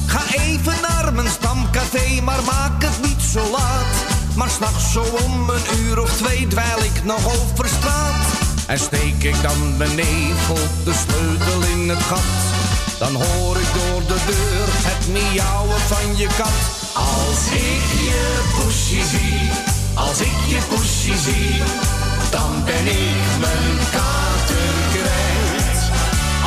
Ga 0.06 0.20
even 0.36 0.74
naar 0.88 1.12
mijn 1.12 1.28
stamcafé, 1.28 2.20
maar 2.22 2.42
maak 2.44 2.82
het 2.82 3.02
niet 3.02 3.22
zo 3.32 3.50
laat. 3.50 3.94
Maar 4.36 4.50
s'nachts 4.50 4.92
zo 4.92 5.04
om 5.24 5.50
een 5.50 5.78
uur 5.78 6.00
of 6.00 6.16
twee 6.16 6.46
dweil 6.46 6.78
ik 6.78 7.04
nog 7.04 7.26
over 7.26 7.68
straat. 7.68 8.26
En 8.66 8.78
steek 8.78 9.22
ik 9.22 9.42
dan 9.42 9.76
mijn 9.76 9.94
nevel 9.94 10.58
de 10.84 10.92
sleutel 11.06 11.62
in 11.62 11.88
het 11.88 12.02
gat. 12.02 12.32
Dan 12.98 13.14
hoor 13.14 13.56
ik 13.56 13.72
door 13.74 14.00
de 14.00 14.20
deur 14.26 14.68
het 14.68 15.08
miauwen 15.12 15.80
van 15.80 16.16
je 16.16 16.26
kat. 16.36 16.58
Als 16.92 17.46
ik 17.46 18.00
je 18.06 18.40
poesje 18.56 19.06
zie, 19.16 19.50
als 19.94 20.20
ik 20.20 20.36
je 20.48 20.58
poesje 20.68 21.18
zie, 21.18 21.62
dan 22.32 22.64
ben 22.64 22.86
ik 22.86 23.24
mijn 23.40 23.76
kater 23.96 24.72
kwijt. 24.94 25.78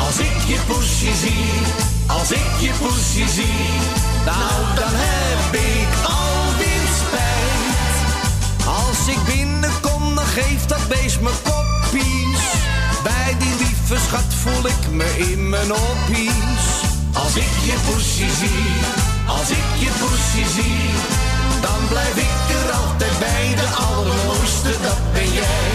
Als 0.06 0.18
ik 0.18 0.38
je 0.46 0.58
poesje 0.66 1.12
zie, 1.24 1.50
als 2.06 2.30
ik 2.30 2.50
je 2.58 2.70
poesje 2.80 3.26
zie, 3.38 3.70
nou 4.24 4.56
dan 4.74 4.94
heb 5.06 5.54
ik 5.54 5.90
alweer 6.20 6.88
spijt. 7.02 7.94
Als 8.80 9.00
ik 9.14 9.34
binnenkom, 9.34 10.14
dan 10.14 10.26
geeft 10.26 10.68
dat 10.68 10.88
beest 10.88 11.20
me 11.20 11.30
koppies. 11.42 12.42
Bij 13.02 13.36
die 13.38 13.54
lieve 13.58 13.96
schat 14.06 14.30
voel 14.42 14.66
ik 14.66 14.82
me 14.90 15.08
in 15.32 15.48
mijn 15.48 15.72
oppies. 15.72 16.64
Als 17.12 17.34
ik 17.36 17.52
je 17.68 17.76
poesje 17.86 18.28
zie, 18.40 18.72
als 19.26 19.48
ik 19.50 19.68
je 19.78 19.90
poesje 20.00 20.44
zie, 20.56 20.90
dan 21.60 21.88
blijf 21.88 22.16
ik 22.16 22.56
er 22.64 22.72
altijd 22.72 23.18
bij. 23.18 23.54
De 23.54 23.68
allermooiste, 23.88 24.70
dat 24.82 25.12
ben 25.12 25.32
jij. 25.32 25.74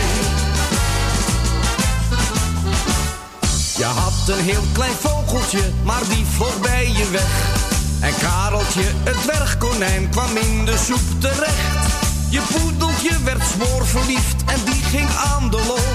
Je 3.78 3.84
had 3.84 4.38
een 4.38 4.44
heel 4.44 4.64
klein 4.74 4.96
vogeltje, 5.00 5.62
maar 5.84 6.02
die 6.10 6.26
vloog 6.26 6.60
bij 6.60 6.92
je 6.92 7.10
weg. 7.10 7.60
En 8.00 8.14
Kareltje, 8.20 8.84
het 9.04 9.22
dwergkonijn, 9.22 10.10
kwam 10.10 10.38
in 10.38 10.66
de 10.66 10.78
soep 10.78 11.20
terecht. 11.20 11.86
Je 12.30 12.42
poedeltje 12.54 13.24
werd 13.24 13.44
verliefd 13.84 14.44
en 14.46 14.60
die 14.66 14.84
ging 14.84 15.10
aan 15.10 15.50
de 15.50 15.64
lol. 15.68 15.90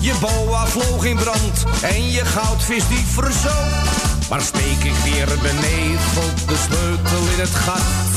Je 0.00 0.14
boa 0.20 0.66
vloog 0.66 1.04
in 1.04 1.16
brand 1.16 1.64
en 1.82 2.10
je 2.10 2.24
goudvis 2.24 2.88
die 2.88 3.04
verzoop. 3.06 3.72
Maar 4.30 4.40
steek 4.40 4.84
ik 4.84 4.94
weer 5.04 5.26
beneveld 5.26 6.48
de 6.48 6.56
sleutel 6.68 7.32
in 7.32 7.40
het 7.40 7.54
gat. 7.54 8.13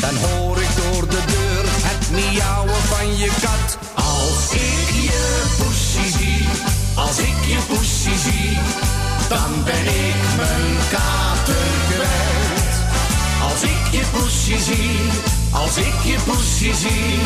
Dan 0.00 0.16
hoor 0.16 0.60
ik 0.60 0.68
door 0.76 1.08
de 1.08 1.22
deur 1.26 1.64
het 1.66 2.10
miauwen 2.10 2.82
van 2.82 3.16
je 3.16 3.30
kat. 3.40 3.78
Als 3.94 4.52
ik 4.52 4.88
je 5.08 5.42
poesje 5.58 6.18
zie, 6.18 6.48
als 6.94 7.18
ik 7.18 7.44
je 7.46 7.58
poesje 7.68 8.18
zie, 8.18 8.58
dan 9.28 9.64
ben 9.64 9.86
ik 9.86 10.20
mijn 10.36 10.76
kater 10.90 11.66
kwijt. 11.90 12.74
Als 13.50 13.62
ik 13.62 13.84
je 13.90 14.02
poesje 14.12 14.58
zie, 14.58 15.00
als 15.52 15.76
ik 15.76 15.94
je 16.04 16.16
poesje 16.24 16.74
zie, 16.74 17.18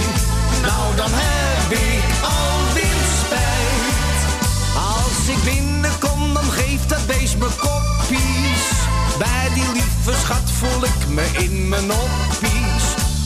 nou 0.62 0.96
dan 0.96 1.10
heb 1.12 1.70
ik 1.70 2.04
alweer 2.22 3.04
spijt. 3.24 4.20
Als 4.76 5.28
ik 5.36 5.44
binnenkom, 5.44 6.34
dan 6.34 6.50
geeft 6.50 6.88
dat 6.88 7.06
beest 7.06 7.36
me 7.36 7.48
koppies. 7.58 8.64
Bij 9.18 9.48
die 9.54 9.72
lieve 9.72 10.20
schat 10.20 10.50
voel 10.58 10.84
ik 10.84 11.08
me 11.08 11.44
in 11.44 11.68
mijn 11.68 11.92
oppies. 11.92 12.63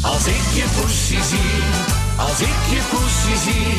Als 0.02 0.26
ik 0.26 0.42
je 0.54 0.64
poesje 0.80 1.22
zie, 1.30 1.62
als 2.16 2.40
ik 2.40 2.60
je 2.70 2.80
poesje 2.90 3.36
zie, 3.44 3.74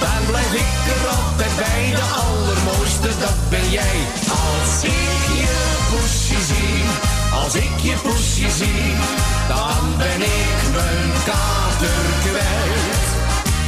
dan 0.00 0.26
blijf 0.26 0.52
ik 0.52 0.72
er 0.94 1.08
altijd 1.08 1.56
bij. 1.56 1.90
De 1.90 2.06
allermooiste, 2.24 3.10
dat 3.20 3.38
ben 3.48 3.70
jij. 3.70 3.96
Als 4.28 4.82
ik 4.82 5.22
je 5.40 5.54
poesje 5.90 6.40
zie, 6.50 6.82
als 7.42 7.54
ik 7.54 7.78
je 7.82 7.94
poesje 8.02 8.50
zie, 8.50 8.94
dan 9.48 9.96
ben 9.98 10.20
ik 10.22 10.58
mijn 10.74 11.10
kater 11.24 12.04
kwijt. 12.24 13.06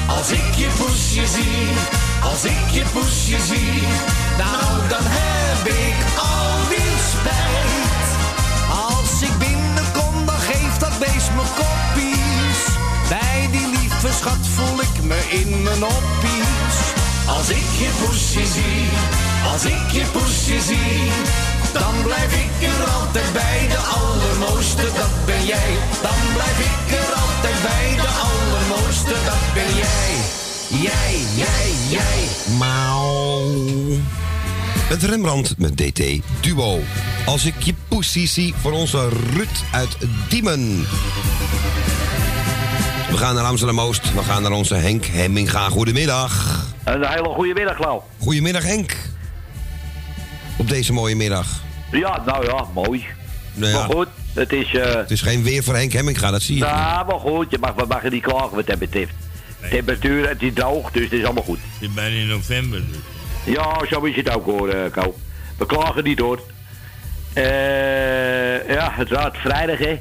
Als 0.06 0.30
ik 0.30 0.54
je 0.54 0.68
poesje 0.78 1.26
zie, 1.26 1.68
als 2.22 2.44
ik 2.44 2.68
je 2.70 2.84
poesje 2.92 3.38
zie, 3.46 3.82
nou 4.38 4.88
dan 4.88 5.04
heb 5.04 5.66
ik 5.66 5.98
alweer 6.18 6.98
spijt. 7.12 8.08
Als 8.86 9.22
ik 9.22 9.47
beest 10.98 11.30
me 11.36 11.44
koppies. 11.58 12.60
Bij 13.08 13.48
die 13.50 13.66
lieve 13.66 14.10
schat 14.20 14.42
voel 14.54 14.80
ik 14.80 15.02
me 15.02 15.18
in 15.40 15.62
mijn 15.62 15.84
oppies. 15.84 16.76
Als 17.36 17.48
ik 17.48 17.68
je 17.82 17.90
poesje 18.00 18.46
zie, 18.46 18.88
als 19.52 19.64
ik 19.64 19.90
je 19.90 20.04
poesje 20.12 20.60
zie, 20.60 21.10
dan 21.72 21.94
blijf 22.02 22.32
ik 22.44 22.68
er 22.68 22.84
altijd 23.00 23.32
bij. 23.32 23.66
De 23.68 23.82
allermooiste, 23.98 24.82
dat 24.82 25.14
ben 25.26 25.44
jij. 25.46 25.70
Dan 26.02 26.20
blijf 26.34 26.58
ik 26.70 26.96
er 27.00 27.12
altijd 27.22 27.58
bij. 27.62 27.88
De 28.04 28.10
allermooiste, 28.28 29.14
dat 29.24 29.44
ben 29.54 29.74
jij. 29.84 30.12
Jij, 30.68 31.14
jij, 31.34 31.70
jij. 31.88 32.20
Mauw. 32.58 34.17
Met 34.88 35.02
Rembrandt 35.02 35.54
met 35.58 35.76
DT 35.76 36.02
Duo. 36.40 36.80
Als 37.26 37.44
ik 37.44 37.54
je 37.62 37.74
poesie 37.88 38.26
zie 38.28 38.54
voor 38.60 38.72
onze 38.72 39.08
Ruud 39.08 39.48
uit 39.72 39.96
Diemen. 40.28 40.80
We 43.10 43.16
gaan 43.16 43.34
naar 43.34 43.44
Amsterdam-Oost. 43.44 44.14
We 44.14 44.22
gaan 44.22 44.42
naar 44.42 44.52
onze 44.52 44.74
Henk 44.74 45.04
Hemminga. 45.04 45.68
Goedemiddag. 45.68 46.64
Een 46.84 47.06
hele 47.08 47.28
goede 47.28 47.54
middag, 47.54 47.76
Klauw. 47.76 48.04
Goedemiddag 48.18 48.62
Henk. 48.62 48.96
Op 50.56 50.68
deze 50.68 50.92
mooie 50.92 51.16
middag. 51.16 51.46
Ja, 51.92 52.22
nou 52.26 52.44
ja, 52.46 52.64
mooi. 52.74 53.06
Nou 53.54 53.72
ja, 53.72 53.78
Maar 53.78 53.90
goed, 53.96 54.08
het 54.34 54.52
is... 54.52 54.74
eh 54.74 54.94
Het 54.94 55.10
is 55.10 55.20
geen 55.20 55.42
weer 55.42 55.62
voor 55.62 55.74
Henk 55.74 55.92
Hemminga, 55.92 56.30
dat 56.30 56.42
zie 56.42 56.54
je. 56.56 56.60
nou, 56.60 57.06
maar 57.06 57.18
goed, 57.20 57.50
je 57.50 57.58
mag, 57.60 57.74
we 57.74 57.84
mogen 57.88 58.12
niet 58.12 58.22
klagen 58.22 58.54
wat 58.56 58.66
dat 58.66 58.78
betreft. 58.78 59.12
Temperatuur, 59.70 60.28
het 60.28 60.42
is 60.42 60.50
droog, 60.54 60.90
dus 60.90 61.02
het 61.02 61.12
is 61.12 61.24
allemaal 61.24 61.42
goed. 61.42 61.58
Het 61.78 61.88
is 61.88 61.94
bijna 61.94 62.16
in 62.16 62.26
november. 62.26 62.82
Dus. 62.88 62.96
Ja, 63.48 63.86
zo 63.90 64.00
is 64.00 64.16
het 64.16 64.30
ook 64.34 64.44
hoor, 64.44 64.68
eh 64.68 64.90
Kou. 64.90 65.12
We 65.58 65.66
klagen 65.66 66.04
niet 66.04 66.18
hoor. 66.18 66.40
Eh 67.32 68.68
ja, 68.68 68.90
het 68.92 69.10
raad 69.10 69.36
vrijdag 69.36 69.78
hè. 69.78 69.98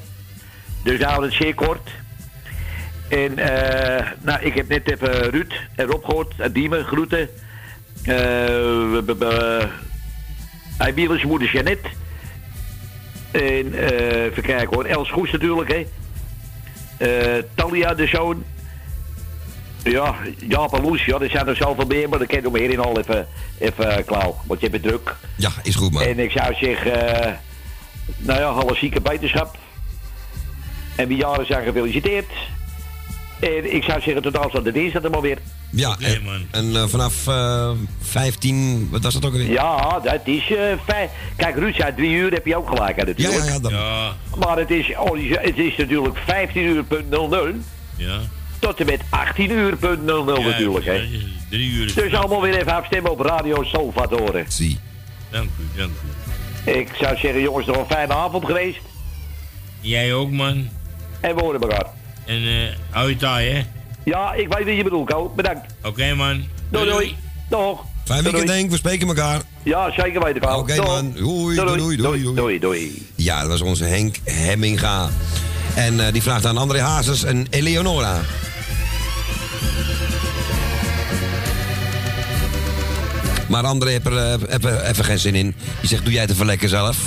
Dus 0.84 1.02
houden 1.02 1.30
het 1.30 1.38
zeer 1.38 1.56
kort. 1.56 1.90
En 3.10 3.38
eh 3.38 4.06
nou, 4.22 4.42
ik 4.42 4.54
heb 4.54 4.68
net 4.68 4.92
even 4.92 5.30
Ruud 5.30 5.54
en 5.76 5.86
Rob 5.86 6.06
gehoord, 6.06 6.54
Diemen, 6.54 6.86
groeten. 6.86 7.30
Eh 8.04 9.64
Hij 10.78 10.94
wil 10.94 11.16
zijn 11.16 11.28
moeder 11.28 11.52
Jeannette. 11.52 11.90
En 13.32 13.74
even 13.74 14.44
kijken 14.44 14.76
hoor, 14.76 14.86
Els 14.86 15.12
Goes 15.12 15.32
natuurlijk 15.32 15.72
hè. 15.72 15.86
Talia 17.56 17.94
de 17.94 18.08
zoon. 18.08 18.44
Ja, 19.84 20.16
Jaap 20.48 20.74
en 20.74 20.82
Loes, 20.82 21.06
ja, 21.06 21.20
er 21.20 21.30
zijn 21.30 21.48
er 21.48 21.56
zoveel 21.56 21.86
meer, 21.86 22.10
maar 22.10 22.26
kan 22.26 22.42
je 22.42 22.50
meer 22.52 22.70
in 22.70 22.80
al 22.80 23.00
even, 23.00 23.28
even 23.58 24.06
klauw. 24.06 24.36
Want 24.46 24.60
je 24.62 24.70
bent 24.70 24.84
druk. 24.84 25.16
Ja, 25.36 25.50
is 25.64 25.76
goed 25.76 25.92
man. 25.94 26.02
En 26.04 26.20
ik 26.20 26.32
zou 26.32 26.54
zeggen, 26.62 27.24
eh, 27.24 27.34
nou 28.18 28.40
ja, 28.40 28.46
alle 28.46 28.76
zieke 28.76 29.02
beterschap. 29.02 29.58
En 30.96 31.08
wie 31.08 31.18
jaren 31.18 31.46
zijn 31.46 31.64
gefeliciteerd. 31.66 32.26
En 33.40 33.76
ik 33.76 33.84
zou 33.84 34.02
zeggen, 34.02 34.22
tot 34.22 34.38
aanstaande 34.38 34.72
dinsdag 34.72 35.04
er 35.04 35.10
maar 35.10 35.22
weer. 35.22 35.38
Ja, 35.72 35.96
en, 36.00 36.48
en 36.52 36.76
eh, 36.76 36.88
vanaf 36.88 37.28
eh 37.28 37.72
15, 38.02 38.88
wat 38.92 39.04
was 39.04 39.14
dat 39.14 39.26
ook 39.26 39.32
alweer? 39.32 39.52
Ja, 39.52 40.00
dat 40.04 40.20
is 40.24 40.52
eh 40.52 40.58
fijn. 40.86 41.10
Kijk, 41.36 41.56
Ruud 41.56 41.76
zei 41.76 41.94
drie 41.96 42.12
uur, 42.12 42.32
heb 42.32 42.46
je 42.46 42.58
ook 42.58 42.68
gelijk 42.70 43.00
aan 43.00 43.06
natuurlijk. 43.06 43.38
Ja, 43.38 43.44
ja, 43.46 43.52
ja, 43.54 43.60
dat- 43.60 43.72
Ja, 43.72 44.14
Maar 44.40 44.58
het 44.58 44.72
is, 44.72 44.94
oh, 44.98 45.18
het 45.32 45.58
is 45.58 45.76
natuurlijk 45.78 46.18
15 46.26 46.62
uur 46.64 46.84
punt 46.84 47.10
00 47.10 47.52
ja. 47.96 48.20
Tot 48.68 48.80
en 48.80 48.86
met 48.86 49.02
18 49.10 49.52
uur 49.52 49.76
punt 49.76 50.04
00 50.04 50.42
natuurlijk. 50.42 50.86
Hè. 50.86 50.94
Ja, 50.94 51.08
Drie 51.50 51.72
uur 51.72 51.86
is 51.86 51.94
Dus 51.94 52.14
allemaal 52.14 52.42
weer 52.42 52.58
even 52.58 52.74
afstemmen 52.74 53.12
op 53.12 53.20
Radio 53.20 53.64
Salvatore. 53.64 54.46
Zie. 54.48 54.80
Dank 55.32 55.50
u, 55.60 55.78
dank 55.78 55.92
u. 56.66 56.72
Ik 56.72 56.90
zou 57.00 57.18
zeggen, 57.18 57.42
jongens, 57.42 57.68
nog 57.68 57.78
een 57.78 57.86
fijne 57.86 58.14
avond 58.14 58.46
geweest. 58.46 58.80
Jij 59.80 60.14
ook, 60.14 60.32
man. 60.32 60.70
En 61.20 61.36
we 61.36 61.42
horen 61.42 61.62
elkaar. 61.62 61.86
En 62.26 62.36
eh 62.36 62.76
hou 62.90 63.10
je 63.10 63.16
taai, 63.16 63.50
hè? 63.50 63.64
Ja, 64.04 64.34
ik 64.34 64.54
weet 64.54 64.66
wat 64.66 64.76
je 64.76 64.84
bedoelt, 64.84 65.10
Ko. 65.10 65.34
Bedankt. 65.36 65.74
Oké, 65.84 66.14
man. 66.14 66.44
Doei, 66.70 66.90
doei. 66.90 67.16
Dag. 67.50 67.78
Fijn 68.04 68.24
weekend 68.24 68.46
Doei. 68.46 68.58
Henk, 68.58 68.72
we 68.72 68.78
spreken 68.78 69.08
elkaar. 69.08 69.42
Ja, 69.64 69.92
zeker 69.92 70.24
weten, 70.24 70.42
Ko. 70.42 70.58
Oké 70.58 70.76
man, 70.76 71.14
doei, 71.14 71.56
doei, 71.56 71.78
doei, 71.78 71.98
doei, 71.98 72.34
doei, 72.34 72.60
doei. 72.60 73.08
Ja, 73.16 73.40
dat 73.40 73.50
was 73.50 73.62
onze 73.62 73.84
Henk 73.84 74.16
Hemminga. 74.24 75.10
En 75.76 76.00
eh, 76.00 76.14
die 76.14 76.22
vraagt 76.22 76.46
aan 76.46 76.58
André 76.58 76.82
Hazes 76.82 77.24
en 77.24 77.48
Eleonora. 77.50 78.22
Maar 83.48 83.64
André 83.64 83.90
heeft 83.90 84.06
er 84.06 84.18
eh, 84.18 84.34
even, 84.56 84.90
even 84.90 85.06
geen 85.06 85.20
zin 85.20 85.36
in. 85.36 85.56
Die 85.80 85.90
zegt, 85.90 86.04
doe 86.04 86.14
jij 86.14 86.22
het 86.22 86.32
even 86.32 86.46
lekker 86.46 86.70
zelf. 86.70 86.98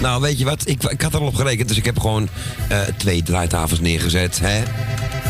Nou, 0.00 0.20
weet 0.20 0.38
je 0.38 0.44
wat? 0.44 0.68
Ik, 0.68 0.82
ik 0.82 1.02
had 1.02 1.14
er 1.14 1.20
al 1.20 1.26
op 1.26 1.34
gerekend, 1.34 1.68
dus 1.68 1.76
ik 1.76 1.84
heb 1.84 2.00
gewoon 2.00 2.28
eh, 2.68 2.78
twee 2.96 3.22
draaitafels 3.22 3.80
neergezet. 3.80 4.40
Hè? 4.42 4.62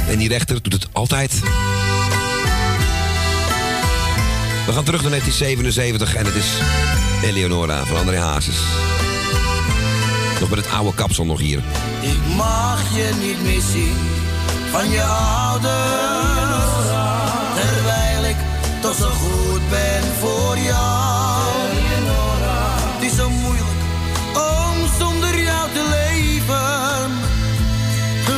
En 0.09 0.19
die 0.19 0.29
rechter 0.29 0.63
doet 0.63 0.73
het 0.73 0.89
altijd. 0.93 1.41
We 4.67 4.73
gaan 4.73 4.85
terug 4.85 5.01
naar 5.01 5.11
1977 5.11 6.15
en 6.15 6.25
het 6.25 6.35
is 6.35 6.47
Eleonora 7.23 7.85
van 7.85 7.97
André 7.97 8.19
Hazes. 8.19 8.59
Nog 10.41 10.51
met 10.51 10.59
het 10.59 10.71
oude 10.71 10.95
kapsel 10.95 11.25
nog 11.25 11.39
hier. 11.39 11.59
Ik 12.01 12.35
mag 12.37 12.97
je 12.97 13.11
niet 13.21 13.43
meer 13.43 13.63
zien, 13.73 13.97
van 14.71 14.91
je 14.91 15.03
ouders. 15.03 16.34
Toch 18.85 18.95
zo 18.95 19.11
goed 19.11 19.69
ben 19.71 20.03
voor 20.21 20.59
jou. 20.59 21.53
Het 22.95 23.03
is 23.11 23.17
zo 23.17 23.31
moeilijk 23.31 23.81
om 24.35 24.89
zonder 24.99 25.41
jou 25.41 25.69
te 25.73 25.85
leven. 25.97 27.11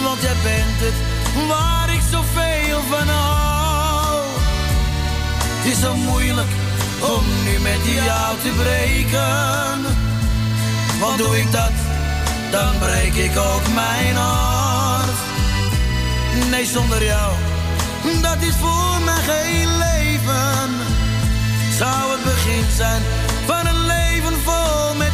Want 0.02 0.22
jij 0.22 0.34
bent 0.42 0.78
het 0.78 0.94
waar 1.48 1.94
ik 1.94 2.00
zoveel 2.10 2.80
van 2.90 3.08
hou. 3.08 4.24
Het 5.56 5.72
is 5.72 5.80
zo 5.80 5.94
moeilijk 5.94 6.52
om 7.00 7.24
nu 7.44 7.58
met 7.58 7.80
jou 8.04 8.36
te 8.42 8.50
breken. 8.62 9.82
Want 11.00 11.18
doe 11.18 11.38
ik 11.38 11.52
dat, 11.52 11.72
dan 12.50 12.78
breek 12.78 13.14
ik 13.14 13.38
ook 13.38 13.74
mijn 13.74 14.16
hart. 14.16 15.18
Nee, 16.50 16.66
zonder 16.66 17.04
jou, 17.04 17.32
dat 18.22 18.40
is 18.40 18.54
voor 18.54 19.00
mij 19.04 19.22
geen 19.30 19.76
leven. 19.78 20.70
Zou 21.78 22.12
het 22.12 22.24
begin 22.24 22.64
zijn 22.76 23.02
van 23.46 23.66
een 23.66 23.86
leven 23.86 24.40
vol 24.44 24.94
met 24.94 25.12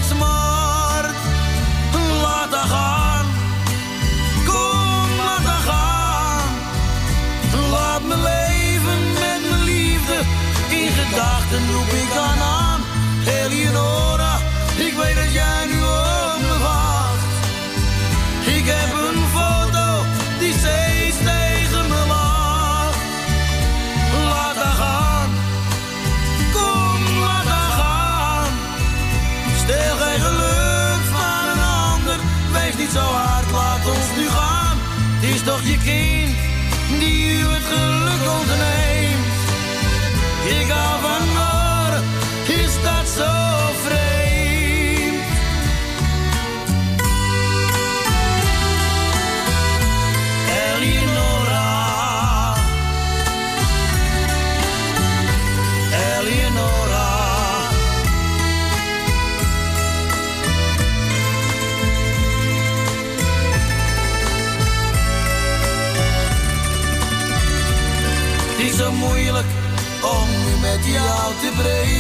jou 71.65 71.92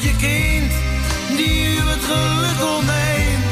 Je 0.00 0.16
kind 0.16 0.72
die 1.36 1.64
u 1.64 1.76
het 1.76 2.04
geluk 2.04 2.76
ontneemt. 2.76 3.44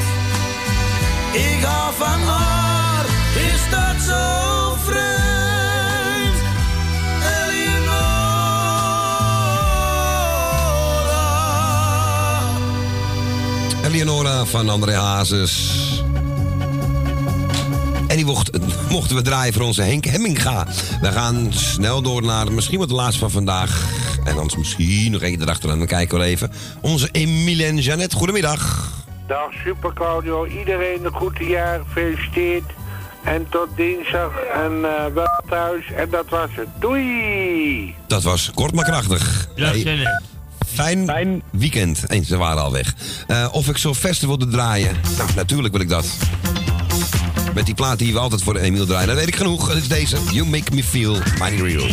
Ik 1.33 1.65
hou 1.65 1.95
van 1.95 2.21
haar, 2.21 3.05
is 3.53 3.71
dat 3.71 4.03
zo 4.07 4.77
vreemd? 4.85 6.37
Eleonora. 7.37 8.59
Eleonora 13.85 14.45
van 14.45 14.69
André 14.69 14.95
Hazes. 14.95 15.83
En 18.07 18.17
die 18.17 18.25
mocht, 18.25 18.51
mochten 18.89 19.17
we 19.17 19.23
draaien 19.23 19.53
voor 19.53 19.63
onze 19.63 19.83
Henk 19.83 20.05
Hemminga. 20.05 20.67
We 21.01 21.13
gaan 21.13 21.47
snel 21.51 22.03
door 22.03 22.23
naar 22.23 22.53
misschien 22.53 22.79
wat 22.79 22.89
de 22.89 22.95
laatste 22.95 23.19
van 23.19 23.31
vandaag. 23.31 23.98
En 24.29 24.37
anders 24.39 24.57
misschien 24.57 25.11
nog 25.13 25.23
één 25.23 25.43
erachteraan. 25.43 25.79
Dan 25.79 25.87
kijken 25.87 26.19
we 26.19 26.25
even. 26.25 26.51
Onze 26.81 27.09
Emilie 27.13 27.67
en 27.67 27.77
Jeannette, 27.79 28.17
goedemiddag. 28.17 28.93
Dag 29.27 29.53
Super 29.65 29.93
Claudio, 29.93 30.47
iedereen 30.47 31.05
een 31.05 31.13
goed 31.13 31.39
jaar, 31.39 31.81
gefeliciteerd. 31.87 32.65
En 33.25 33.47
tot 33.51 33.69
dinsdag 33.77 34.33
en 34.55 34.73
eh, 34.85 35.13
wel 35.15 35.43
thuis. 35.49 35.85
En 35.97 36.11
dat 36.11 36.29
was 36.29 36.51
het. 36.51 36.69
Doei! 36.81 37.95
Dat 38.07 38.23
was 38.23 38.51
kort 38.55 38.75
maar 38.75 38.85
krachtig. 38.85 39.49
Dag, 39.57 39.69
Hey, 39.71 39.79
Jeannette. 39.79 40.23
Fijn, 40.67 41.43
weekend. 41.51 42.05
Eens, 42.07 42.29
ze 42.29 42.37
waren 42.37 42.63
al 42.63 42.73
weg. 42.73 42.95
Eh, 43.27 43.49
of 43.53 43.69
ik 43.69 43.77
zo 43.77 43.95
Festival 43.95 44.37
wilde 44.37 44.53
draaien? 44.53 44.97
Nou, 45.17 45.31
natuurlijk 45.37 45.73
wil 45.73 45.83
ik 45.83 45.89
dat. 45.89 46.17
Met 47.55 47.67
die 47.67 47.75
plaat 47.75 47.99
die 47.99 48.13
we 48.13 48.19
altijd 48.19 48.43
voor 48.43 48.57
Emiel 48.57 48.87
draaien. 48.87 49.07
Dat 49.09 49.17
weet 49.17 49.27
ik 49.29 49.37
genoeg. 49.37 49.69
Dat 49.69 49.77
is 49.77 49.89
deze. 49.89 50.17
You 50.33 50.47
Make 50.47 50.75
Me 50.75 50.85
Feel 50.85 51.13
Mighty 51.39 51.63
Real. 51.63 51.87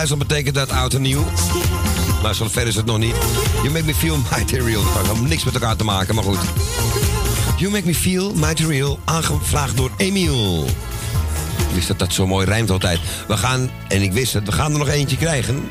Duitsland 0.00 0.28
betekent 0.28 0.54
dat 0.54 0.70
oud 0.70 0.94
en 0.94 1.02
nieuw. 1.02 1.24
Maar 2.22 2.34
zo 2.34 2.48
ver 2.48 2.66
is 2.66 2.74
het 2.76 2.86
nog 2.86 2.98
niet. 2.98 3.14
You 3.54 3.70
make 3.70 3.84
me 3.84 3.94
feel 3.94 4.16
mighty 4.30 4.56
real. 4.56 4.82
Dat 4.82 5.06
heeft 5.06 5.20
niks 5.20 5.44
met 5.44 5.54
elkaar 5.54 5.76
te 5.76 5.84
maken, 5.84 6.14
maar 6.14 6.24
goed. 6.24 6.38
You 7.56 7.70
make 7.70 7.86
me 7.86 7.94
feel 7.94 8.34
mighty 8.34 8.64
real. 8.64 8.98
Aangevraagd 9.04 9.76
door 9.76 9.90
Emiel. 9.96 10.64
Ik 11.68 11.74
wist 11.74 11.88
dat 11.88 11.98
dat 11.98 12.12
zo 12.12 12.26
mooi 12.26 12.46
rijmt 12.46 12.70
altijd. 12.70 13.00
We 13.28 13.36
gaan, 13.36 13.70
en 13.88 14.02
ik 14.02 14.12
wist 14.12 14.32
het, 14.32 14.44
we 14.46 14.52
gaan 14.52 14.72
er 14.72 14.78
nog 14.78 14.88
eentje 14.88 15.16
krijgen. 15.16 15.70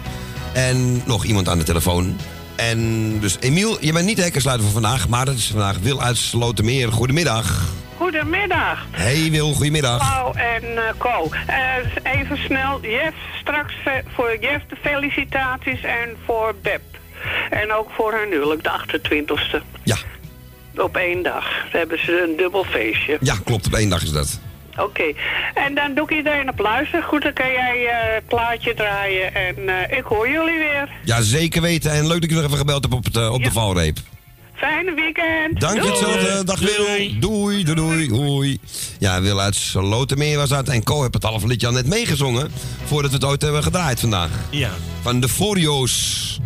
En 0.54 1.02
nog 1.06 1.24
iemand 1.26 1.50
aan 1.50 1.58
de 1.58 1.64
telefoon. 1.64 2.18
En 2.56 3.20
dus 3.20 3.38
Emiel, 3.40 3.78
je 3.82 3.94
bent 3.94 4.06
niet 4.06 4.16
de 4.18 4.22
hekkensluiter 4.24 4.66
van 4.66 4.82
vandaag, 4.82 5.08
maar 5.08 5.26
dat 5.26 5.36
is 5.36 5.48
vandaag 5.48 5.78
Wil 5.82 6.02
uit 6.02 6.18
Slotermeer. 6.18 6.92
Goedemiddag. 6.92 7.62
Goedemiddag. 7.98 8.86
Hey 8.92 9.32
Wil, 9.32 9.54
goedemiddag. 9.54 10.14
Paul 10.14 10.36
en 10.36 10.64
eh 10.64 10.94
Co. 10.98 11.30
Eh, 11.48 12.14
even 12.14 12.38
snel, 12.38 12.80
Jeff, 12.82 13.16
straks 13.42 13.74
ve- 13.84 14.04
voor 14.20 14.38
Jeff 14.40 14.66
de 14.70 14.76
felicitaties 14.82 15.84
en 15.84 16.18
voor 16.26 16.56
Beb. 16.62 16.82
En 17.50 17.74
ook 17.74 17.90
voor 17.96 18.12
haar 18.12 18.28
huwelijk, 18.28 18.64
de 18.64 18.70
28e. 18.70 19.64
Ja. 19.84 19.98
Op 20.76 20.96
één 20.96 21.24
dag. 21.24 21.46
Dan 21.72 21.80
hebben 21.80 22.00
ze 22.06 22.26
een 22.30 22.38
dubbel 22.38 22.64
feestje. 22.64 23.18
Ja, 23.22 23.36
klopt, 23.44 23.66
op 23.66 23.74
één 23.74 23.90
dag 23.90 24.04
is 24.04 24.12
dat. 24.12 24.40
Oké. 24.78 25.14
En 25.54 25.76
dan 25.76 25.94
doe 25.94 26.04
ik 26.04 26.18
iedereen 26.18 26.50
op 26.50 26.60
luisteren. 26.60 27.06
Goed, 27.06 27.22
dan 27.22 27.34
kan 27.34 27.52
jij 27.52 27.88
eh, 27.88 28.14
het 28.14 28.26
plaatje 28.28 28.74
draaien. 28.74 29.36
En 29.36 29.70
eh, 29.70 29.98
ik 29.98 30.04
hoor 30.04 30.30
jullie 30.30 30.58
weer. 30.58 30.90
Ja, 31.04 31.22
zeker 31.22 31.62
weten. 31.62 31.92
En 31.92 32.08
leuk 32.08 32.22
dat 32.22 32.30
je 32.30 32.36
nog 32.36 32.46
even 32.46 32.58
gebeld 32.58 32.82
hebt 32.84 32.96
op, 32.96 33.04
het, 33.04 33.16
eh, 33.16 33.34
op 33.34 33.44
de 33.44 33.52
valreep. 33.52 33.98
Fijne 34.60 34.94
weekend. 34.94 35.60
Dank 35.60 35.74
je 35.76 35.80
Doei. 35.82 35.92
hetzelfde. 35.92 36.44
Dag 36.44 36.60
Wil. 36.60 37.20
Doei, 37.20 37.64
doei, 37.64 37.76
doei, 37.76 38.10
hoi. 38.10 38.60
Ja, 39.00 39.22
Wil 39.22 39.40
uit 39.40 39.56
Slotermeer 39.56 40.38
was 40.38 40.50
dat. 40.50 40.68
En 40.68 40.84
Co 40.84 41.02
heeft 41.02 41.14
het 41.14 41.24
halve 41.24 41.48
liedje 41.48 41.68
al 41.68 41.74
net 41.74 41.86
meegezongen. 41.88 42.52
Voordat 42.86 43.12
we 43.12 43.18
het 43.18 43.26
ooit 43.26 43.42
hebben 43.42 43.64
gedraaid 43.64 44.00
vandaag. 44.00 44.30
Ja. 44.50 44.72
Van 45.02 45.20
de 45.20 45.30
Forio's. 45.30 46.40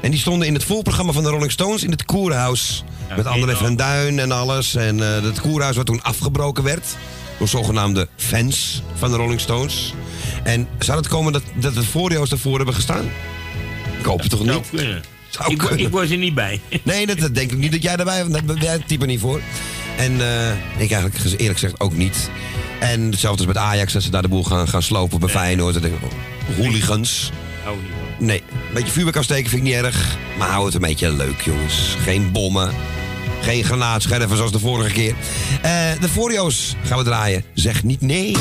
En 0.00 0.10
die 0.10 0.20
stonden 0.20 0.46
in 0.46 0.54
het 0.54 0.64
voorprogramma 0.64 1.12
van 1.12 1.22
de 1.22 1.30
Rolling 1.30 1.52
Stones 1.52 1.82
in 1.84 1.90
het 1.90 2.04
Koerhuis. 2.04 2.84
met 3.16 3.26
André 3.26 3.56
van 3.56 3.76
Duin 3.76 4.18
en 4.18 4.32
alles. 4.32 4.74
En 4.74 5.02
eh 5.02 5.22
het 5.22 5.40
Koerhuis 5.40 5.76
wat 5.76 5.86
toen 5.86 6.02
afgebroken 6.02 6.64
werd. 6.64 6.86
Door 7.38 7.48
zogenaamde 7.48 8.08
fans 8.16 8.82
van 8.94 9.10
de 9.10 9.16
Rolling 9.16 9.40
Stones. 9.40 9.94
En 10.42 10.68
zou 10.78 10.98
het 10.98 11.08
komen 11.08 11.32
dat, 11.32 11.42
dat 11.54 11.74
de 11.74 11.82
Forio's 11.82 12.28
daarvoor 12.28 12.56
hebben 12.56 12.74
gestaan? 12.74 13.10
Ik 13.98 14.04
hoop 14.04 14.20
het 14.20 14.30
toch 14.30 14.44
niet? 14.44 14.70
Ik, 15.48 15.62
ik 15.62 15.88
was 15.88 16.10
er 16.10 16.16
niet 16.16 16.34
bij. 16.34 16.60
Nee, 16.82 17.06
dat, 17.06 17.18
dat 17.18 17.34
denk 17.34 17.52
ik 17.52 17.58
niet 17.58 17.72
dat 17.72 17.82
jij 17.82 17.96
erbij 17.96 18.20
bent. 18.20 18.32
Daar 18.32 18.44
ben 18.44 18.56
jij 18.56 18.78
type 18.86 19.06
niet 19.06 19.20
voor. 19.20 19.40
En 19.96 20.20
eh, 20.20 20.50
ik 20.82 20.90
eigenlijk 20.90 21.24
eerlijk 21.24 21.58
gezegd 21.58 21.80
ook 21.80 21.96
niet. 21.96 22.30
En 22.80 23.10
hetzelfde 23.10 23.46
als 23.46 23.54
met 23.54 23.62
Ajax, 23.62 23.92
dat 23.92 24.02
ze 24.02 24.10
daar 24.10 24.22
de 24.22 24.28
boel 24.28 24.44
gaan, 24.44 24.68
gaan 24.68 24.82
slopen 24.82 25.20
bij 25.20 25.28
Feyenoord. 25.28 25.72
Dan 25.72 25.82
denk 25.82 25.94
ik, 25.94 26.02
oh, 26.02 26.56
hooligans. 26.56 27.30
Niet. 28.18 28.28
Nee, 28.28 28.42
een 28.50 28.74
beetje 28.74 28.92
vuurwerk 28.92 29.16
afsteken 29.16 29.50
vind 29.50 29.66
ik 29.66 29.68
niet 29.68 29.84
erg. 29.84 30.16
Maar 30.38 30.48
hou 30.48 30.64
het 30.64 30.74
een 30.74 30.80
beetje 30.80 31.12
leuk, 31.12 31.40
jongens. 31.40 31.96
Geen 32.02 32.32
bommen. 32.32 32.74
Geen 33.40 33.64
granaatscherven 33.64 34.36
zoals 34.36 34.52
de 34.52 34.58
vorige 34.58 34.92
keer. 34.92 35.14
Eh, 35.62 35.70
de 36.00 36.08
Forio's 36.08 36.76
gaan 36.84 36.98
we 36.98 37.04
draaien. 37.04 37.44
Zeg 37.54 37.82
niet 37.82 38.00
nee. 38.00 38.36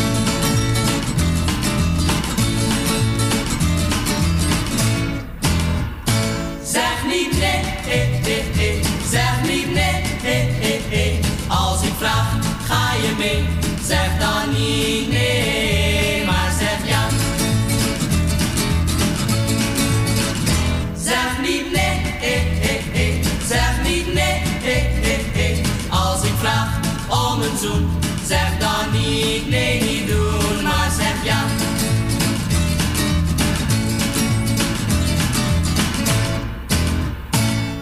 Zeg 28.29 28.57
dan 28.59 28.91
niet 28.91 29.49
nee, 29.49 29.81
niet 29.81 30.07
doen, 30.07 30.63
maar 30.63 30.91
zeg 30.97 31.23
ja. 31.23 31.43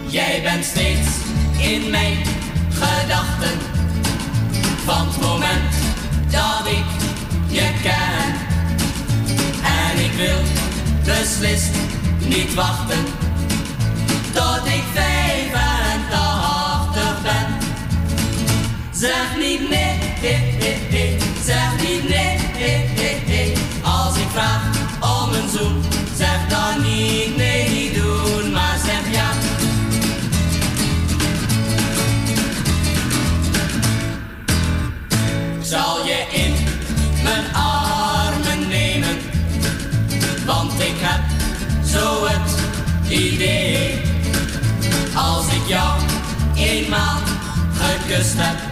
Jij 0.08 0.42
bent 0.44 0.66
steeds 0.66 1.08
in 1.58 1.90
mijn 1.90 2.18
gedachten. 2.70 3.60
Van 4.86 5.08
het 5.08 5.22
moment 5.22 5.74
dat 6.30 6.68
ik 6.68 6.86
je 7.48 7.72
ken. 7.82 8.36
En 9.64 10.00
ik 10.06 10.12
wil 10.12 10.42
beslist 11.04 11.76
niet 12.28 12.54
wachten. 12.54 13.06
Tot 14.34 14.66
ik 14.66 14.84
85 14.94 17.22
ben. 17.22 17.58
Zeg 18.92 19.38
niet 19.38 19.70
nee, 19.70 19.87
eh. 20.24 21.22
zeg 21.44 21.82
niet 21.82 22.10
nee, 22.10 22.38
eh. 22.60 23.58
Als 23.84 24.18
ik 24.18 24.28
vraag 24.34 24.62
om 25.02 25.34
een 25.34 25.50
zoen, 25.50 25.84
zeg 26.16 26.48
dan 26.50 26.82
niet 26.82 27.38
nee, 27.38 27.70
niet 27.70 27.96
doen, 27.96 28.52
maar 28.52 28.78
zeg 28.86 29.12
ja. 29.12 29.32
Zal 35.62 36.06
je 36.06 36.26
in 36.32 36.54
mijn 37.24 37.54
armen 37.54 38.68
nemen, 38.68 39.18
want 40.46 40.74
ik 40.74 40.96
heb 40.98 41.22
zo 41.86 42.26
het 42.26 42.60
idee. 43.10 44.02
Als 45.16 45.46
ik 45.46 45.68
jou 45.68 46.00
eenmaal 46.56 47.20
gekust 47.74 48.34
heb, 48.38 48.67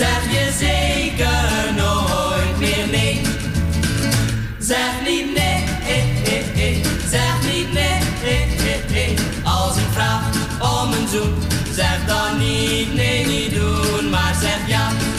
zeg 0.00 0.30
je 0.30 0.52
zeker 0.58 1.74
nooit 1.76 2.58
meer 2.58 2.86
nee. 2.90 3.20
Zeg 4.58 4.92
niet 5.04 5.34
nee, 5.34 5.64
eh, 5.86 6.26
eh, 6.26 6.68
eh. 6.68 6.86
zeg 7.10 7.34
niet 7.52 7.72
nee, 7.72 7.98
eh, 8.24 9.10
eh. 9.10 9.18
Als 9.44 9.76
ik 9.76 9.86
vraag 9.92 10.22
om 10.60 10.92
een 10.92 11.08
zoen, 11.08 11.34
zeg 11.72 11.98
dan 12.06 12.38
niet 12.38 12.94
nee, 12.94 13.26
niet 13.26 13.54
doen, 13.54 14.10
maar 14.10 14.34
zeg 14.40 14.58
ja. 14.66 15.09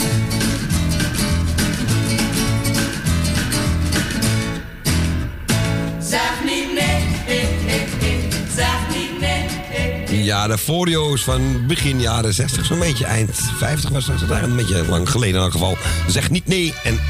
Ja, 10.22 10.46
de 10.46 10.58
Forio's 10.58 11.24
van 11.24 11.66
begin 11.66 12.00
jaren 12.00 12.34
60, 12.34 12.64
zo'n 12.64 12.78
beetje 12.78 13.04
eind 13.04 13.40
50 13.58 13.90
was 13.90 14.06
dat. 14.06 14.30
Een 14.30 14.56
beetje 14.56 14.84
lang 14.88 15.10
geleden 15.10 15.34
in 15.34 15.42
elk 15.42 15.52
geval. 15.52 15.76
Zeg 16.06 16.30
niet 16.30 16.46
nee. 16.46 16.74
En 16.84 17.00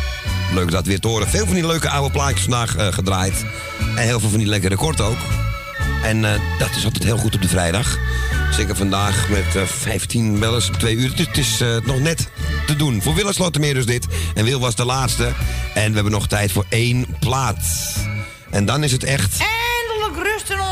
leuk 0.55 0.71
dat 0.71 0.87
weer 0.87 1.01
te 1.01 1.09
horen. 1.09 1.29
Veel 1.29 1.45
van 1.45 1.55
die 1.55 1.67
leuke 1.67 1.89
oude 1.89 2.11
plaatjes 2.11 2.43
vandaag 2.43 2.77
eh, 2.77 2.93
gedraaid. 2.93 3.45
En 3.97 4.03
heel 4.03 4.21
veel 4.21 4.29
van 4.29 4.39
die 4.39 4.49
lekkere 4.49 4.77
kort 4.77 5.01
ook. 5.01 5.17
En 6.03 6.25
eh, 6.25 6.41
dat 6.59 6.71
is 6.77 6.85
altijd 6.85 7.05
heel 7.05 7.17
goed 7.17 7.35
op 7.35 7.43
de 7.43 7.49
vrijdag. 7.49 7.99
Zeker 8.53 8.77
vandaag 8.77 9.29
met 9.29 9.57
eh 9.57 9.63
15 9.63 10.39
bellers 10.39 10.69
op 10.69 10.75
twee 10.75 10.97
uur. 10.97 11.11
Het 11.11 11.19
is, 11.19 11.27
het 11.27 11.37
is 11.37 11.61
eh, 11.61 11.77
nog 11.85 12.01
net 12.01 12.29
te 12.67 12.77
doen. 12.77 13.03
Voor 13.03 13.15
Willem 13.15 13.33
Slotermeer 13.33 13.75
dus 13.75 13.87
dit. 13.87 14.07
En 14.35 14.45
Wil 14.45 14.61
was 14.61 14.75
de 14.75 14.85
laatste. 14.85 15.33
En 15.75 15.89
we 15.89 15.95
hebben 15.95 16.13
nog 16.13 16.29
tijd 16.29 16.53
voor 16.53 16.67
één 16.69 17.07
plaat. 17.21 17.65
En 18.51 18.65
dan 18.65 18.85
is 18.85 18.93
het 18.93 19.05
echt... 19.05 19.37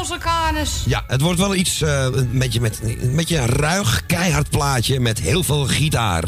Onze 0.00 0.18
kanus. 0.18 0.82
Ja, 0.86 1.04
het 1.06 1.20
wordt 1.20 1.38
wel 1.38 1.54
iets, 1.54 1.82
eh, 1.82 2.04
een, 2.12 2.38
beetje 2.38 2.60
met, 2.60 2.80
een 2.82 3.16
beetje 3.16 3.38
een 3.38 3.46
ruig, 3.46 4.06
keihard 4.06 4.50
plaatje 4.50 5.00
met 5.00 5.18
heel 5.18 5.42
veel 5.42 5.66
gitaar. 5.66 6.24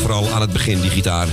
Vooral 0.00 0.30
aan 0.30 0.40
het 0.40 0.52
begin, 0.52 0.80
die 0.80 0.90
gitaar. 0.90 1.28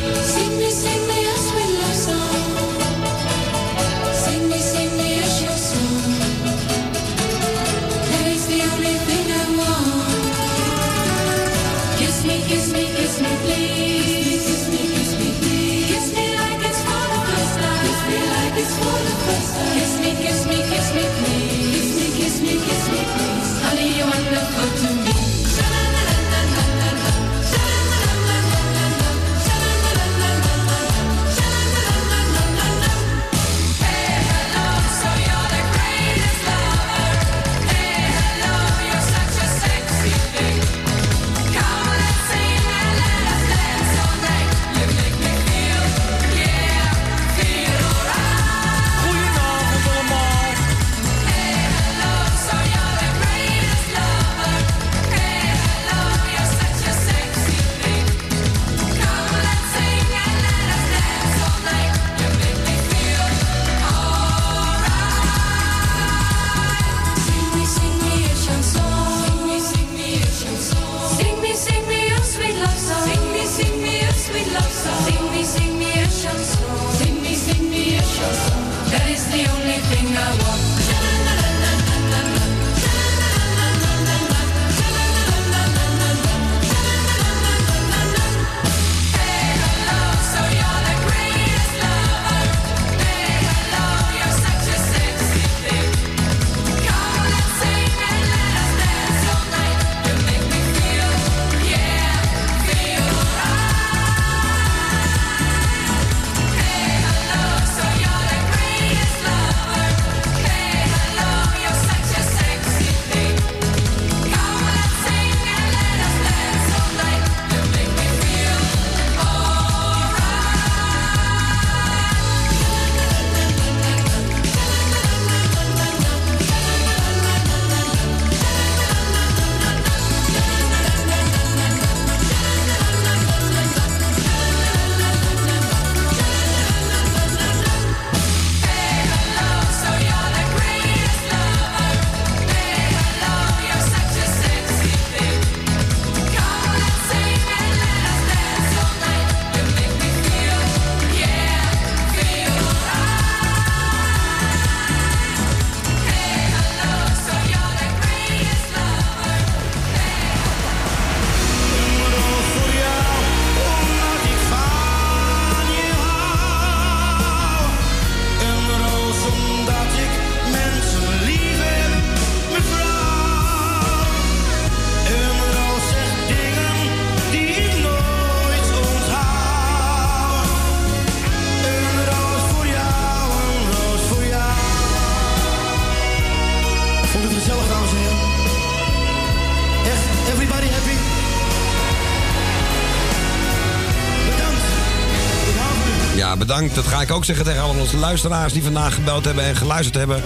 Dat 196.68 196.88
ga 196.88 197.02
ik 197.02 197.12
ook 197.12 197.26
zeggen 197.26 197.46
tegen 197.46 197.62
alle 197.62 197.80
onze 197.80 197.98
luisteraars 197.98 198.54
die 198.54 198.64
vandaag 198.64 198.94
gebeld 198.94 199.26
hebben 199.26 199.44
en 199.44 199.56
geluisterd 199.56 199.96
hebben. 199.96 200.24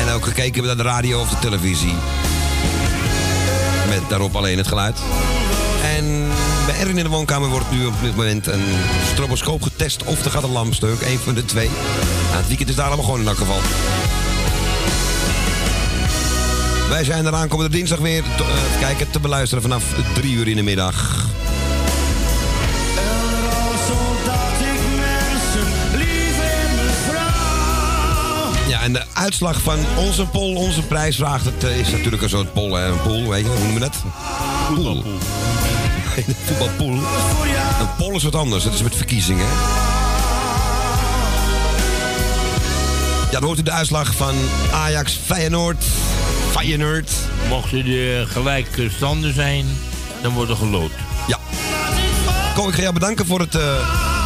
En 0.00 0.12
ook 0.12 0.24
gekeken 0.24 0.52
hebben 0.54 0.76
naar 0.76 0.84
de 0.84 0.90
radio 0.90 1.20
of 1.20 1.28
de 1.28 1.38
televisie. 1.38 1.94
Met 3.88 4.00
daarop 4.08 4.36
alleen 4.36 4.56
het 4.56 4.68
geluid. 4.68 4.98
En 5.96 6.28
bij 6.66 6.78
Erwin 6.78 6.98
in 6.98 7.04
de 7.04 7.10
woonkamer 7.10 7.48
wordt 7.48 7.70
nu 7.70 7.86
op 7.86 7.94
dit 8.02 8.16
moment 8.16 8.46
een 8.46 8.64
stroboscoop 9.12 9.62
getest 9.62 10.04
of 10.04 10.24
er 10.24 10.30
gaat 10.30 10.42
een 10.42 10.50
lamp 10.50 10.74
stuk. 10.74 11.18
Van 11.24 11.34
de 11.34 11.44
twee. 11.44 11.70
Nou, 12.26 12.36
het 12.36 12.48
weekend 12.48 12.68
is 12.68 12.74
daar 12.74 12.86
allemaal 12.86 13.04
gewoon 13.04 13.20
in 13.20 13.28
elk 13.28 13.36
geval. 13.36 13.60
Wij 16.88 17.04
zijn 17.04 17.26
er 17.26 17.34
aankomende 17.34 17.76
dinsdag 17.76 17.98
weer 17.98 18.22
te, 18.36 18.42
eh, 18.42 18.80
kijken, 18.80 19.10
te 19.10 19.20
beluisteren 19.20 19.62
vanaf 19.62 19.84
drie 20.14 20.34
uur 20.34 20.48
in 20.48 20.56
de 20.56 20.62
middag. 20.62 21.26
Uitslag 29.24 29.60
van 29.60 29.78
onze 29.96 30.26
poll, 30.26 30.54
onze 30.56 30.82
prijsvraag, 30.82 31.42
dat 31.42 31.70
eh, 31.70 31.78
is 31.78 31.90
natuurlijk 31.90 32.22
een 32.22 32.28
soort 32.28 32.52
poll, 32.52 32.72
een 32.72 33.02
pool, 33.02 33.28
weet 33.28 33.44
je, 33.44 33.50
hoe 33.50 33.58
noemen 33.58 33.74
we 33.74 33.80
dat? 33.80 34.02
Pool. 34.74 35.02
Voetbalpool. 36.44 36.94
Een 37.80 37.94
poll 37.98 38.14
is 38.14 38.22
wat 38.22 38.34
anders, 38.34 38.64
dat 38.64 38.74
is 38.74 38.82
met 38.82 38.96
verkiezingen. 38.96 39.46
Ja, 43.30 43.40
dan 43.40 43.42
hoort 43.42 43.58
u 43.58 43.62
de 43.62 43.70
uitslag 43.70 44.14
van 44.14 44.34
Ajax 44.72 45.18
Feyenoord. 45.24 45.84
Feyenoord. 46.50 47.10
Mochten 47.48 47.86
er 47.86 48.26
gelijke 48.26 48.90
standen 48.96 49.34
zijn, 49.34 49.66
dan 50.22 50.32
wordt 50.32 50.50
er 50.50 50.56
geloot. 50.56 50.92
Ja. 51.26 51.38
Ko, 52.54 52.68
ik 52.68 52.74
ga 52.74 52.80
jou 52.80 52.94
bedanken 52.94 53.26
voor 53.26 53.40
het, 53.40 53.54
eh, 53.54 53.62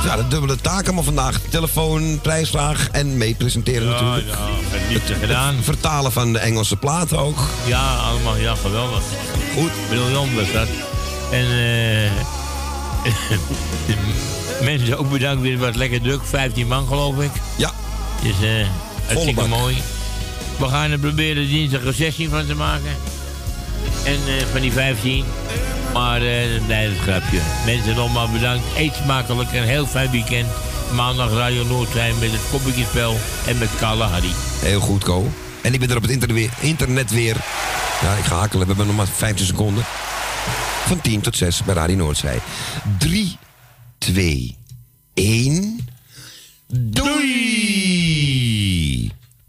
ja, 0.05 0.17
de 0.17 0.29
dubbele 0.29 0.57
taak 0.57 0.85
allemaal 0.85 1.05
vandaag. 1.05 1.41
Telefoon, 1.51 2.21
prijsvraag 2.21 2.89
en 2.91 3.17
meepresenteren 3.17 3.89
natuurlijk. 3.89 4.27
Ja, 4.27 4.33
het 4.33 4.58
niet 4.89 5.03
gedaan. 5.21 5.55
Vertalen 5.63 6.13
van 6.13 6.33
de 6.33 6.39
Engelse 6.39 6.77
platen 6.77 7.19
ook. 7.19 7.39
Ja, 7.67 7.97
allemaal, 7.97 8.37
ja, 8.37 8.55
geweldig. 8.55 9.03
Goed. 9.55 9.71
Briljant 9.89 10.35
was 10.35 10.53
dat. 10.53 10.69
En 11.31 11.45
eh 11.45 12.11
mensen 14.71 14.99
ook 14.99 15.11
bedankt, 15.11 15.43
weer 15.43 15.59
wat 15.59 15.77
lekker 15.77 16.03
druk. 16.03 16.21
15 16.25 16.67
man 16.67 16.87
geloof 16.87 17.21
ik. 17.21 17.31
Ja. 17.57 17.73
Dus 18.23 18.43
eh 18.43 18.67
hartstikke 19.07 19.47
mooi. 19.47 19.77
We 20.59 20.69
gaan 20.69 20.91
er 20.91 20.99
proberen 20.99 21.49
dinsdag 21.49 21.85
een 21.85 21.95
16 21.95 22.31
van 22.31 22.47
te 22.47 22.55
maken. 22.55 22.97
En 24.05 24.15
eh, 24.27 24.45
van 24.53 24.61
die 24.61 24.73
15. 24.73 25.25
Maar 25.93 26.23
eh 26.23 26.61
nee, 26.67 26.89
dat 26.89 26.99
grapje. 26.99 27.41
Mensen 27.65 27.95
nogmaals 27.95 28.31
bedankt. 28.31 28.65
Eet 28.77 28.95
smakelijk 29.03 29.53
en 29.53 29.63
een 29.63 29.69
heel 29.69 29.87
fijn 29.87 30.11
weekend. 30.11 30.49
Maandag 30.93 31.33
Radio 31.33 31.65
Noord 31.65 31.89
zijn 31.93 32.19
met 32.19 32.31
het 32.31 32.41
koppeltjespel 32.51 33.17
en 33.47 33.59
met 33.59 33.69
Kalle 33.79 34.05
Harry. 34.05 34.48
Heel 34.61 34.81
goed, 34.81 35.05
Ko. 35.05 35.29
En 35.61 35.75
ik 35.75 35.81
ben 35.81 35.91
er 35.91 35.97
op 35.97 36.03
het 36.03 36.11
internet 36.11 36.37
weer. 36.37 36.51
Internet 36.61 37.11
weer. 37.11 37.37
Ja, 38.03 38.15
ik 38.15 38.25
ga 38.25 38.37
hakelen. 38.37 38.61
We 38.61 38.67
hebben 38.67 38.87
nog 38.87 38.97
maar 38.97 39.07
15 39.07 39.47
seconden. 39.47 39.85
Van 40.87 41.01
10 41.01 41.21
tot 41.21 41.37
6 41.37 41.63
bij 41.63 41.75
Radio 41.75 41.97
Noordzij. 41.97 42.39
3, 42.99 43.37
2, 43.99 44.57
1. 45.15 45.89
Doei! 46.67 47.69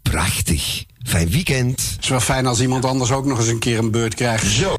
Prachtig. 0.02 0.84
Fijn 1.02 1.30
weekend. 1.30 1.80
Het 1.80 2.02
is 2.02 2.08
wel 2.08 2.20
fijn 2.20 2.46
als 2.46 2.60
iemand 2.60 2.84
anders 2.84 3.10
ook 3.10 3.24
nog 3.24 3.38
eens 3.38 3.48
een 3.48 3.58
keer 3.58 3.78
een 3.78 3.90
beurt 3.90 4.14
krijgt. 4.14 4.46
Zo. 4.46 4.74